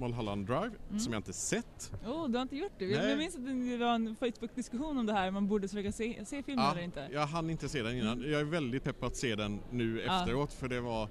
Mulholland 0.00 0.46
Drive 0.46 0.70
Mm. 0.88 1.00
som 1.00 1.12
jag 1.12 1.18
inte 1.20 1.32
sett. 1.32 1.92
Oh, 2.06 2.28
du 2.28 2.36
har 2.38 2.42
inte 2.42 2.56
gjort 2.56 2.72
det? 2.78 2.86
Nej. 2.86 3.08
Jag 3.10 3.18
minns 3.18 3.36
att 3.36 3.44
det 3.46 3.76
var 3.76 3.94
en 3.94 4.16
Facebook-diskussion 4.16 4.98
om 4.98 5.06
det 5.06 5.12
här, 5.12 5.30
man 5.30 5.48
borde 5.48 5.68
försöka 5.68 5.92
se, 5.92 6.24
se 6.24 6.42
filmen 6.42 6.64
Ja, 6.64 6.72
eller 6.72 6.82
inte. 6.82 7.08
jag 7.12 7.26
hann 7.26 7.50
inte 7.50 7.68
se 7.68 7.82
den 7.82 7.96
innan. 7.98 8.18
Mm. 8.18 8.30
Jag 8.30 8.40
är 8.40 8.44
väldigt 8.44 8.84
pepp 8.84 9.02
att 9.02 9.16
se 9.16 9.34
den 9.34 9.60
nu 9.70 10.02
Ja. 10.06 10.20
efteråt 10.22 10.52
för 10.52 10.68
det 10.68 10.80
var 10.80 11.08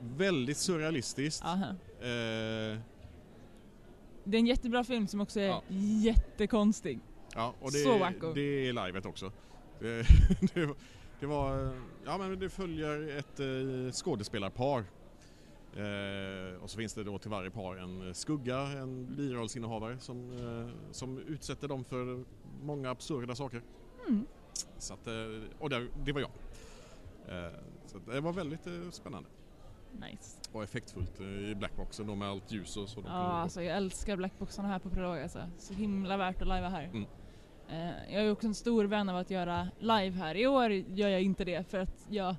väldigt 0.00 0.56
surrealistiskt. 0.56 1.44
Eh, 1.44 1.50
Det 4.24 4.36
är 4.36 4.40
en 4.40 4.46
jättebra 4.46 4.84
film 4.84 5.06
som 5.06 5.20
också 5.20 5.40
är 5.40 5.46
Ja. 5.46 5.62
jättekonstig. 6.04 6.98
ja, 7.34 7.54
och 7.60 7.72
Så 7.72 7.92
det, 7.92 7.98
wacko. 7.98 8.32
det 8.32 8.68
är 8.68 8.86
livet 8.86 9.06
också. 9.06 9.32
Det, 11.20 11.26
var- 11.26 11.72
ja 12.04 12.18
men 12.18 12.38
det 12.38 12.48
följer 12.50 13.18
ett 13.18 13.40
eh, 13.40 13.92
skådespelarpar. 13.92 14.84
Eh, 15.76 16.62
och 16.62 16.70
så 16.70 16.76
finns 16.78 16.94
det 16.94 17.04
då 17.04 17.18
till 17.18 17.30
varje 17.30 17.50
par 17.50 17.76
en 17.76 18.14
skugga, 18.14 18.58
en 18.58 19.16
birollsinnehavare 19.16 19.98
som, 19.98 20.30
eh, 20.30 20.92
som 20.92 21.18
utsätter 21.18 21.68
dem 21.68 21.84
för 21.84 22.24
många 22.62 22.90
absurda 22.90 23.34
saker. 23.34 23.62
Mm. 24.08 24.26
Så 24.78 24.94
att, 24.94 25.06
eh, 25.06 25.12
och 25.58 25.70
det, 25.70 25.86
det 26.04 26.12
var 26.12 26.20
jag. 26.20 26.30
Eh, 27.28 27.52
så 27.86 27.98
det 27.98 28.20
var 28.20 28.32
väldigt 28.32 28.66
eh, 28.66 28.90
spännande 28.90 29.28
Nice. 29.92 30.38
och 30.52 30.62
effektfullt 30.62 31.20
i 31.20 31.54
blackboxen 31.54 32.06
då 32.06 32.14
med 32.14 32.28
allt 32.28 32.52
ljus 32.52 32.76
och 32.76 32.88
så. 32.88 33.02
Ja, 33.06 33.12
alltså 33.12 33.62
jag 33.62 33.76
älskar 33.76 34.16
blackboxarna 34.16 34.68
här 34.68 34.78
på 34.78 34.90
Prolog 34.90 35.18
alltså. 35.18 35.50
Så 35.58 35.74
himla 35.74 36.16
värt 36.16 36.42
att 36.42 36.48
lajva 36.48 36.68
här. 36.68 36.84
Mm. 36.84 37.04
Jag 38.10 38.24
är 38.24 38.32
också 38.32 38.46
en 38.46 38.54
stor 38.54 38.84
vän 38.84 39.08
av 39.08 39.16
att 39.16 39.30
göra 39.30 39.68
live 39.78 40.10
här. 40.10 40.34
I 40.34 40.46
år 40.46 40.70
gör 40.70 41.08
jag 41.08 41.22
inte 41.22 41.44
det 41.44 41.70
för 41.70 41.78
att 41.78 42.06
jag 42.08 42.36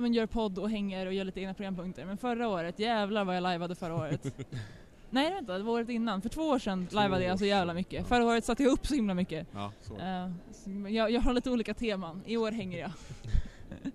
ja, 0.00 0.02
men 0.02 0.14
gör 0.14 0.26
podd 0.26 0.58
och 0.58 0.70
hänger 0.70 1.06
och 1.06 1.12
gör 1.14 1.24
lite 1.24 1.40
egna 1.40 1.54
programpunkter. 1.54 2.04
Men 2.04 2.16
förra 2.16 2.48
året, 2.48 2.78
jävlar 2.78 3.24
vad 3.24 3.36
jag 3.36 3.42
lajvade 3.42 3.74
förra 3.74 3.94
året. 3.94 4.34
Nej 5.10 5.30
vänta, 5.34 5.58
det 5.58 5.64
var 5.64 5.72
året 5.72 5.88
innan. 5.88 6.22
För 6.22 6.28
två 6.28 6.42
år 6.42 6.58
sedan 6.58 6.86
Två 6.86 6.96
lajvade 6.96 7.24
jag 7.24 7.38
så 7.38 7.44
jävla 7.44 7.74
mycket. 7.74 7.92
Ja. 8.00 8.04
Förra 8.04 8.24
året 8.24 8.44
satte 8.44 8.62
jag 8.62 8.72
upp 8.72 8.86
så 8.86 8.94
himla 8.94 9.14
mycket. 9.14 9.46
Ja, 9.52 9.72
så. 9.82 9.98
Eh, 9.98 10.30
så 10.52 10.70
jag, 10.88 11.10
jag 11.10 11.20
har 11.20 11.32
lite 11.32 11.50
olika 11.50 11.74
teman. 11.74 12.22
I 12.26 12.36
år 12.36 12.52
hänger 12.52 12.78
jag. 12.80 12.90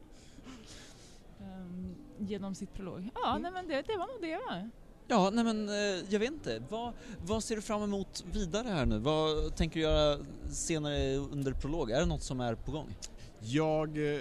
Ehm, 1.41 1.95
genom 2.19 2.55
sitt 2.55 2.73
prolog. 2.73 3.09
Ja, 3.15 3.29
Mm. 3.29 3.41
nej 3.41 3.51
men 3.51 3.67
det, 3.67 3.81
det 3.87 3.97
var 3.97 4.07
nog 4.07 4.21
det 4.21 4.35
va? 4.35 4.69
Ja, 5.07 5.29
nej 5.33 5.43
men 5.43 5.69
eh, 5.69 6.03
jag 6.09 6.19
vet 6.19 6.31
inte. 6.31 6.63
Vad, 6.69 6.93
vad 7.25 7.43
ser 7.43 7.55
du 7.55 7.61
fram 7.61 7.83
emot 7.83 8.23
vidare 8.33 8.67
här 8.67 8.85
nu? 8.85 8.99
Vad 8.99 9.55
tänker 9.55 9.75
du 9.79 9.81
göra 9.85 10.17
senare 10.51 11.15
under 11.15 11.51
prolog? 11.53 11.91
Är 11.91 11.99
det 11.99 12.05
något 12.05 12.23
som 12.23 12.39
är 12.41 12.55
på 12.55 12.71
gång? 12.71 12.95
Jag 13.39 14.13
eh, 14.13 14.19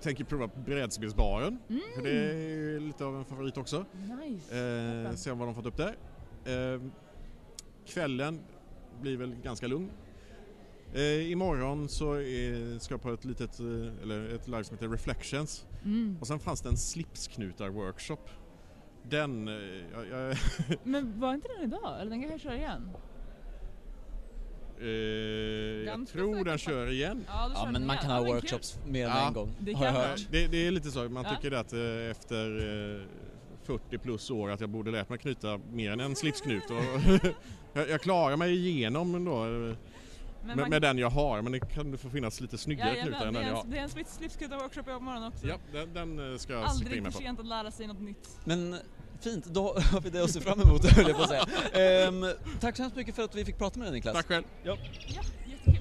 tänker 0.00 0.24
prova 0.24 0.50
brädspelsbaren, 0.66 1.58
Mm. 1.68 1.80
för 1.94 2.02
det 2.02 2.10
är 2.10 2.80
lite 2.80 3.04
av 3.04 3.16
en 3.16 3.24
favorit 3.24 3.56
också. 3.56 3.84
Nice. 4.22 4.58
Eh, 5.08 5.14
se 5.14 5.30
vad 5.32 5.48
de 5.48 5.54
fått 5.54 5.66
upp 5.66 5.76
där. 5.76 5.96
Eh, 6.74 6.80
kvällen 7.86 8.40
blir 9.00 9.16
väl 9.16 9.34
ganska 9.42 9.66
lugn. 9.66 9.90
Eh, 10.94 11.30
imorgon 11.30 11.88
så 11.88 12.12
är, 12.14 12.78
ska 12.78 12.94
jag 12.94 13.02
på 13.02 13.12
ett 13.12 13.24
litet, 13.24 13.60
eh, 13.60 13.66
eller 14.02 14.34
ett 14.34 14.48
live 14.48 14.64
som 14.64 14.76
heter 14.76 14.88
Reflections. 14.88 15.66
Mm. 15.84 16.16
Och 16.20 16.26
sen 16.26 16.38
fanns 16.38 16.60
det 16.60 16.68
en 16.68 16.76
slipsknutar-workshop. 16.76 18.18
Den, 19.02 19.48
eh, 19.48 19.54
jag, 19.92 20.08
jag, 20.10 20.36
Men 20.84 21.20
var 21.20 21.34
inte 21.34 21.48
den 21.48 21.64
idag? 21.64 22.00
Eller 22.00 22.10
den 22.10 22.22
kan 22.22 22.30
jag 22.30 22.40
köra 22.40 22.56
igen? 22.56 22.90
Eh, 24.80 24.86
jag 25.86 26.08
tror 26.08 26.34
den 26.44 26.54
på- 26.54 26.58
kör 26.58 26.90
igen. 26.90 27.24
Ja, 27.28 27.48
då 27.48 27.54
Ja, 27.54 27.70
men 27.72 27.86
man 27.86 27.98
kan 27.98 28.10
Ja, 28.10 28.16
ha 28.16 28.24
workshops 28.24 28.78
mer 28.86 29.04
än 29.04 29.10
Ja, 29.16 29.26
en 29.28 29.32
gång, 29.34 29.50
det 29.58 29.72
har 29.72 29.84
jag 29.86 29.92
hört. 29.92 30.26
Det, 30.30 30.46
det 30.46 30.66
är 30.66 30.70
lite 30.70 30.90
så, 30.90 31.08
man 31.08 31.24
Ja. 31.28 31.34
tycker 31.34 31.56
att 31.56 31.72
eh, 31.72 32.10
efter 32.10 32.96
eh, 32.96 33.02
40 33.64 33.98
plus 33.98 34.30
år 34.30 34.50
att 34.50 34.60
jag 34.60 34.70
borde 34.70 34.90
lärt 34.90 35.08
mig 35.08 35.18
knyta 35.18 35.60
mer 35.72 35.92
än 35.92 36.00
en 36.00 36.16
slipsknut. 36.16 36.70
Och 36.70 36.76
jag, 37.72 37.90
jag 37.90 38.00
klarar 38.00 38.36
mig 38.36 38.68
igenom 38.68 39.14
eh, 39.14 39.20
Men 39.20 40.56
med, 40.56 40.70
man- 40.70 40.80
den 40.80 40.98
jag 40.98 41.10
har 41.10 41.42
men 41.42 41.52
det 41.52 41.60
kan 41.60 41.98
få 41.98 42.10
finnas 42.10 42.40
lite 42.40 42.58
snyggare 42.58 42.88
Jajamän, 42.88 43.12
knutar 43.12 43.26
än 43.26 43.34
det 43.34 43.40
den 43.40 43.48
är 43.48 43.50
jag 43.52 43.58
en, 43.58 43.64
har. 43.66 43.72
det 43.72 43.78
är 43.78 43.82
en 43.82 43.88
split 43.88 44.06
slipskudda-workshop 44.20 44.96
i 44.96 45.00
morgon 45.00 45.24
också. 45.24 45.46
Ja, 45.46 45.56
den, 45.72 45.94
den 45.94 46.32
eh, 46.32 46.38
ska 46.38 46.52
jag 46.52 46.62
Aldrig 46.64 47.04
för 47.04 47.10
på. 47.10 47.18
sent 47.18 47.40
att 47.40 47.46
lära 47.46 47.70
sig 47.70 47.86
något 47.86 48.00
nytt. 48.00 48.28
Men 48.44 48.76
fint, 49.20 49.44
då 49.44 49.74
har 49.78 50.00
vi 50.00 50.10
det 50.10 50.24
att 50.24 50.30
se 50.30 50.40
fram 50.40 50.60
emot 50.60 50.84
höll 50.90 51.08
jag 51.08 51.16
på 51.16 51.22
att 51.22 51.28
säga. 51.28 51.46
Ehm, 51.72 52.26
tack 52.60 52.76
så 52.76 52.82
hemskt 52.82 52.96
mycket 52.96 53.14
för 53.14 53.22
att 53.22 53.34
vi 53.34 53.44
fick 53.44 53.58
prata 53.58 53.78
med 53.78 53.86
dig 53.88 53.94
Niklas. 53.94 54.14
Tack 54.14 54.26
själv. 54.26 54.44
Ja, 54.62 54.76
jättekul. 55.06 55.78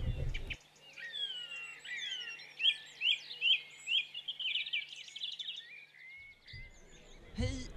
Hej 7.35 7.69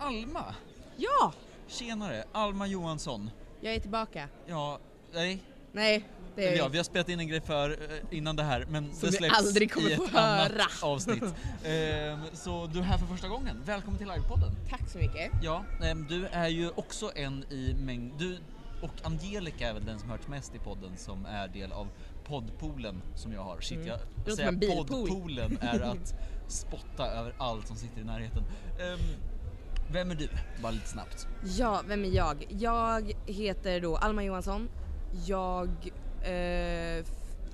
Alma! 0.00 0.54
Ja, 0.96 1.32
Tjenare, 1.66 2.24
Alma 2.32 2.66
Johansson. 2.66 3.30
jag 3.60 3.74
är 3.74 3.80
tillbaka. 3.80 4.28
Ja, 4.46 4.78
nej, 5.12 5.42
Nej, 5.74 6.04
det 6.36 6.48
är 6.48 6.56
ja, 6.58 6.68
vi 6.68 6.76
har 6.76 6.84
spelat 6.84 7.08
in 7.08 7.20
en 7.20 7.28
grej 7.28 7.40
för 7.40 7.70
eh, 7.70 8.16
innan 8.18 8.36
det 8.36 8.42
här 8.42 8.66
men 8.68 8.94
Som 8.94 9.10
det 9.10 9.16
släpps 9.16 9.38
aldrig 9.38 9.72
kommer 9.72 9.90
i 9.90 9.92
ett 9.92 9.98
få 10.10 10.18
annat 10.18 10.52
höra. 10.52 10.62
avsnitt. 10.82 11.24
Ehm, 11.64 12.18
så 12.32 12.66
du 12.66 12.78
är 12.78 12.82
här 12.82 12.98
för 12.98 13.06
första 13.06 13.28
gången, 13.28 13.62
välkommen 13.64 13.98
till 13.98 14.08
livepodden. 14.08 14.50
Tack 14.70 14.88
så 14.90 14.98
mycket. 14.98 15.30
Ja, 15.42 15.64
ehm, 15.82 16.06
du 16.08 16.26
är 16.26 16.48
ju 16.48 16.70
också 16.70 17.10
en 17.14 17.44
i 17.52 17.74
mängd, 17.78 18.12
du 18.18 18.38
och 18.82 18.90
Angelica 19.02 19.68
är 19.68 19.72
väl 19.74 19.84
den 19.84 19.98
som 19.98 20.10
hörts 20.10 20.28
mest 20.28 20.54
i 20.54 20.58
podden 20.58 20.96
som 20.96 21.26
är 21.26 21.48
del 21.48 21.72
av 21.72 21.88
poddpoolen 22.24 23.02
som 23.14 23.32
jag 23.32 23.42
har. 23.44 23.60
Shit, 23.60 23.76
Mm. 23.78 23.88
jag 23.88 23.98
som 24.26 24.36
säger 24.36 24.76
poddpoolen 24.76 25.58
är 25.60 25.80
att 25.92 26.14
spotta 26.48 27.06
över 27.06 27.34
allt 27.38 27.66
som 27.66 27.76
sitter 27.76 28.00
i 28.00 28.04
närheten. 28.04 28.42
Ehm, 28.80 28.98
vem 29.92 30.10
är 30.10 30.14
du? 30.14 30.28
Bara 30.62 30.72
lite 30.72 30.88
snabbt. 30.88 31.28
Ja, 31.44 31.82
vem 31.88 32.04
är 32.04 32.08
jag? 32.16 32.44
Jag 32.48 33.12
heter 33.26 33.80
då 33.80 33.96
Alma 33.96 34.24
Johansson. 34.24 34.68
Jag 35.26 35.68
eh, 36.22 37.04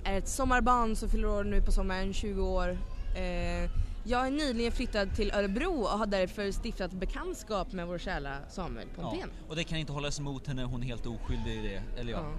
är 0.04 0.18
ett 0.18 0.28
sommarbarn 0.28 0.96
som 0.96 1.08
fyller 1.08 1.28
år 1.28 1.44
nu 1.44 1.62
på 1.62 1.72
sommaren, 1.72 2.12
20 2.12 2.42
år. 2.42 2.78
Eh, 3.16 3.70
jag 4.04 4.26
är 4.26 4.30
nyligen 4.30 4.72
flyttad 4.72 5.14
till 5.16 5.30
Örebro 5.32 5.80
och 5.82 5.98
har 5.98 6.06
därför 6.06 6.52
stiftat 6.52 6.90
bekantskap 6.92 7.72
med 7.72 7.86
vår 7.86 7.98
kära 7.98 8.36
Samuel 8.48 8.88
Pontén. 8.96 9.30
och 9.48 9.56
det 9.56 9.64
kan 9.64 9.78
inte 9.78 9.92
hållas 9.92 10.18
emot 10.18 10.46
henne, 10.46 10.64
hon 10.64 10.82
är 10.82 10.86
helt 10.86 11.06
oskyldig 11.06 11.52
i 11.52 11.68
det. 11.68 12.00
Eller 12.00 12.12
ja, 12.12 12.18
Ja. 12.18 12.32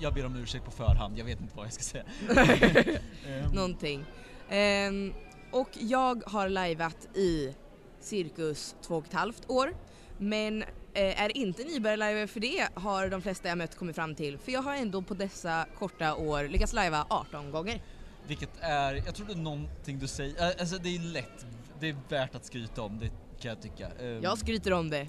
jag 0.00 0.14
ber 0.14 0.26
om 0.26 0.36
ursäkt 0.36 0.64
på 0.64 0.70
förhand, 0.70 1.18
jag 1.18 1.24
vet 1.24 1.40
inte 1.40 1.56
vad 1.56 1.66
jag 1.66 1.72
ska 1.72 1.82
säga. 1.82 2.04
Ehm, 3.28 3.50
Någonting. 3.54 4.04
Ehm, 4.50 5.12
och 5.50 5.68
jag 5.72 6.22
har 6.26 6.48
lajvat 6.48 7.08
i 7.16 7.54
cirkus 8.00 8.74
två 8.82 8.96
och 8.96 9.06
ett 9.06 9.12
halvt 9.12 9.50
år. 9.50 9.74
Men 10.18 10.62
eh, 10.62 10.68
är 10.94 11.36
inte 11.36 11.64
nybörjarlajvare 11.64 12.26
för 12.26 12.40
det 12.40 12.68
har 12.74 13.08
de 13.08 13.22
flesta 13.22 13.48
jag 13.48 13.58
mött 13.58 13.74
kommit 13.76 13.96
fram 13.96 14.14
till. 14.14 14.38
För 14.38 14.52
jag 14.52 14.62
har 14.62 14.74
ändå 14.74 15.02
på 15.02 15.14
dessa 15.14 15.66
korta 15.78 16.14
år 16.14 16.44
lyckats 16.48 16.72
lajva 16.72 17.06
18 17.10 17.50
gånger. 17.50 17.82
Vilket 18.26 18.50
är, 18.60 18.94
jag 18.94 19.14
tror 19.14 19.26
det 19.26 19.32
är 19.32 19.36
någonting 19.36 19.98
du 19.98 20.06
säger, 20.06 20.42
äh, 20.50 20.60
alltså 20.60 20.76
det 20.78 20.94
är 20.96 20.98
lätt, 20.98 21.46
det 21.80 21.88
är 21.88 21.96
värt 22.08 22.34
att 22.34 22.44
skryta 22.44 22.82
om, 22.82 22.98
det 22.98 23.08
kan 23.40 23.48
jag 23.48 23.62
tycka. 23.62 23.88
Ehm, 23.88 24.22
Jag 24.22 24.38
skryter 24.38 24.72
om 24.72 24.90
det. 24.90 25.06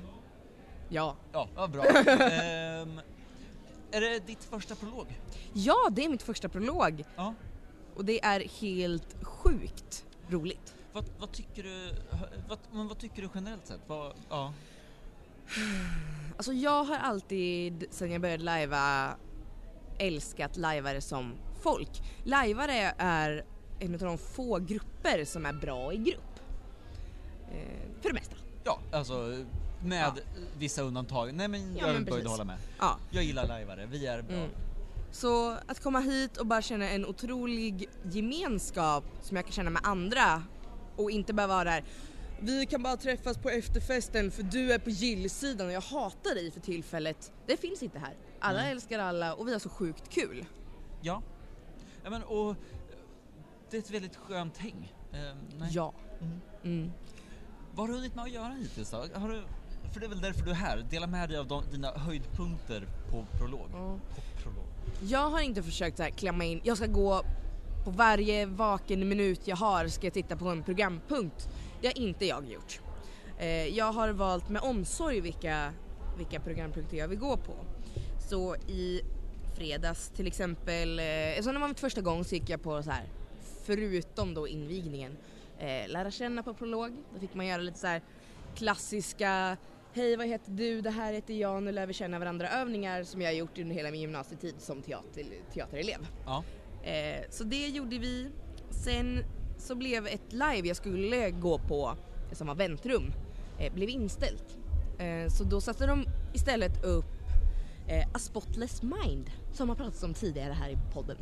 Ja. 0.89 1.15
Ja, 1.31 1.47
ja 1.55 1.67
bra. 1.67 1.83
Ehm, 2.07 3.01
är 3.91 4.01
det 4.01 4.27
ditt 4.27 4.43
första 4.43 4.75
prolog? 4.75 5.07
Ja, 5.53 5.89
det 5.91 6.05
är 6.05 6.09
mitt 6.09 6.23
första 6.23 6.49
prolog. 6.49 7.03
Ja. 7.15 7.33
Och 7.95 8.05
det 8.05 8.23
är 8.23 8.39
helt 8.61 9.15
sjukt 9.23 10.05
roligt. 10.29 10.75
Vad, 10.93 11.05
vad 11.19 11.31
tycker 11.31 11.63
du, 11.63 11.93
vad, 12.49 12.59
men 12.71 12.87
vad 12.87 12.97
tycker 12.97 13.21
du 13.21 13.29
generellt 13.35 13.67
sett? 13.67 13.79
Vad, 13.87 14.13
ja. 14.29 14.53
Alltså 16.37 16.53
jag 16.53 16.83
har 16.83 16.97
alltid 16.97 17.85
sedan 17.91 18.11
jag 18.11 18.21
började 18.21 18.43
lajva 18.43 19.15
älskat 19.99 20.57
lajvare 20.57 21.01
som 21.01 21.33
folk. 21.61 21.89
Lajvare 22.23 22.93
är 22.97 23.45
en 23.79 23.93
av 23.93 23.99
de 23.99 24.17
få 24.17 24.57
grupper 24.59 25.25
som 25.25 25.45
är 25.45 25.53
bra 25.53 25.93
i 25.93 25.97
grupp. 25.97 26.39
Eh, 27.51 28.01
för 28.01 28.09
det 28.09 28.13
mesta. 28.13 28.35
ja, 28.63 28.79
alltså 28.91 29.43
med 29.83 30.01
Ja. 30.03 30.15
vissa 30.57 30.81
undantag. 30.81 31.33
Nej 31.33 31.47
men 31.47 31.75
Ja, 31.77 31.87
jag 31.87 31.95
är 31.95 31.99
böjd 31.99 32.25
att 32.25 32.31
hålla 32.31 32.43
med. 32.43 32.57
Ja. 32.79 32.97
Jag 33.11 33.23
gillar 33.23 33.47
lajvare, 33.47 33.85
vi 33.91 34.05
är 34.07 34.21
bra. 34.21 34.35
Mm. 34.37 34.49
Så 35.11 35.51
att 35.67 35.83
komma 35.83 35.99
hit 35.99 36.37
och 36.37 36.45
bara 36.47 36.61
känna 36.61 36.89
en 36.89 37.05
otrolig 37.05 37.89
gemenskap 38.03 39.03
som 39.21 39.37
jag 39.37 39.45
kan 39.45 39.51
känna 39.53 39.69
med 39.69 39.81
andra 39.85 40.43
och 40.95 41.11
inte 41.11 41.33
bara 41.33 41.47
vara 41.47 41.63
där 41.63 41.83
vi 42.41 42.65
kan 42.65 42.83
bara 42.83 42.97
träffas 42.97 43.37
på 43.37 43.49
efterfesten 43.49 44.31
för 44.31 44.43
du 44.43 44.71
är 44.73 44.79
på 44.79 44.89
gillsidan 44.89 45.67
och 45.67 45.73
jag 45.73 45.81
hatar 45.81 46.35
dig 46.35 46.51
för 46.51 46.59
tillfället. 46.59 47.31
Det 47.47 47.57
finns 47.57 47.83
inte 47.83 47.99
här. 47.99 48.15
Alla 48.39 48.59
Nej. 48.59 48.71
älskar 48.71 48.99
alla 48.99 49.33
och 49.33 49.47
vi 49.47 49.51
har 49.51 49.59
så 49.59 49.69
sjukt 49.69 50.09
kul. 50.09 50.45
Ja. 51.01 51.23
ja 52.03 52.09
men, 52.09 52.23
och 52.23 52.55
det 53.69 53.77
är 53.77 53.81
ett 53.81 53.91
väldigt 53.91 54.15
skönt 54.15 54.57
häng. 54.57 54.93
Ehm. 55.13 55.65
Ja. 55.71 55.93
Mm. 56.21 56.41
Mm. 56.63 56.91
Vad 57.71 57.79
har 57.79 57.87
du 57.87 57.93
hunnit 57.93 58.15
med 58.15 58.23
att 58.23 58.31
göra 58.31 58.53
hittills 58.53 58.91
då? 58.91 58.97
Har 58.97 59.29
du, 59.29 59.43
för 59.93 59.99
det 59.99 60.05
är 60.05 60.09
väl 60.09 60.21
därför 60.21 60.45
du 60.45 60.51
är 60.51 60.55
här. 60.55 60.87
Dela 60.89 61.07
med 61.07 61.29
dig 61.29 61.37
av 61.37 61.47
de, 61.47 61.63
dina 61.71 61.91
höjdpunkter 61.91 62.87
på 63.11 63.25
prolog. 63.37 63.69
Ja. 63.71 63.99
På 64.15 64.41
prolog. 64.41 64.65
Jag 65.01 65.29
har 65.29 65.41
inte 65.41 65.63
försökt 65.63 65.97
så 65.97 66.03
här 66.03 66.09
klämma 66.09 66.43
in, 66.43 66.61
jag 66.63 66.77
ska 66.77 66.87
gå 66.87 67.23
på 67.83 67.91
varje 67.91 68.45
vaken 68.45 69.09
minut 69.09 69.47
jag 69.47 69.55
har 69.55 69.87
ska 69.87 70.07
jag 70.07 70.13
titta 70.13 70.35
på 70.35 70.49
en 70.49 70.63
programpunkt. 70.63 71.49
Det 71.81 71.87
har 71.87 71.97
inte 71.97 72.25
jag 72.25 72.45
gjort. 72.45 72.79
Eh, 73.41 73.67
jag 73.67 73.91
har 73.91 74.09
valt 74.09 74.49
med 74.49 74.61
omsorg 74.61 75.21
vilka, 75.21 75.73
vilka 76.17 76.39
programpunkter 76.39 76.97
jag 76.97 77.07
vill 77.07 77.19
gå 77.19 77.37
på. 77.37 77.53
Så 78.29 78.55
i 78.55 79.01
fredags 79.55 80.09
till 80.09 80.27
exempel, 80.27 80.99
eh, 80.99 81.05
eftersom 81.05 81.53
det 81.53 81.59
var 81.59 81.67
mitt 81.67 81.79
första 81.79 82.01
gång 82.01 82.23
så 82.23 82.35
gick 82.35 82.49
jag 82.49 82.63
på 82.63 82.83
så 82.83 82.91
här, 82.91 83.05
förutom 83.65 84.33
då 84.33 84.47
invigningen, 84.47 85.17
eh, 85.59 85.89
lära 85.89 86.11
känna 86.11 86.43
på 86.43 86.53
prolog. 86.53 86.91
Då 87.13 87.19
fick 87.19 87.33
man 87.33 87.47
göra 87.47 87.61
lite 87.61 87.79
så 87.79 87.87
här 87.87 88.01
klassiska 88.55 89.57
Hej 89.93 90.15
vad 90.15 90.27
heter 90.27 90.51
du? 90.51 90.81
Det 90.81 90.89
här 90.89 91.13
heter 91.13 91.33
jag, 91.33 91.63
nu 91.63 91.71
lär 91.71 91.85
vi 91.87 91.93
känna 91.93 92.19
varandra 92.19 92.49
övningar 92.49 93.03
som 93.03 93.21
jag 93.21 93.29
har 93.29 93.33
gjort 93.33 93.59
under 93.59 93.75
hela 93.75 93.91
min 93.91 94.01
gymnasietid 94.01 94.55
som 94.57 94.81
teater, 94.81 95.25
teaterelev. 95.53 96.07
Ja. 96.25 96.43
Så 97.29 97.43
det 97.43 97.67
gjorde 97.67 97.97
vi. 97.97 98.29
Sen 98.69 99.23
så 99.61 99.75
blev 99.75 100.07
ett 100.07 100.33
live 100.33 100.67
jag 100.67 100.77
skulle 100.77 101.31
gå 101.31 101.57
på 101.59 101.95
som 102.31 102.47
var 102.47 102.55
väntrum 102.55 103.13
eh, 103.59 103.73
blev 103.73 103.89
inställt. 103.89 104.57
Eh, 104.99 105.27
så 105.29 105.43
då 105.43 105.61
satte 105.61 105.85
de 105.85 106.05
istället 106.33 106.83
upp 106.83 107.05
eh, 107.87 108.07
A 108.13 108.19
Spotless 108.19 108.81
Mind 108.81 109.31
som 109.53 109.69
har 109.69 109.75
pratats 109.75 110.03
om 110.03 110.13
tidigare 110.13 110.53
här 110.53 110.69
i 110.69 110.77
podden. 110.93 111.17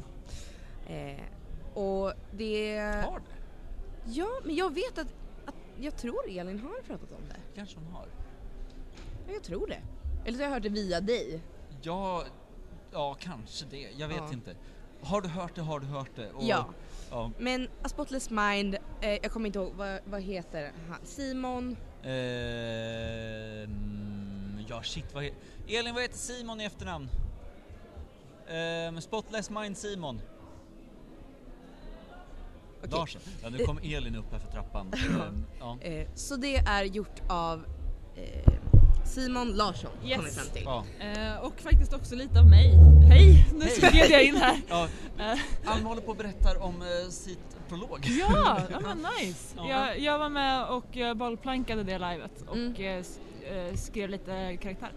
Och 1.74 2.14
det... 2.32 2.78
Har 2.80 3.20
det? 3.20 3.40
Ja, 4.06 4.28
men 4.46 4.56
jag 4.56 4.74
vet 4.74 4.98
att, 4.98 5.14
att 5.46 5.56
jag 5.80 5.98
tror 5.98 6.30
Elin 6.30 6.60
har 6.60 6.82
pratat 6.82 7.12
om 7.12 7.22
det. 7.30 7.36
Kanske 7.56 7.80
hon 7.80 7.88
har. 7.88 8.08
Ja, 9.28 9.34
jag 9.34 9.44
tror 9.44 9.68
det. 9.68 9.82
Eller 10.26 10.38
så 10.38 10.44
har 10.44 10.48
jag 10.48 10.54
hört 10.54 10.64
det 10.64 10.70
via 10.70 11.02
dig. 11.02 11.42
Ja, 11.82 12.24
ja 12.92 13.16
kanske 13.20 13.66
det. 13.66 13.88
Jag 13.98 14.08
vet 14.08 14.18
Ja. 14.18 14.34
inte. 14.34 14.56
Har 15.02 15.22
du 15.22 15.28
hört 15.30 15.56
det 15.56 15.62
har 15.62 15.80
du 15.80 15.86
hört 15.86 16.16
det. 16.16 16.32
Och, 16.32 16.44
Ja. 16.44 16.66
Ja. 17.10 17.32
Men 17.38 17.68
A 17.84 17.90
Spotless 17.90 18.30
Mind, 18.30 18.76
eh, 19.02 19.10
jag 19.10 19.32
kommer 19.32 19.48
inte 19.48 19.60
ihåg, 19.60 19.74
vad, 19.76 20.00
vad 20.06 20.22
heter 20.22 20.72
han? 20.90 21.00
Simon? 21.04 21.78
Ehm, 23.30 24.60
ja 24.70 24.84
shit 24.84 25.14
vad 25.14 25.24
he- 25.24 25.34
Elin 25.68 25.94
vad 25.94 26.04
heter 26.04 26.18
Simon 26.18 26.62
i 26.62 26.64
efternamn? 26.66 27.10
Ehm, 28.50 29.02
Spotless 29.02 29.50
Mind 29.50 29.78
Simon. 29.78 30.22
Okej. 32.84 32.90
Larsen. 32.92 33.22
Ja 33.44 33.50
nu 33.50 33.66
kom 33.66 33.78
Elin 33.84 34.16
upp 34.16 34.32
här 34.32 34.40
för 34.40 34.52
trappan. 34.52 34.92
Ehm, 35.28 35.46
ja. 35.60 35.78
Eh, 35.82 36.08
så 36.16 36.36
det 36.36 36.56
är 36.56 36.84
gjort 36.84 37.22
av 37.30 37.66
eh, 38.16 38.54
Simon 39.06 39.48
Larsson, 39.52 39.92
Yes. 40.06 40.16
kom 40.16 40.26
vi 40.26 40.32
fram 40.32 40.48
till. 40.54 40.64
ja. 40.66 40.86
Eh, 41.00 41.38
och 41.46 41.60
faktiskt 41.62 41.94
också 41.94 42.16
lite 42.16 42.40
av 42.40 42.46
mig. 42.50 42.74
Hej! 43.10 43.48
Nu 43.54 43.66
skrev 43.68 44.12
jag 44.12 44.24
in 44.28 44.36
här. 44.36 44.62
ja. 44.70 44.88
Alma 45.66 45.90
håller 45.90 46.02
på 46.02 46.12
och 46.12 46.18
berättar 46.18 46.62
om 46.64 46.82
eh, 46.82 47.10
sitt 47.10 47.58
prolog. 47.70 48.00
Ja, 48.20 48.60
ja 48.72 48.80
men 48.80 48.98
nice. 49.20 49.54
Ja. 49.58 49.70
Jag, 49.70 50.00
jag 50.00 50.20
var 50.20 50.30
med 50.30 50.66
och 50.70 50.98
eh, 50.98 51.14
bollplankade 51.14 51.84
det 51.84 51.98
livet 52.00 52.42
och 52.48 52.56
Mm. 52.56 52.76
eh, 52.76 53.58
eh, 53.58 53.76
skrev 53.76 54.10
lite 54.10 54.58
karaktär. 54.62 54.92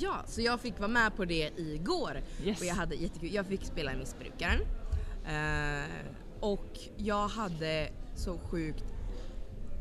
Ja, 0.00 0.14
så 0.26 0.40
jag 0.40 0.60
fick 0.60 0.78
vara 0.78 0.88
med 0.88 1.16
på 1.16 1.24
det 1.24 1.50
igår 1.56 2.20
Yes. 2.44 2.60
och 2.60 2.66
jag 2.66 2.74
hade 2.74 2.94
jättekul. 2.94 3.34
Jag 3.34 3.46
fick 3.46 3.64
spela 3.64 3.92
missbrukaren 3.94 4.60
eh, 5.26 5.90
och 6.40 6.78
jag 6.96 7.28
hade 7.28 7.88
så 8.16 8.38
sjukt 8.38 8.84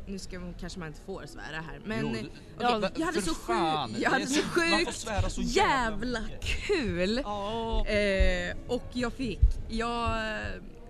nu 0.08 0.20
ska 0.20 0.39
man, 0.39 0.53
kanske 0.60 0.80
man 0.80 0.88
inte 0.88 1.01
får 1.01 1.26
svära 1.26 1.62
här 1.62 1.80
men 1.86 1.99
Jo, 2.01 2.08
eh, 2.08 2.14
du- 2.24 2.30
ja, 2.60 2.78
okej, 2.78 2.91
jag 2.95 3.06
hade 3.06 3.22
så 3.22 3.34
sjukt, 3.36 3.99
jag 4.01 4.10
hade 4.12 4.28
så 4.28 4.41
sjukt 4.41 5.38
jävla 5.38 6.20
kul 6.41 7.22
Ja. 7.24 7.86
eh, 7.88 8.56
och 8.68 8.84
jag 8.93 9.14
fick, 9.14 9.39
jag 9.70 10.12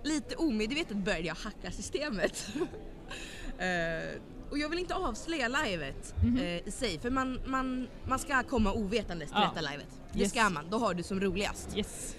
lite 0.04 0.36
omedvetet 0.36 0.96
började 0.96 1.26
jag 1.26 1.34
hacka 1.34 1.70
systemet 1.70 2.46
eh, 3.58 4.20
och 4.50 4.58
jag 4.58 4.68
vill 4.68 4.78
inte 4.78 4.94
avslöja 4.94 5.48
livet 5.48 6.14
Mhm. 6.24 6.38
eh, 6.38 6.68
i 6.68 6.70
sig 6.70 6.98
för 6.98 7.10
man, 7.10 7.40
man, 7.46 7.88
man 8.08 8.18
ska 8.18 8.42
komma 8.42 8.72
ovetandes 8.72 9.30
till 9.30 9.38
Ja. 9.42 9.50
detta 9.54 9.70
livet. 9.70 9.86
Det 10.12 10.20
Yes. 10.20 10.30
ska 10.30 10.50
man, 10.50 10.66
då 10.70 10.78
har 10.78 10.94
du 10.94 11.02
som 11.02 11.20
roligast. 11.20 11.68
Yes. 11.76 12.16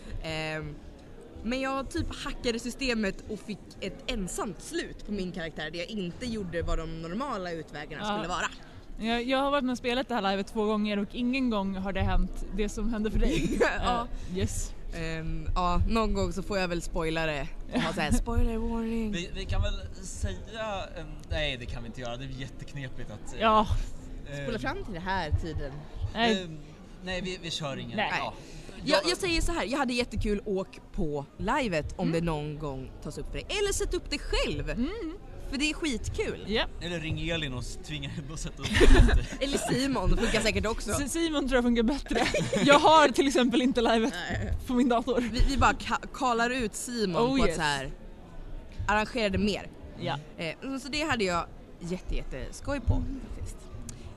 Men 1.44 1.62
jag 1.62 1.90
typ 1.90 2.16
hackade 2.24 2.60
systemet 2.60 3.24
och 3.30 3.40
fick 3.40 3.60
ett 3.82 4.04
ensamt 4.08 4.62
slut 4.62 5.06
på 5.06 5.12
min 5.12 5.32
karaktär 5.32 5.72
där 5.72 5.80
jag 5.80 5.88
inte 5.90 6.26
gjorde 6.26 6.62
vad 6.62 6.78
de 6.78 7.02
normala 7.02 7.52
utvägarna 7.52 8.04
Ja. 8.08 8.14
skulle 8.18 8.28
vara. 8.28 8.48
Jag, 9.00 9.24
jag 9.24 9.38
har 9.38 9.52
varit 9.52 9.64
med 9.64 9.72
och 9.72 9.78
spelat 9.78 10.08
det 10.08 10.16
här 10.16 10.32
livet 10.32 10.48
två 10.48 10.66
gånger 10.66 11.00
och 11.00 11.08
ingen 11.12 11.50
gång 11.50 11.76
har 11.76 11.94
det 11.94 12.02
hänt 12.02 12.46
det 12.56 12.70
som 12.70 12.90
hände 12.94 13.12
för 13.12 13.20
dig. 13.20 13.60
ja. 13.84 14.08
Eh, 14.32 14.38
yes. 14.38 14.74
Ehm, 14.96 15.48
ja, 15.56 15.82
någon 15.90 16.14
gång 16.14 16.34
så 16.34 16.44
får 16.44 16.58
jag 16.58 16.68
väl 16.68 16.82
spoila 16.82 17.26
det. 17.26 17.48
här, 17.74 18.12
spoiler 18.12 18.58
warning. 18.58 19.12
Vi, 19.12 19.30
vi 19.36 19.46
kan 19.46 19.62
väl 19.62 19.74
säga, 20.04 20.84
en, 20.98 21.06
nej 21.30 21.58
det 21.58 21.66
kan 21.66 21.84
vi 21.84 21.88
inte 21.88 22.02
göra, 22.02 22.18
det 22.18 22.24
är 22.26 22.30
jätteknepigt 22.30 23.12
att... 23.12 23.34
eh, 23.36 23.40
Ja. 23.42 23.68
Spola 24.44 24.60
fram 24.60 24.84
till 24.84 24.94
det 24.94 25.00
här 25.00 25.32
tiden. 25.32 25.72
Nej. 26.14 26.42
eh, 26.44 26.50
nej 27.04 27.22
vi, 27.22 27.40
vi 27.42 27.52
kör 27.52 27.78
ingen. 27.78 27.98
Nej. 27.98 28.12
Ja. 28.20 28.34
Jag, 28.86 29.02
jag 29.10 29.18
säger 29.18 29.42
så 29.42 29.52
här, 29.52 29.64
jag 29.66 29.78
hade 29.78 29.94
jättekul 29.94 30.42
åk 30.46 30.80
på 30.94 31.26
livet 31.38 31.94
om 31.98 32.08
Mm. 32.10 32.20
det 32.20 32.26
någon 32.32 32.60
gång 32.60 32.92
tas 33.04 33.18
upp 33.18 33.26
för 33.26 33.34
dig. 33.34 33.46
Eller 33.50 33.74
sätt 33.74 33.94
upp 33.94 34.10
det 34.10 34.18
själv! 34.20 34.70
Mm. 34.70 34.90
För 35.50 35.58
det 35.58 35.70
är 35.70 35.74
skitkul. 35.74 36.44
Ja. 36.48 36.64
Eller 36.82 37.00
ring 37.00 37.30
Elin 37.30 37.54
och 37.54 37.64
tvinga 37.88 38.10
henne 38.10 38.34
att 38.34 38.40
sätta 38.40 38.62
upp 38.62 38.68
det. 39.40 39.46
Eller 39.46 39.58
Simon, 39.58 40.12
det 40.12 40.18
funkar 40.18 40.42
säkert 40.42 40.66
också. 40.66 40.92
S- 40.92 41.12
Simon 41.14 41.48
tror 41.48 41.56
jag 41.58 41.64
funkar 41.64 41.84
bättre. 41.84 42.28
Jag 42.66 42.80
har 42.80 43.08
till 43.08 43.28
exempel 43.28 43.62
inte 43.62 43.82
livet 43.82 44.14
på 44.68 44.74
min 44.74 44.90
dator. 44.90 45.22
Vi, 45.32 45.42
vi 45.50 45.58
bara 45.58 45.72
ka- 45.74 46.08
kallar 46.14 46.50
ut 46.50 46.76
Simon 46.76 47.22
Oh, 47.22 47.38
på 47.38 47.44
att 47.44 47.48
yes. 47.50 47.56
så 47.56 47.62
här 47.62 47.92
arrangera 48.88 49.30
det 49.30 49.38
mer. 49.38 49.70
Ja. 50.00 50.18
Eh, 50.38 50.78
så 50.82 50.88
det 50.90 51.02
hade 51.02 51.24
jag 51.24 51.46
jätte, 51.80 52.16
jätteskoj 52.16 52.80
på 52.80 53.04
faktiskt. 53.30 53.58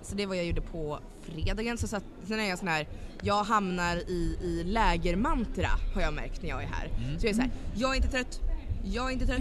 Så 0.03 0.15
det 0.15 0.27
var 0.27 0.35
jag 0.35 0.45
gjorde 0.47 0.61
på 0.61 0.99
fredagen. 1.35 1.78
Så 1.78 1.89
satt, 1.89 2.05
sen 2.28 2.41
är 2.41 2.49
jag 2.49 2.59
sån 2.59 2.68
här, 2.68 2.87
jag 3.22 3.45
hamnar 3.45 3.97
i, 3.97 4.37
i 4.43 4.64
lägermantra 4.66 5.68
har 5.95 6.03
jag 6.03 6.14
märkt 6.14 6.43
när 6.43 6.49
jag 6.49 6.62
är 6.62 6.66
här. 6.66 6.87
Mm. 7.05 7.20
Så 7.20 7.26
jag 7.26 7.31
är 7.31 7.35
så 7.35 7.41
här, 7.41 7.51
jag 7.74 7.93
är 7.93 7.97
inte 7.97 8.09
trött, 8.09 8.41
jag 8.85 9.09
är 9.09 9.12
inte 9.12 9.26
trött, 9.26 9.41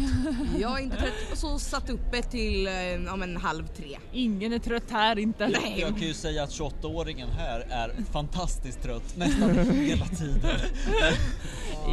jag 0.60 0.80
är 0.80 0.84
inte 0.84 0.98
trött. 0.98 1.14
Och 1.32 1.38
så 1.38 1.60
satt 1.60 1.90
uppe 1.90 2.22
till 2.22 2.68
eh, 2.68 3.14
om 3.14 3.22
en 3.24 3.38
halv 3.38 3.68
tre. 3.68 3.98
Ingen 4.14 4.54
är 4.54 4.60
trött 4.60 4.92
här 4.92 5.20
inte. 5.20 5.48
Nej. 5.48 5.78
Jag 5.80 5.90
kan 5.90 6.08
ju 6.08 6.14
säga 6.14 6.44
att 6.44 6.50
28-åringen 6.50 7.28
här 7.38 7.60
är 7.70 7.92
fantastiskt 8.12 8.84
trött 8.84 9.18
nästan 9.18 9.50
hela 9.76 10.06
tiden. 10.06 10.40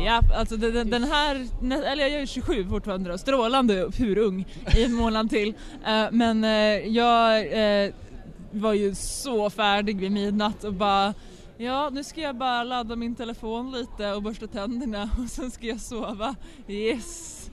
Ja, 0.07 0.21
alltså 0.35 0.57
den, 0.57 0.91
den- 0.91 1.05
här, 1.05 1.47
eller 1.63 2.07
jag 2.07 2.21
är 2.21 2.27
27 2.27 2.69
fortfarande 2.69 3.11
då, 3.11 3.19
strålande 3.19 3.91
purung 3.91 4.47
i 4.77 4.85
en 4.85 4.93
månad 4.93 5.31
till. 5.31 5.49
Eh, 5.87 6.05
men 6.13 6.45
eh, 6.45 6.51
jag 6.97 7.39
eh, 7.85 7.91
var 8.61 8.73
ju 8.73 8.95
så 8.95 9.51
färdig 9.51 10.01
vid 10.01 10.13
midnatt 10.13 10.65
och 10.65 10.75
bara 10.75 11.15
Ja, 11.59 11.91
nu 11.91 12.05
ska 12.05 12.21
jag 12.21 12.37
bara 12.37 12.65
ladda 12.65 12.97
min 12.97 13.15
telefon 13.15 13.73
lite 13.73 14.13
och 14.13 14.23
borsta 14.23 14.47
tänderna 14.47 15.11
och 15.19 15.31
sen 15.31 15.51
ska 15.51 15.67
jag 15.67 15.81
sova. 15.81 16.37
Yes! 16.69 17.51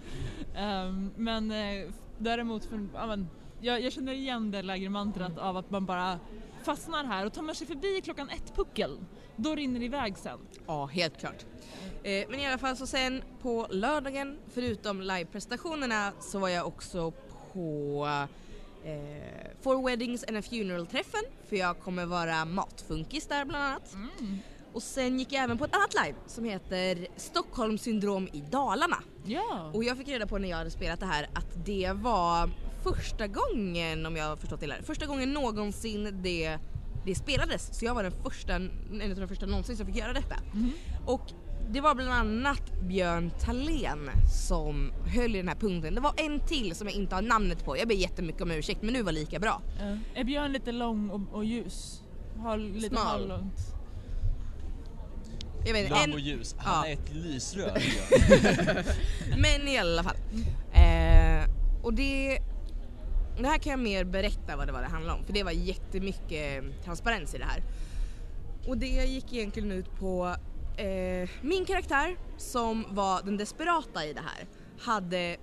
Um, 0.57 1.11
men 1.15 1.51
eh, 1.51 1.89
däremot, 2.17 2.65
för, 2.65 2.87
ja, 2.93 3.05
men, 3.07 3.27
jag, 3.61 3.81
jag 3.81 3.93
känner 3.93 4.13
igen 4.13 4.51
det 4.51 4.61
lägre 4.61 4.89
mantrat 4.89 5.37
av 5.37 5.57
att 5.57 5.71
man 5.71 5.85
bara 5.85 6.19
fastnar 6.63 7.03
här 7.03 7.25
och 7.25 7.33
tar 7.33 7.41
man 7.41 7.55
sig 7.55 7.67
förbi 7.67 8.01
klockan 8.03 8.29
ett 8.29 8.55
puckel, 8.55 8.97
då 9.35 9.55
rinner 9.55 9.79
det 9.79 9.85
iväg 9.85 10.17
sen. 10.17 10.39
Ja, 10.67 10.85
helt 10.85 11.19
klart. 11.19 11.45
Eh, 12.03 12.25
men 12.29 12.39
i 12.39 12.47
alla 12.47 12.57
fall 12.57 12.77
så 12.77 12.87
sen 12.87 13.21
på 13.41 13.67
lördagen, 13.69 14.37
förutom 14.53 15.01
liveprestationerna, 15.01 16.11
så 16.19 16.39
var 16.39 16.49
jag 16.49 16.67
också 16.67 17.11
på 17.53 18.07
eh, 18.83 19.51
For 19.61 19.85
Weddings 19.85 20.23
and 20.27 20.37
a 20.37 20.41
Funeral-träffen, 20.41 21.23
för 21.49 21.55
jag 21.55 21.79
kommer 21.79 22.05
vara 22.05 22.45
matfunkis 22.45 23.27
där 23.27 23.45
bland 23.45 23.63
annat. 23.63 23.93
Mm. 23.93 24.39
Och 24.73 24.83
sen 24.83 25.19
gick 25.19 25.31
jag 25.31 25.43
även 25.43 25.57
på 25.57 25.65
ett 25.65 25.75
annat 25.75 25.93
live 25.93 26.17
som 26.27 26.45
heter 26.45 27.07
Stockholm 27.17 27.77
syndrom 27.77 28.27
i 28.33 28.43
Dalarna. 28.51 28.97
Ja. 29.25 29.71
Och 29.73 29.83
jag 29.83 29.97
fick 29.97 30.07
reda 30.07 30.27
på 30.27 30.37
när 30.37 30.49
jag 30.49 30.57
hade 30.57 30.71
spelat 30.71 30.99
det 30.99 31.05
här 31.05 31.29
att 31.33 31.65
det 31.65 31.91
var 31.93 32.49
första 32.83 33.27
gången, 33.27 34.05
om 34.05 34.15
jag 34.15 34.25
har 34.25 34.35
förstått 34.35 34.59
det 34.59 34.65
hela, 34.65 34.83
första 34.83 35.05
gången 35.05 35.33
någonsin 35.33 36.19
det, 36.23 36.57
det 37.05 37.15
spelades. 37.15 37.79
Så 37.79 37.85
jag 37.85 37.95
var 37.95 38.03
den 38.03 38.11
första, 38.11 38.55
en 38.55 39.11
av 39.11 39.17
de 39.19 39.27
första 39.27 39.45
någonsin 39.45 39.77
som 39.77 39.85
fick 39.85 39.95
göra 39.95 40.13
detta. 40.13 40.35
Mhm. 40.53 40.71
Och 41.05 41.31
det 41.69 41.81
var 41.81 41.95
bland 41.95 42.11
annat 42.11 42.61
Björn 42.81 43.31
Thalén 43.39 44.09
som 44.47 44.91
höll 45.05 45.35
i 45.35 45.37
den 45.37 45.47
här 45.47 45.55
punkten. 45.55 45.95
Det 45.95 46.01
var 46.01 46.13
en 46.17 46.39
till 46.39 46.75
som 46.75 46.87
jag 46.87 46.95
inte 46.95 47.15
har 47.15 47.21
namnet 47.21 47.65
på. 47.65 47.77
Jag 47.77 47.87
ber 47.87 47.95
jättemycket 47.95 48.41
om 48.41 48.51
ursäkt 48.51 48.81
men 48.81 48.93
nu 48.93 49.01
var 49.03 49.11
lika 49.11 49.39
bra. 49.39 49.61
Eh, 49.79 50.19
är 50.19 50.23
Björn 50.23 50.51
lite 50.53 50.71
lång 50.71 51.09
och, 51.09 51.21
och 51.37 51.45
ljus? 51.45 52.01
Har 52.37 52.57
lite 52.57 52.87
Smal. 52.89 53.05
halvlångt. 53.05 53.59
Jag 55.65 55.73
vet, 55.73 55.89
Lång 55.89 55.99
en, 56.03 56.13
och 56.13 56.19
ljus, 56.19 56.55
han 56.57 56.83
Ja. 56.85 56.89
är 56.89 56.93
ett 56.93 57.13
lysrör. 57.13 57.77
Men 59.37 59.67
i 59.67 59.77
alla 59.77 60.03
fall. 60.03 60.15
Eh, 60.73 61.49
och 61.83 61.93
det, 61.93 62.39
det 63.39 63.47
här 63.47 63.57
kan 63.57 63.71
jag 63.71 63.79
mer 63.79 64.03
berätta 64.03 64.55
vad 64.57 64.67
det 64.67 64.71
var 64.73 64.81
det 64.81 64.87
handlade 64.87 65.19
om 65.19 65.25
för 65.25 65.33
det 65.33 65.43
var 65.43 65.51
jättemycket 65.51 66.63
transparens 66.83 67.35
i 67.35 67.37
det 67.37 67.45
här. 67.45 67.63
Och 68.67 68.77
det 68.77 68.87
gick 68.87 69.33
egentligen 69.33 69.71
ut 69.71 69.99
på 69.99 70.35
eh, 70.77 71.29
min 71.41 71.65
karaktär 71.65 72.17
som 72.37 72.85
var 72.89 73.21
den 73.23 73.37
desperata 73.37 74.05
i 74.05 74.13
det 74.13 74.21
här 74.21 74.47
hade 74.79 75.37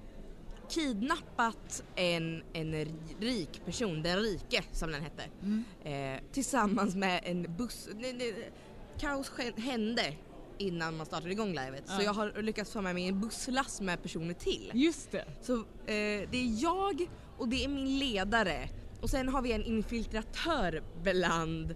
kidnappat 0.68 1.82
en, 1.96 2.42
en 2.52 2.72
rik 3.20 3.62
person, 3.64 4.02
den 4.02 4.18
rike 4.18 4.62
som 4.72 4.90
den 4.90 5.02
hette. 5.02 5.22
Mm. 5.42 5.64
Eh, 5.84 6.20
tillsammans 6.32 6.94
med 6.94 7.20
en 7.24 7.56
buss. 7.56 7.88
Nej, 7.94 8.12
nej, 8.12 8.50
kaos 8.98 9.32
hände 9.56 10.14
innan 10.58 10.96
man 10.96 11.06
startade 11.06 11.32
igång 11.32 11.48
livet. 11.48 11.82
Så 11.86 11.92
Ja. 11.98 12.02
jag 12.02 12.12
har 12.14 12.42
lyckats 12.42 12.72
få 12.72 12.80
med 12.80 12.94
mig 12.94 13.08
en 13.08 13.20
busslast 13.20 13.80
med 13.80 14.02
personer 14.02 14.34
till. 14.34 14.70
Just 14.74 15.10
det. 15.12 15.24
Så 15.42 15.54
eh, 15.54 15.62
det 16.30 16.32
är 16.36 16.62
jag 16.62 17.08
och 17.38 17.48
det 17.48 17.64
är 17.64 17.68
min 17.68 17.98
ledare. 17.98 18.68
Och 19.00 19.10
sen 19.10 19.28
har 19.28 19.42
vi 19.42 19.52
en 19.52 19.64
infiltratör 19.64 20.82
bland 21.02 21.70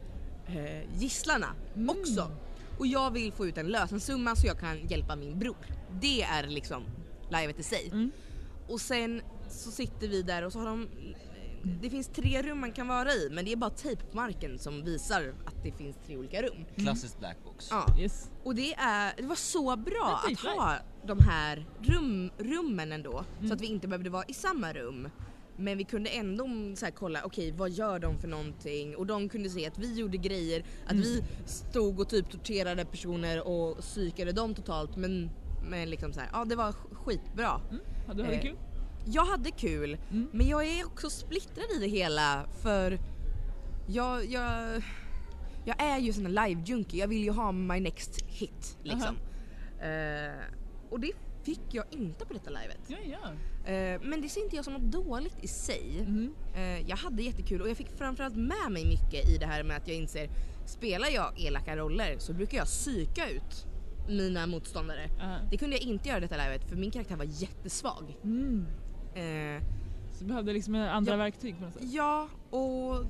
eh, 0.47 0.99
gisslarna 1.01 1.47
också. 1.89 2.31
Och 2.79 2.87
jag 2.87 3.11
vill 3.11 3.33
få 3.33 3.47
ut 3.47 3.59
en 3.59 3.67
lösensumma 3.67 4.37
så 4.37 4.47
jag 4.47 4.59
kan 4.59 4.87
hjälpa 4.89 5.17
min 5.17 5.39
bror. 5.39 5.57
Det 6.01 6.23
är 6.23 6.47
liksom 6.47 6.83
livet 7.31 7.59
i 7.59 7.63
sig. 7.63 7.89
Mm. 7.93 8.11
Och 8.69 8.81
sen 8.81 9.23
så 9.49 9.71
sitter 9.71 10.09
vi 10.09 10.23
där 10.23 10.43
och 10.45 10.53
så 10.53 10.59
har 10.59 10.67
de 10.67 10.89
det 11.83 11.91
finns 11.91 12.07
tre 12.09 12.43
rum 12.43 12.61
man 12.61 12.73
kan 12.73 12.89
vara 12.89 13.13
i 13.13 13.29
men 13.33 13.45
det 13.45 13.53
är 13.53 13.57
bara 13.57 13.71
tejp 13.71 14.05
på 14.05 14.17
marken 14.17 14.59
som 14.59 14.85
visar 14.85 15.35
att 15.47 15.63
det 15.63 15.73
finns 15.73 15.97
tre 16.07 16.17
olika 16.17 16.43
rum. 16.43 16.65
Klassiskt 16.77 17.19
black 17.19 17.37
box. 17.45 17.69
Ja. 17.71 17.87
Yes. 17.99 18.31
Och 18.45 18.55
det, 18.55 18.75
är, 18.75 19.13
det 19.17 19.27
var 19.27 19.37
så 19.37 19.77
bra 19.77 20.21
att 20.25 20.41
ha 20.41 20.77
de 21.07 21.19
här 21.19 21.67
rum, 21.83 22.31
rummen 22.39 22.93
ändå 22.93 23.25
Mm. 23.39 23.49
så 23.49 23.55
att 23.55 23.61
vi 23.61 23.67
inte 23.67 23.89
behövde 23.89 24.11
vara 24.11 24.25
i 24.29 24.35
samma 24.35 24.73
rum. 24.73 25.09
Men 25.57 25.79
vi 25.79 25.85
kunde 25.85 26.11
ändå 26.11 26.49
så 26.77 26.87
kolla, 26.95 27.21
okej 27.25 27.53
vad 27.53 27.71
gör 27.71 27.99
de 27.99 28.19
för 28.19 28.29
någonting? 28.29 28.97
Och 28.97 29.07
de 29.07 29.29
kunde 29.29 29.49
se 29.51 29.67
att 29.67 29.79
vi 29.79 29.95
gjorde 29.95 30.17
grejer, 30.17 30.65
att 30.85 30.93
Mm. 30.93 31.03
vi 31.03 31.23
stod 31.47 32.01
och 32.01 32.09
typ 32.09 32.31
torterade 32.31 32.85
personer 32.85 33.47
och 33.49 33.79
psykade 33.79 34.33
dem 34.33 34.55
totalt 34.55 34.97
men, 34.97 35.31
men 35.71 35.91
liksom 35.91 36.13
så 36.13 36.21
här, 36.21 36.29
ja 36.33 36.45
det 36.45 36.57
var 36.57 36.73
sk- 36.73 36.95
skitbra. 36.95 37.61
Ja, 38.09 38.15
du 38.15 38.23
hade 38.23 38.35
Eh, 38.37 38.43
kul? 38.43 38.57
Jag 39.07 39.25
hade 39.25 39.51
kul 39.51 39.99
Mm. 40.11 40.29
men 40.33 40.47
jag 40.49 40.67
är 40.67 40.87
också 40.87 41.11
splittrad 41.11 41.65
i 41.77 41.79
det 41.81 41.87
hela 41.89 42.47
för 42.63 42.99
jag, 43.89 44.25
jag, 44.27 44.83
jag 45.65 45.83
är 45.83 45.99
ju 45.99 46.13
sån 46.13 46.27
här 46.27 46.33
live-junkie, 46.49 46.97
jag 47.01 47.09
vill 47.09 47.25
ju 47.25 47.31
ha 47.31 47.53
my 47.53 47.81
next 47.81 48.23
hit 48.27 48.79
liksom. 48.83 49.17
Eh, 49.81 50.45
och 50.91 51.01
det 51.01 51.13
fick 51.43 51.61
jag 51.71 51.85
inte 51.91 52.27
på 52.27 52.33
detta 52.33 52.51
livet. 52.51 52.79
Ja, 52.89 52.97
ja. 53.13 53.19
Eh, 53.67 54.01
men 54.03 54.21
det 54.23 54.29
ser 54.29 54.45
inte 54.45 54.57
jag 54.57 54.65
som 54.65 54.75
något 54.75 54.93
dåligt 54.93 55.37
i 55.45 55.49
sig. 55.49 55.99
Mm. 56.01 56.35
Eh, 56.55 56.89
jag 56.91 56.97
hade 56.97 57.23
jättekul 57.23 57.63
och 57.63 57.69
jag 57.69 57.77
fick 57.77 57.91
framförallt 57.99 58.37
med 58.37 58.71
mig 58.71 58.85
mycket 58.87 59.29
i 59.29 59.39
det 59.39 59.47
här 59.47 59.63
med 59.63 59.77
att 59.77 59.89
jag 59.89 59.97
inser, 59.97 60.29
spelar 60.67 61.09
jag 61.15 61.41
elaka 61.41 61.77
roller 61.77 62.17
så 62.19 62.33
brukar 62.33 62.59
jag 62.59 62.67
psyka 62.67 63.31
ut 63.31 63.67
mina 64.09 64.47
motståndare. 64.47 65.11
Ja. 65.19 65.37
Det 65.51 65.57
kunde 65.57 65.77
jag 65.77 65.83
inte 65.83 66.09
göra 66.09 66.19
i 66.19 66.21
detta 66.21 66.37
livet 66.37 66.69
för 66.69 66.77
min 66.77 66.91
karaktär 66.91 67.17
var 67.17 67.25
jättesvag. 67.25 68.17
Mm. 68.25 68.67
Eh, 69.15 69.63
Så 70.13 70.21
du 70.25 70.29
behövde 70.29 70.53
liksom 70.53 70.75
andra 70.75 71.13
Ja. 71.13 71.17
verktyg 71.17 71.57
på 71.59 71.65
något 71.65 71.73
sätt? 71.75 71.83
Ja, 71.93 72.29
och 72.51 73.05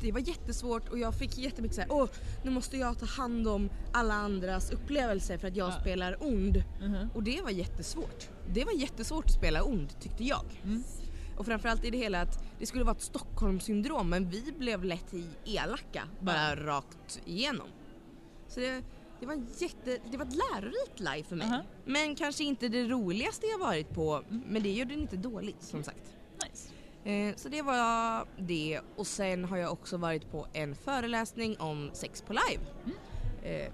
det 0.00 0.12
var 0.12 0.20
jättesvårt 0.20 0.88
och 0.88 0.98
jag 0.98 1.14
fick 1.14 1.38
jättemycket 1.38 1.74
såhär, 1.74 1.92
åh 1.92 2.08
nu 2.44 2.50
måste 2.50 2.76
jag 2.76 2.98
ta 2.98 3.06
hand 3.06 3.48
om 3.48 3.68
alla 3.92 4.14
andras 4.14 4.70
upplevelser 4.70 5.38
för 5.38 5.48
att 5.48 5.56
jag 5.56 5.68
Ja. 5.68 5.80
spelar 5.80 6.16
ond. 6.20 6.62
Mhm. 6.80 7.08
Och 7.14 7.22
det 7.22 7.40
var 7.42 7.50
jättesvårt. 7.50 8.28
Det 8.52 8.64
var 8.64 8.72
jättesvårt 8.72 9.24
att 9.24 9.32
spela 9.32 9.64
ond 9.64 10.00
tyckte 10.00 10.24
jag. 10.24 10.60
Mm. 10.64 10.84
Och 11.36 11.46
framförallt 11.46 11.84
i 11.84 11.90
det 11.90 11.98
hela 11.98 12.20
att 12.20 12.44
det 12.58 12.66
skulle 12.66 12.84
vara 12.84 12.96
ett 12.96 13.02
Stockholmssyndrom 13.02 14.10
men 14.10 14.30
vi 14.30 14.52
blev 14.58 14.84
lätt 14.84 15.14
i 15.14 15.26
elaka 15.44 16.02
bara 16.20 16.56
rakt 16.56 17.20
igenom. 17.24 17.68
Så 18.48 18.60
det, 18.60 18.82
det 19.20 19.26
var 19.26 19.32
en 19.32 19.46
jätte, 19.58 19.98
det 20.10 20.16
var 20.16 20.24
ett 20.24 20.34
lärorikt 20.34 21.00
live 21.00 21.22
för 21.28 21.36
mig. 21.36 21.46
Aha. 21.46 21.62
Men 21.84 22.14
kanske 22.14 22.44
inte 22.44 22.68
det 22.68 22.88
roligaste 22.88 23.46
jag 23.46 23.58
varit 23.58 23.90
på 23.90 24.22
men 24.28 24.62
det 24.62 24.70
gjorde 24.70 24.94
det 24.94 25.00
inte 25.00 25.16
dåligt 25.16 25.62
som 25.62 25.84
sagt. 25.84 26.16
Nice. 26.44 26.68
Eh, 27.10 27.36
så 27.36 27.48
det 27.48 27.62
var 27.62 28.24
det 28.38 28.80
och 28.96 29.06
sen 29.06 29.44
har 29.44 29.56
jag 29.56 29.72
också 29.72 29.96
varit 29.96 30.30
på 30.30 30.46
en 30.52 30.74
föreläsning 30.74 31.56
om 31.58 31.90
sex 31.92 32.22
på 32.22 32.32
live. 32.32 32.62
Eh, 32.86 32.92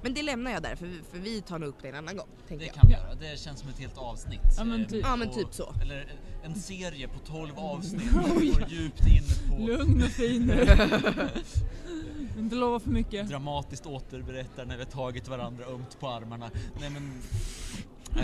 men 0.03 0.15
det 0.15 0.23
lämnar 0.23 0.51
jag 0.51 0.62
där 0.62 0.77
för, 0.77 0.87
vi- 0.87 1.01
för 1.12 1.19
vi 1.19 1.41
tar 1.43 1.59
nog 1.59 1.69
upp 1.69 1.77
det 1.83 1.89
en 1.89 1.95
annan 1.95 2.17
gång. 2.17 2.27
Det 2.49 2.55
jag. 2.55 2.75
kan 2.75 2.87
vi 2.89 2.93
göra. 2.93 3.15
Det 3.15 3.39
känns 3.39 3.61
som 3.61 3.69
ett 3.69 3.79
helt 3.79 3.99
avsnitt. 3.99 4.41
Ja, 4.57 4.65
men 4.65 4.81
eh, 4.81 4.87
typ. 4.89 5.03
Ja, 5.05 5.17
men 5.17 5.29
på- 5.29 5.35
typ 5.35 5.49
så. 5.55 5.75
Eller 5.83 6.01
en- 6.01 6.51
en 6.53 6.55
serie 6.61 7.09
på 7.09 7.19
12 7.19 7.53
avsnitt. 7.57 8.03
Vi 8.41 8.51
går 8.51 8.69
djupt 8.69 9.07
in 9.07 9.23
på 9.51 9.67
Lugn 9.67 10.03
och 10.03 10.09
fin 10.09 10.43
nu. 10.47 10.67
Inte 12.39 12.57
lova 12.57 12.81
för 12.81 12.91
mycket. 12.91 13.29
dramatiskt 13.29 13.87
återberättar 13.87 14.65
när 14.65 14.77
vi 14.77 14.83
har 14.85 14.91
tagit 14.91 15.29
varandra 15.29 15.65
ömt 15.65 16.01
på 16.01 16.09
armarna. 16.09 16.51
Nej 16.81 16.91
men... 16.91 17.23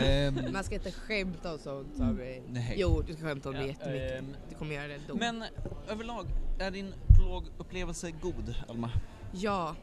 ehm, 0.00 0.52
Man 0.52 0.64
ska 0.64 0.74
inte 0.74 0.92
skämta 0.92 1.52
och 1.54 1.60
sånt 1.60 1.96
Sabri. 1.96 2.42
Nej. 2.48 2.74
Jo, 2.78 3.02
du 3.06 3.12
ska 3.14 3.22
skämta 3.22 3.48
om 3.48 3.54
det 3.54 3.60
Ja, 3.60 3.66
jättemycket. 3.66 4.18
ehm, 4.18 4.34
du 4.48 4.54
kommer 4.54 4.74
göra 4.74 4.86
det 4.88 4.94
ändå. 4.94 5.14
men 5.14 5.44
överlag, 5.88 6.26
är 6.60 6.70
din 6.70 6.94
prologupplevelse 7.18 8.10
god, 8.10 8.54
Alma? 8.68 8.90
Ja, 9.32 9.76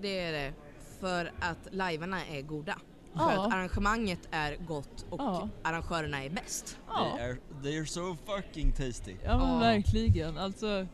det 0.00 0.18
är 0.20 0.32
det. 0.32 0.52
För 1.00 1.32
att 1.40 1.68
livearna 1.70 2.26
är 2.26 2.42
goda. 2.42 2.74
För 3.12 3.20
Ja. 3.32 3.46
att 3.46 3.54
arrangemanget 3.54 4.28
är 4.30 4.56
gott 4.56 5.06
och 5.10 5.20
Ja. 5.20 5.48
arrangörerna 5.64 6.24
är 6.24 6.30
bäst. 6.30 6.78
Ja, 6.88 7.14
They, 7.16 7.24
are, 7.30 7.36
they 7.62 7.78
are 7.78 7.86
so 7.86 8.16
fucking 8.26 8.72
tasty. 8.72 9.16
ja 9.24 9.38
men 9.38 9.48
Ja. 9.52 9.58
verkligen. 9.58 10.38
Alltså, 10.38 10.86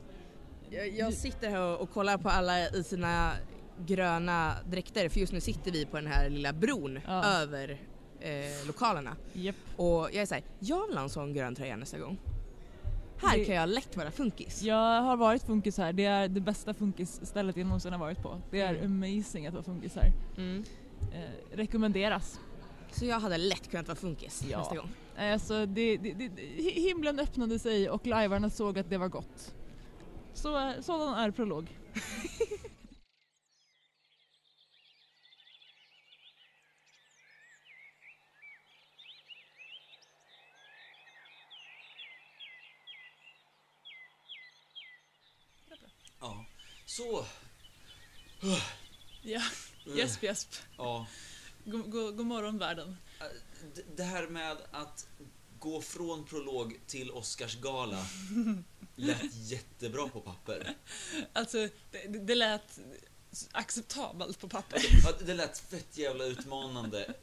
Jag, 0.71 0.89
jag 0.89 1.13
sitter 1.15 1.51
här 1.51 1.81
och 1.81 1.91
kollar 1.91 2.19
på 2.19 2.29
alla 2.29 2.69
i 2.69 2.85
sina 2.85 3.33
gröna 3.87 4.55
dräkter 4.67 5.09
för 5.09 5.21
just 5.21 5.33
nu 5.33 5.41
sitter 5.41 5.71
vi 5.73 5.87
på 5.87 5.97
den 5.97 6.07
här 6.07 6.29
lilla 6.31 6.53
bron 6.53 7.01
Ja. 7.07 7.25
över 7.25 7.81
eh, 8.21 8.67
lokalerna. 8.67 9.17
japp. 9.33 9.57
Och 9.77 9.87
jag 10.13 10.15
är 10.15 10.27
såhär, 10.27 10.45
jag 10.59 10.87
vill 10.89 10.97
ha 10.97 11.03
en 11.05 11.11
sån 11.11 11.35
grön 11.35 11.55
tröja 11.55 11.77
nästa 11.77 11.99
gång. 11.99 12.19
Här 13.17 13.39
Det- 13.39 13.45
kan 13.45 13.55
jag 13.55 13.69
lätt 13.69 13.97
vara 13.97 14.11
funkis. 14.11 14.63
Jag 14.63 15.03
har 15.03 15.17
varit 15.17 15.43
funkis 15.43 15.79
här. 15.79 15.93
Det 15.93 16.05
är 16.05 16.29
det 16.29 16.41
bästa 16.41 16.75
funkisstället 16.75 17.57
jag 17.57 17.67
någonsin 17.67 17.93
har 17.93 18.01
varit 18.01 18.23
på. 18.23 18.41
Det 18.51 18.61
är 18.61 18.75
Mm. 18.75 18.93
amazing 19.03 19.47
att 19.47 19.55
vara 19.55 19.65
funkis 19.65 19.95
här. 19.95 20.13
Mm. 20.37 20.65
Eh, 21.13 21.57
rekommenderas. 21.57 22.41
Så 22.93 23.05
jag 23.05 23.21
hade 23.21 23.39
lätt 23.39 23.71
kunnat 23.71 23.89
vara 23.89 23.97
funkis 23.97 24.45
Ja. 24.51 24.59
nästa 24.59 24.77
gång. 24.77 24.89
Alltså, 25.19 25.67
det, 25.67 25.97
det, 25.97 26.13
det, 26.13 26.29
hi- 26.43 26.81
himlen 26.89 27.19
öppnade 27.21 27.59
sig 27.59 27.91
och 27.91 28.07
lajvarna 28.07 28.51
såg 28.51 28.79
att 28.79 28.91
det 28.91 28.99
var 28.99 29.09
gott. 29.09 29.55
Så, 30.35 30.59
eh, 30.69 30.81
sådan 30.81 31.15
är 31.15 31.31
prolog. 31.31 31.79
Ja. 46.21 46.47
Så. 46.87 47.27
Ja, 49.23 49.43
Mm. 49.87 49.99
gäsp 49.99 50.23
gäsp. 50.23 50.49
Ja. 50.79 51.07
God, 51.65 51.91
god, 51.91 52.17
god 52.17 52.27
morgon 52.27 52.59
världen. 52.59 52.97
D- 53.75 53.83
Det 53.97 54.03
här 54.03 54.27
med 54.27 54.57
att 54.71 55.07
gå 55.59 55.83
från 55.83 56.25
prolog 56.25 56.81
till 56.87 57.11
Oscarsgala 57.11 58.07
lät 58.97 59.35
jättebra 59.35 60.09
på 60.09 60.21
papper. 60.21 60.75
Alltså, 61.33 61.69
det, 61.91 62.09
det- 62.27 62.35
lät 62.35 62.79
acceptabelt 63.53 64.39
på 64.41 64.49
papper. 64.49 64.81
Ja, 65.05 65.13
det 65.27 65.35
lät 65.35 65.59
fett 65.59 65.99
jävla 65.99 66.25
utmanande 66.25 67.15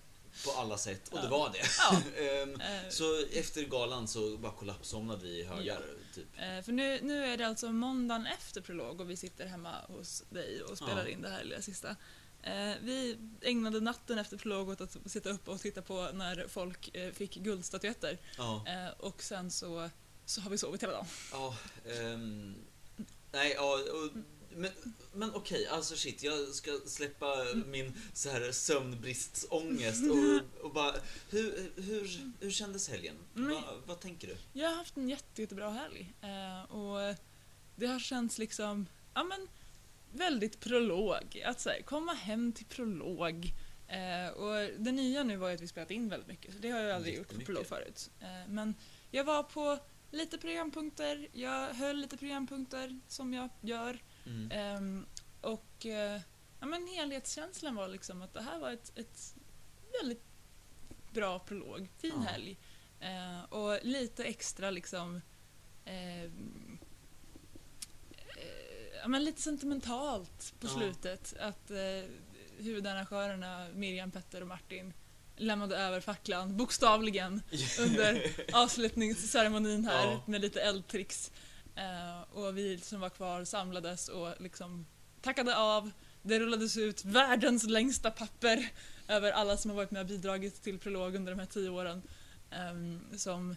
på 0.45 0.51
alla 0.51 0.77
sätt 0.77 1.07
och 1.13 1.21
det 1.21 1.27
var 1.27 1.49
det. 1.49 1.65
Ja. 1.77 2.01
Ehm, 2.23 2.61
Eh, 2.61 2.89
Så 2.89 3.25
efter 3.33 3.63
galan 3.63 4.07
så 4.07 4.37
bara 4.37 4.51
kollapsomnade 4.51 5.23
vi 5.23 5.39
i 5.39 5.43
högar, 5.43 5.83
typ. 6.13 6.27
Eh, 6.37 6.61
för 6.61 6.71
nu, 6.71 6.99
nu 7.01 7.25
är 7.25 7.37
det 7.37 7.47
alltså 7.47 7.71
måndagen 7.71 8.25
efter 8.25 8.61
prolog 8.61 9.01
och 9.01 9.09
vi 9.09 9.15
sitter 9.15 9.45
hemma 9.45 9.75
hos 9.87 10.23
dig 10.29 10.61
och 10.63 10.77
spelar 10.77 11.03
Ja. 11.05 11.07
in 11.09 11.21
det 11.21 11.29
här 11.29 11.43
lilla 11.43 11.61
sista. 11.61 11.95
Eh, 12.43 12.73
vi 12.81 13.17
ägnade 13.41 13.79
natten 13.79 14.17
efter 14.19 14.37
prolog 14.37 14.69
åt 14.69 14.81
att 14.81 14.97
sitta 15.05 15.29
upp 15.29 15.47
och 15.47 15.59
titta 15.61 15.81
på 15.81 16.09
när 16.13 16.47
folk 16.47 16.95
eh, 16.95 17.11
fick 17.13 17.35
guldstatyetter. 17.35 18.17
Ja, 18.37 18.65
och 18.99 19.23
sen 19.23 19.51
så, 19.51 19.89
så 20.25 20.41
har 20.41 20.49
vi 20.49 20.57
sovit 20.57 20.83
hela 20.83 20.93
dagen. 20.93 21.05
ja. 21.31 21.55
ehm, 21.91 22.55
nej, 23.31 23.53
ja. 23.55 23.73
Och, 23.73 24.17
men 24.55 24.71
men 25.13 25.35
okej, 25.35 25.67
alltså 25.67 25.95
shit, 25.95 26.23
jag 26.23 26.47
ska 26.47 26.71
släppa 26.85 27.35
min 27.65 27.93
så 28.13 28.29
här 28.29 28.51
sömnbristsångest 28.51 30.03
och, 30.11 30.65
och 30.65 30.73
bara, 30.73 30.95
hur, 31.29 31.71
hur, 31.75 32.31
hur 32.39 32.51
kändes 32.51 32.89
helgen? 32.89 33.15
Va, 33.33 33.63
vad 33.85 33.99
tänker 33.99 34.27
du? 34.27 34.37
Jag 34.53 34.69
har 34.69 34.75
haft 34.75 34.97
en 34.97 35.09
jätte, 35.09 35.41
jättebra 35.41 35.69
helg. 35.69 36.13
Eh, 36.21 36.71
och 36.71 37.15
det 37.75 37.85
har 37.85 37.99
känts 37.99 38.37
liksom, 38.37 38.87
ja 39.13 39.23
men, 39.23 39.47
väldigt 40.11 40.59
prolog. 40.59 41.41
Att 41.45 41.61
så 41.61 41.69
här, 41.69 41.81
komma 41.81 42.13
hem 42.13 42.51
till 42.51 42.65
prolog. 42.65 43.53
Eh, 43.87 44.33
och 44.33 44.69
det 44.77 44.91
nya 44.91 45.23
nu 45.23 45.37
var 45.37 45.49
ju 45.49 45.55
att 45.55 45.61
vi 45.61 45.67
spelat 45.67 45.91
in 45.91 46.09
väldigt 46.09 46.27
mycket, 46.27 46.53
så 46.53 46.59
det 46.59 46.69
har 46.69 46.79
jag 46.79 46.95
aldrig 46.95 47.17
gjort 47.17 47.33
på 47.33 47.39
prolog 47.39 47.65
förut. 47.65 48.09
Eh, 48.19 48.47
men 48.47 48.75
jag 49.11 49.23
var 49.23 49.43
på 49.43 49.79
lite 50.11 50.37
programpunkter, 50.37 51.27
jag 51.33 51.73
höll 51.73 51.97
lite 51.97 52.17
programpunkter 52.17 52.99
som 53.07 53.33
jag 53.33 53.49
gör. 53.61 53.99
Mm. 54.25 54.51
Ehm, 54.51 55.05
och 55.41 55.85
eh, 55.85 56.21
ja, 56.59 56.65
men 56.65 56.87
helhetskänslan 56.87 57.75
var 57.75 57.87
liksom 57.87 58.21
att 58.21 58.33
det 58.33 58.41
här 58.41 58.59
var 58.59 58.71
ett, 58.71 58.91
ett 58.95 59.35
väldigt 60.01 60.23
bra 61.11 61.39
prolog, 61.39 61.89
fin 61.97 62.13
Ja. 62.15 62.21
helg. 62.31 62.57
Eh, 62.99 63.43
och 63.53 63.79
lite 63.83 64.23
extra 64.23 64.69
liksom 64.71 65.21
eh, 65.85 66.23
ja, 69.01 69.07
men 69.07 69.23
lite 69.23 69.41
sentimentalt 69.41 70.53
på 70.59 70.67
Ja. 70.67 70.71
slutet. 70.73 71.33
Att 71.39 71.71
eh, 71.71 72.09
huvudarrangörerna 72.57 73.67
Miriam, 73.73 74.11
Petter 74.11 74.41
och 74.41 74.47
Martin 74.47 74.93
lämnade 75.37 75.77
över 75.77 76.01
facklan, 76.01 76.57
bokstavligen, 76.57 77.41
under 77.79 78.31
avslutningsceremonin 78.53 79.85
här 79.85 80.05
Ja. 80.05 80.21
med 80.25 80.41
lite 80.41 80.61
eldtricks. 80.61 81.31
Eh, 81.81 82.21
och 82.37 82.57
vi 82.57 82.77
som 82.77 82.99
var 82.99 83.09
kvar 83.09 83.43
samlades 83.43 84.07
och 84.09 84.41
liksom 84.41 84.85
tackade 85.21 85.57
av. 85.57 85.91
Det 86.21 86.39
rullades 86.39 86.77
ut 86.77 87.05
världens 87.05 87.63
längsta 87.63 88.11
papper 88.11 88.71
över 89.07 89.31
alla 89.31 89.57
som 89.57 89.71
har 89.71 89.75
varit 89.75 89.91
med 89.91 89.99
och 89.99 90.07
bidragit 90.07 90.61
till 90.63 90.79
Prolog 90.79 91.15
under 91.15 91.31
de 91.31 91.39
här 91.39 91.45
tio 91.45 91.69
åren. 91.69 92.01
Ehm, 92.51 92.99
som 93.17 93.55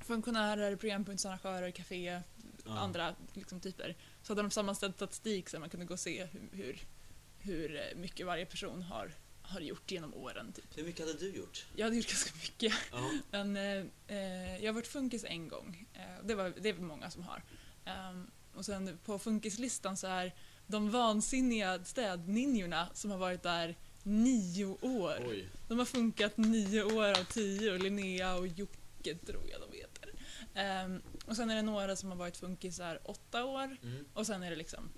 funktionärer, 0.00 0.76
programpunktsarrangörer, 0.76 1.70
café, 1.70 2.22
Ja. 2.64 2.78
andra 2.78 3.14
liksom, 3.34 3.60
typer. 3.60 3.96
Så 4.22 4.32
hade 4.32 4.42
de 4.42 4.50
sammanställt 4.50 4.96
statistik 4.96 5.48
så 5.48 5.58
man 5.58 5.70
kunde 5.70 5.86
gå 5.86 5.94
och 5.94 6.00
se 6.00 6.24
hur, 6.24 6.48
hur, 6.52 6.78
hur 7.38 7.76
eh, 7.76 7.96
mycket 7.96 8.26
varje 8.26 8.46
person 8.46 8.82
har, 8.82 9.12
har 9.50 9.60
gjort 9.60 9.90
genom 9.90 10.14
åren. 10.14 10.52
Typ. 10.52 10.78
Hur 10.78 10.84
mycket 10.84 11.06
hade 11.06 11.18
du 11.18 11.30
gjort? 11.36 11.66
Jag 11.76 11.84
hade 11.86 11.96
gjort 11.96 12.08
ganska 12.08 12.30
mycket. 12.42 12.72
Ja. 12.92 13.10
Men 13.30 13.56
eh, 13.56 13.84
eh, 14.16 14.56
jag 14.64 14.68
har 14.68 14.72
varit 14.72 14.86
funkis 14.86 15.24
en 15.24 15.48
gång. 15.48 15.86
Eh, 15.94 16.24
det, 16.24 16.34
var, 16.34 16.52
det 16.60 16.68
är 16.68 16.72
väl 16.72 16.82
många 16.82 17.10
som 17.10 17.22
har. 17.22 17.42
Ehm, 17.84 18.30
och 18.54 18.64
sen 18.64 18.98
på 19.04 19.18
funkislistan 19.18 19.96
så 19.96 20.06
är 20.06 20.34
de 20.66 20.90
vansinniga 20.90 21.84
städninjorna 21.84 22.88
som 22.94 23.10
har 23.10 23.18
varit 23.18 23.42
där 23.42 23.76
nio 24.02 24.64
år. 24.80 25.26
Oj. 25.28 25.48
De 25.68 25.78
har 25.78 25.86
funkat 25.86 26.36
nio 26.36 26.82
år 26.82 27.10
av 27.20 27.24
tio 27.24 27.72
och 27.72 27.78
Linnea 27.78 28.34
och 28.34 28.46
Jocke 28.46 29.14
tror 29.26 29.50
jag 29.50 29.60
de 29.70 29.76
heter. 29.76 30.14
Ehm, 30.54 31.02
och 31.26 31.36
sen 31.36 31.50
är 31.50 31.56
det 31.56 31.62
några 31.62 31.96
som 31.96 32.08
har 32.10 32.16
varit 32.16 32.36
funkisar 32.36 33.00
åtta 33.04 33.44
år 33.44 33.76
Mm. 33.82 34.04
och 34.14 34.26
sen 34.26 34.42
är 34.42 34.50
det 34.50 34.56
liksom 34.56 34.90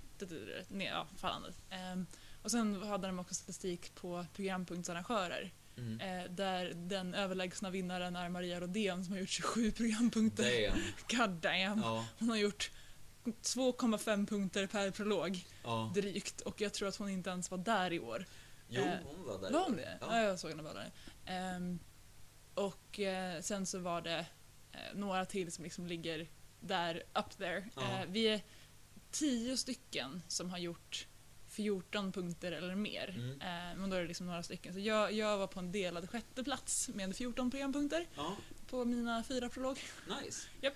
ja, 0.79 1.07
fallande. 1.17 1.53
Ehm, 1.69 2.05
och 2.43 2.51
sen 2.51 2.83
hade 2.83 3.07
de 3.07 3.19
också 3.19 3.33
statistik 3.33 3.95
på 3.95 4.25
programpunktsarrangörer 4.33 5.51
Mm. 5.77 5.99
eh, 5.99 6.31
där 6.31 6.73
den 6.75 7.13
överlägsna 7.13 7.69
vinnaren 7.69 8.15
är 8.15 8.29
Maria 8.29 8.59
Rodén 8.61 9.03
som 9.05 9.13
har 9.13 9.19
gjort 9.19 9.29
27 9.29 9.71
programpunkter. 9.71 10.69
Damn. 10.69 10.81
God 11.29 11.29
damn. 11.41 11.79
Ja, 11.81 12.05
Hon 12.19 12.29
har 12.29 12.37
gjort 12.37 12.71
2,5 13.41 14.27
punkter 14.27 14.67
per 14.67 14.91
prolog 14.91 15.45
ja. 15.63 15.91
drygt 15.95 16.41
och 16.41 16.61
jag 16.61 16.73
tror 16.73 16.87
att 16.87 16.95
hon 16.95 17.09
inte 17.09 17.29
ens 17.29 17.51
var 17.51 17.57
där 17.57 17.93
i 17.93 17.99
år. 17.99 18.25
Jo, 18.69 18.81
Eh, 18.81 18.97
hon 19.03 19.25
var 19.25 19.41
där. 19.41 19.51
Var 19.51 19.63
hon 19.63 19.75
det? 19.75 19.97
Ja, 20.01 20.07
Ja. 20.17 20.23
jag 20.23 20.39
såg 20.39 20.49
henne 20.51 20.63
bara 20.63 20.73
där. 20.73 20.91
Ehm, 21.25 21.79
och 22.53 22.99
eh, 22.99 23.41
sen 23.41 23.65
så 23.65 23.79
var 23.79 24.01
det 24.01 24.25
eh, 24.71 24.79
några 24.95 25.25
till 25.25 25.51
som 25.51 25.63
liksom 25.63 25.87
ligger 25.87 26.27
där, 26.59 27.03
up 27.13 27.37
there. 27.37 27.69
Ja. 27.75 27.81
Eh, 27.81 28.05
vi 28.07 28.27
är 28.27 28.41
tio 29.11 29.57
stycken 29.57 30.21
som 30.27 30.49
har 30.49 30.57
gjort 30.57 31.07
14 31.53 32.11
punkter 32.11 32.51
eller 32.51 32.75
mer. 32.75 33.09
Mm. 33.09 33.41
Eh, 33.41 33.77
men 33.79 33.89
då 33.89 33.95
är 33.95 34.01
det 34.01 34.07
liksom 34.07 34.25
några 34.27 34.43
stycken. 34.43 34.73
Så 34.73 34.79
jag, 34.79 35.11
jag 35.13 35.37
var 35.37 35.47
på 35.47 35.59
en 35.59 35.71
delad 35.71 36.09
sjätte 36.09 36.43
plats 36.43 36.89
med 36.93 37.15
14 37.15 37.51
programpunkter 37.51 38.07
Ja, 38.15 38.35
på 38.69 38.85
mina 38.85 39.23
fyra 39.23 39.49
prolog. 39.49 39.79
nice. 40.23 40.47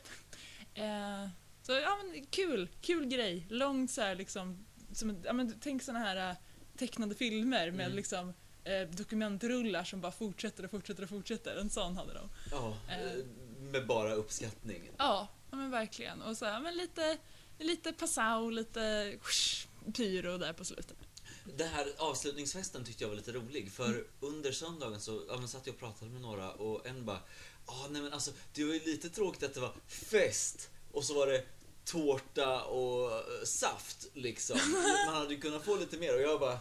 Eh, 0.73 1.27
så 1.63 1.71
ja 1.71 1.97
men 2.03 2.25
kul, 2.25 2.69
kul 2.81 3.05
grej. 3.05 3.45
Långt 3.49 3.91
så 3.91 4.01
här 4.01 4.15
liksom, 4.15 4.65
som, 4.93 5.17
ja, 5.25 5.33
men, 5.33 5.59
tänk 5.61 5.83
såna 5.83 5.99
här 5.99 6.29
eh, 6.29 6.35
tecknade 6.77 7.15
filmer 7.15 7.71
med 7.71 7.85
Mm. 7.85 7.95
liksom 7.95 8.33
eh, 8.63 8.81
dokumentrullar 8.89 9.83
som 9.83 10.01
bara 10.01 10.11
fortsätter 10.11 10.63
och 10.65 10.71
fortsätter 10.71 11.03
och 11.03 11.09
fortsätter. 11.09 11.55
En 11.55 11.69
sån 11.69 11.97
hade 11.97 12.13
de. 12.13 12.29
Ja, 12.51 12.77
med 13.59 13.87
bara 13.87 14.13
uppskattning. 14.13 14.91
Ja, 14.97 15.27
ja 15.51 15.57
men 15.57 15.71
verkligen. 15.71 16.21
Och 16.21 16.37
så 16.37 16.45
här, 16.45 16.59
men 16.59 16.75
lite, 16.77 17.17
lite 17.59 17.93
passau, 17.93 18.49
lite 18.49 19.11
whoosh, 19.21 19.66
pyro 19.93 20.37
där 20.37 20.53
på 20.53 20.65
slutet. 20.65 20.97
Den 21.57 21.67
här 21.69 21.87
avslutningsfesten 21.97 22.83
tyckte 22.85 23.03
jag 23.03 23.09
var 23.09 23.15
lite 23.15 23.31
rolig 23.31 23.71
för 23.71 23.85
Mm. 23.85 24.03
under 24.19 24.51
söndagen 24.51 25.01
så 25.01 25.23
ja, 25.29 25.37
men 25.37 25.47
satt 25.47 25.67
jag 25.67 25.73
och 25.73 25.79
pratade 25.79 26.11
med 26.11 26.21
några 26.21 26.51
och 26.51 26.87
en 26.87 27.05
bara 27.05 27.19
ah, 27.65 27.87
nej 27.89 28.01
men 28.01 28.13
alltså 28.13 28.31
det 28.53 28.63
var 28.63 28.73
ju 28.73 28.79
lite 28.85 29.09
tråkigt 29.09 29.43
att 29.43 29.53
det 29.53 29.59
var 29.59 29.73
fest 29.87 30.69
och 30.91 31.03
så 31.03 31.13
var 31.13 31.27
det 31.27 31.43
tårta 31.85 32.63
och 32.63 33.11
eh, 33.11 33.43
saft 33.45 34.07
liksom. 34.13 34.59
Man 35.07 35.15
hade 35.15 35.33
ju 35.33 35.39
kunnat 35.41 35.65
få 35.65 35.75
lite 35.75 35.97
mer 35.97 36.15
och 36.15 36.21
jag 36.21 36.39
bara 36.39 36.59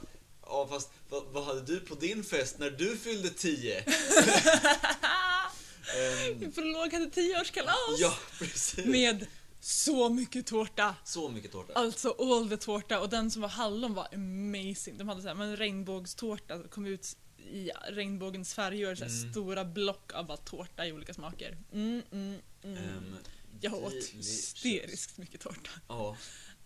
Ja 0.48 0.66
fast 0.70 0.90
vad, 1.08 1.24
vad 1.24 1.44
hade 1.44 1.60
du 1.62 1.80
på 1.80 1.94
din 1.94 2.24
fest 2.24 2.58
när 2.58 2.70
du 2.70 2.96
fyllde 2.96 3.30
10? 3.30 3.84
Ehm, 5.96 6.52
Prolog 6.52 6.92
hade 6.92 7.10
tioårskalas! 7.10 7.76
ja 7.98 8.14
precis. 8.38 8.84
Med 8.86 9.26
så 9.66 10.08
mycket 10.08 10.46
tårta. 10.46 10.96
Så 11.04 11.28
mycket 11.28 11.52
tårta. 11.52 11.72
Alltså 11.72 12.10
all 12.18 12.48
the 12.48 12.56
tårta 12.56 13.00
och 13.00 13.08
den 13.08 13.30
som 13.30 13.42
var 13.42 13.48
hallon 13.48 13.94
var 13.94 14.08
amazing. 14.14 14.98
De 14.98 15.08
hade 15.08 15.22
så 15.22 15.28
här, 15.28 15.34
men 15.34 15.56
regnbågstårta 15.56 16.58
som 16.58 16.68
kom 16.68 16.86
ut 16.86 17.16
i 17.38 17.70
regnbågens 17.88 18.54
färger, 18.54 18.94
så 18.94 19.04
här 19.04 19.10
Mm. 19.10 19.32
stora 19.32 19.64
block 19.64 20.12
av 20.14 20.26
bara 20.26 20.36
tårta 20.36 20.86
i 20.86 20.92
olika 20.92 21.14
smaker. 21.14 21.58
Mm, 21.72 22.02
mm. 22.12 22.40
Ehm, 22.62 23.16
jag 23.60 23.74
åt 23.74 23.92
hysteriskt 23.92 25.18
mycket 25.18 25.40
tårta. 25.40 25.70
Ja. 25.88 26.16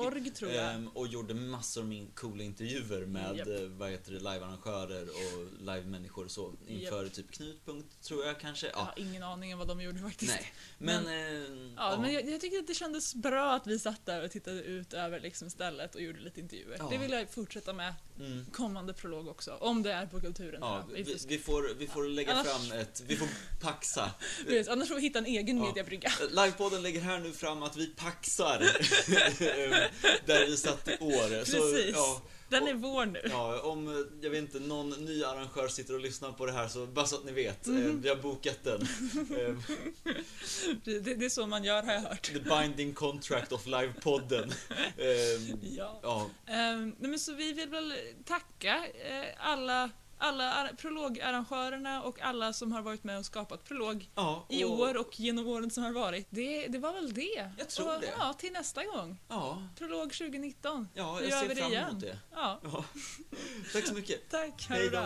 jag. 0.55 0.75
ehm, 0.75 0.89
och 0.89 1.07
gjorde 1.09 1.35
massor 1.35 1.83
med 1.83 2.15
coola 2.15 2.43
intervjuer 2.43 3.07
med 3.07 3.37
Japp. 3.37 3.49
eh, 3.49 3.61
vad 3.67 3.91
heter 3.91 4.13
det, 4.13 4.19
livearrangörer 4.19 5.03
och 5.09 5.61
live-människor 5.61 6.29
så 6.29 6.53
inför 6.67 7.09
typ 7.09 7.31
Knutpunkt 7.31 8.03
tror 8.03 8.27
jag 8.27 8.41
kanske. 8.41 8.67
Jag 8.67 8.77
Ja, 8.77 8.81
har 8.81 8.95
ingen 8.99 9.23
aning 9.23 9.53
om 9.53 9.59
vad 9.59 9.69
de 9.69 9.81
gjorde 9.81 9.99
faktiskt. 9.99 10.33
nej. 10.33 10.53
Men, 10.79 11.07
eh, 11.07 11.73
Ja, 11.77 11.99
men 12.01 12.13
jag, 12.13 12.29
jag 12.29 12.41
tycker 12.41 12.59
att 12.59 12.67
det 12.67 12.75
kändes 12.75 13.15
bra 13.15 13.53
att 13.55 13.67
vi 13.67 13.79
satt 13.79 14.07
där 14.07 14.25
och 14.25 14.31
tittade 14.31 14.63
ut 14.63 14.93
över 14.95 15.21
liksom 15.21 15.51
stället 15.51 15.95
och 15.95 16.01
gjorde 16.01 16.21
lite 16.21 16.41
intervjuer. 16.41 16.77
Ja. 16.79 16.89
Det 16.91 16.99
vill 16.99 17.11
jag 17.11 17.31
fortsätta 17.31 17.73
med 17.73 17.95
mm, 18.19 18.47
kommande 18.53 18.93
prolog 18.93 19.29
också, 19.29 19.53
om 19.61 19.83
det 19.83 19.93
är 19.93 20.07
på 20.07 20.21
kulturen. 20.21 20.59
ja, 20.61 20.85
vi, 20.95 21.03
Vi 21.03 21.15
får, 21.19 21.29
vi, 21.29 21.39
får, 21.39 21.75
vi 21.79 21.87
får 21.87 22.05
lägga 22.09 22.33
Annars- 22.33 22.47
fram 22.69 22.79
ett, 22.81 23.03
vi 23.07 23.17
får 23.17 23.29
paxa. 23.61 24.11
precis, 24.47 24.69
annars 24.69 24.89
får 24.89 24.95
vi 24.95 25.01
hitta 25.03 25.19
en 25.19 25.27
egen 25.27 25.59
Ja. 25.59 25.65
mediabrygga. 25.67 26.13
Livepodden 26.31 26.83
lägger 26.83 27.01
här 27.01 27.19
nu 27.19 27.33
fram 27.33 27.63
att 27.63 27.77
vi 27.77 27.87
paxar 27.87 28.59
där 30.27 30.47
vi 30.47 30.57
satt 30.57 30.89
i 30.89 30.97
år. 31.01 31.45
Så, 31.45 31.53
Precis. 31.73 31.95
ja, 31.95 32.23
Den 32.53 32.69
är 32.69 32.75
vår 32.75 33.07
nu. 33.07 33.21
Ja, 33.31 33.61
om, 33.61 34.07
jag 34.23 34.31
vet 34.31 34.39
inte, 34.41 34.61
någon 34.61 34.91
ny 34.91 35.25
arrangör 35.25 35.69
sitter 35.69 35.95
och 35.95 36.01
lyssnar 36.01 36.33
på 36.33 36.47
det 36.47 36.53
här 36.53 36.69
så 36.69 36.87
bara 36.87 37.07
så 37.07 37.17
att 37.17 37.25
ni 37.25 37.33
vet, 37.33 37.67
eh, 37.67 37.73
Mhm. 37.73 38.01
vi 38.01 38.09
har 38.09 38.17
bokat 38.17 38.59
den. 38.65 38.81
Eh, 39.39 39.57
Det, 40.85 40.99
det 41.15 41.25
är 41.25 41.29
så 41.29 41.47
man 41.47 41.65
gör 41.65 41.83
har 41.83 41.93
jag 41.93 42.01
hört. 42.01 42.23
The 42.33 42.39
Binding 42.39 42.95
Contract 42.95 43.53
of 43.53 43.67
Live-podden. 43.67 44.53
Eh, 44.97 45.55
Ja. 45.77 46.01
ja, 46.03 46.31
Ehm, 46.47 46.95
nej 46.99 47.11
men 47.11 47.19
så 47.19 47.35
vi 47.35 47.53
vill 47.53 47.69
väl 47.69 47.95
tacka 48.25 48.85
alla, 49.39 49.91
alla 50.23 50.53
ar- 50.53 50.73
prologarrangörerna 50.77 52.03
och 52.03 52.21
alla 52.21 52.53
som 52.53 52.73
har 52.73 52.83
varit 52.83 53.05
med 53.05 53.19
och 53.19 53.27
skapat 53.27 53.65
prolog 53.65 54.11
ja, 54.15 54.47
i 54.49 54.65
och- 54.65 54.71
år 54.81 54.97
och 54.97 55.21
genom 55.21 55.47
åren 55.47 55.71
som 55.71 55.83
har 55.85 55.93
varit. 55.93 56.27
Det, 56.31 56.67
det 56.69 56.79
var 56.79 56.93
väl 56.93 57.15
det. 57.15 57.51
Jag 57.59 57.69
tror 57.69 57.95
och, 57.95 58.01
det. 58.01 58.13
Ja, 58.19 58.33
till 58.33 58.53
nästa 58.53 58.85
gång. 58.85 59.19
Ja, 59.29 59.63
Prolog 59.79 60.13
2019. 60.13 60.89
ja 60.95 61.21
jag 61.23 61.33
ser 61.49 61.55
fram 61.55 61.73
emot 61.73 62.01
det. 62.01 62.19
Ja, 62.35 62.61
Ja. 62.65 62.85
Tack 63.73 63.87
så 63.87 63.95
mycket. 63.95 64.31
tack. 64.31 64.69
Ha 64.69 64.75
Hej 64.77 64.91
då. 64.91 64.99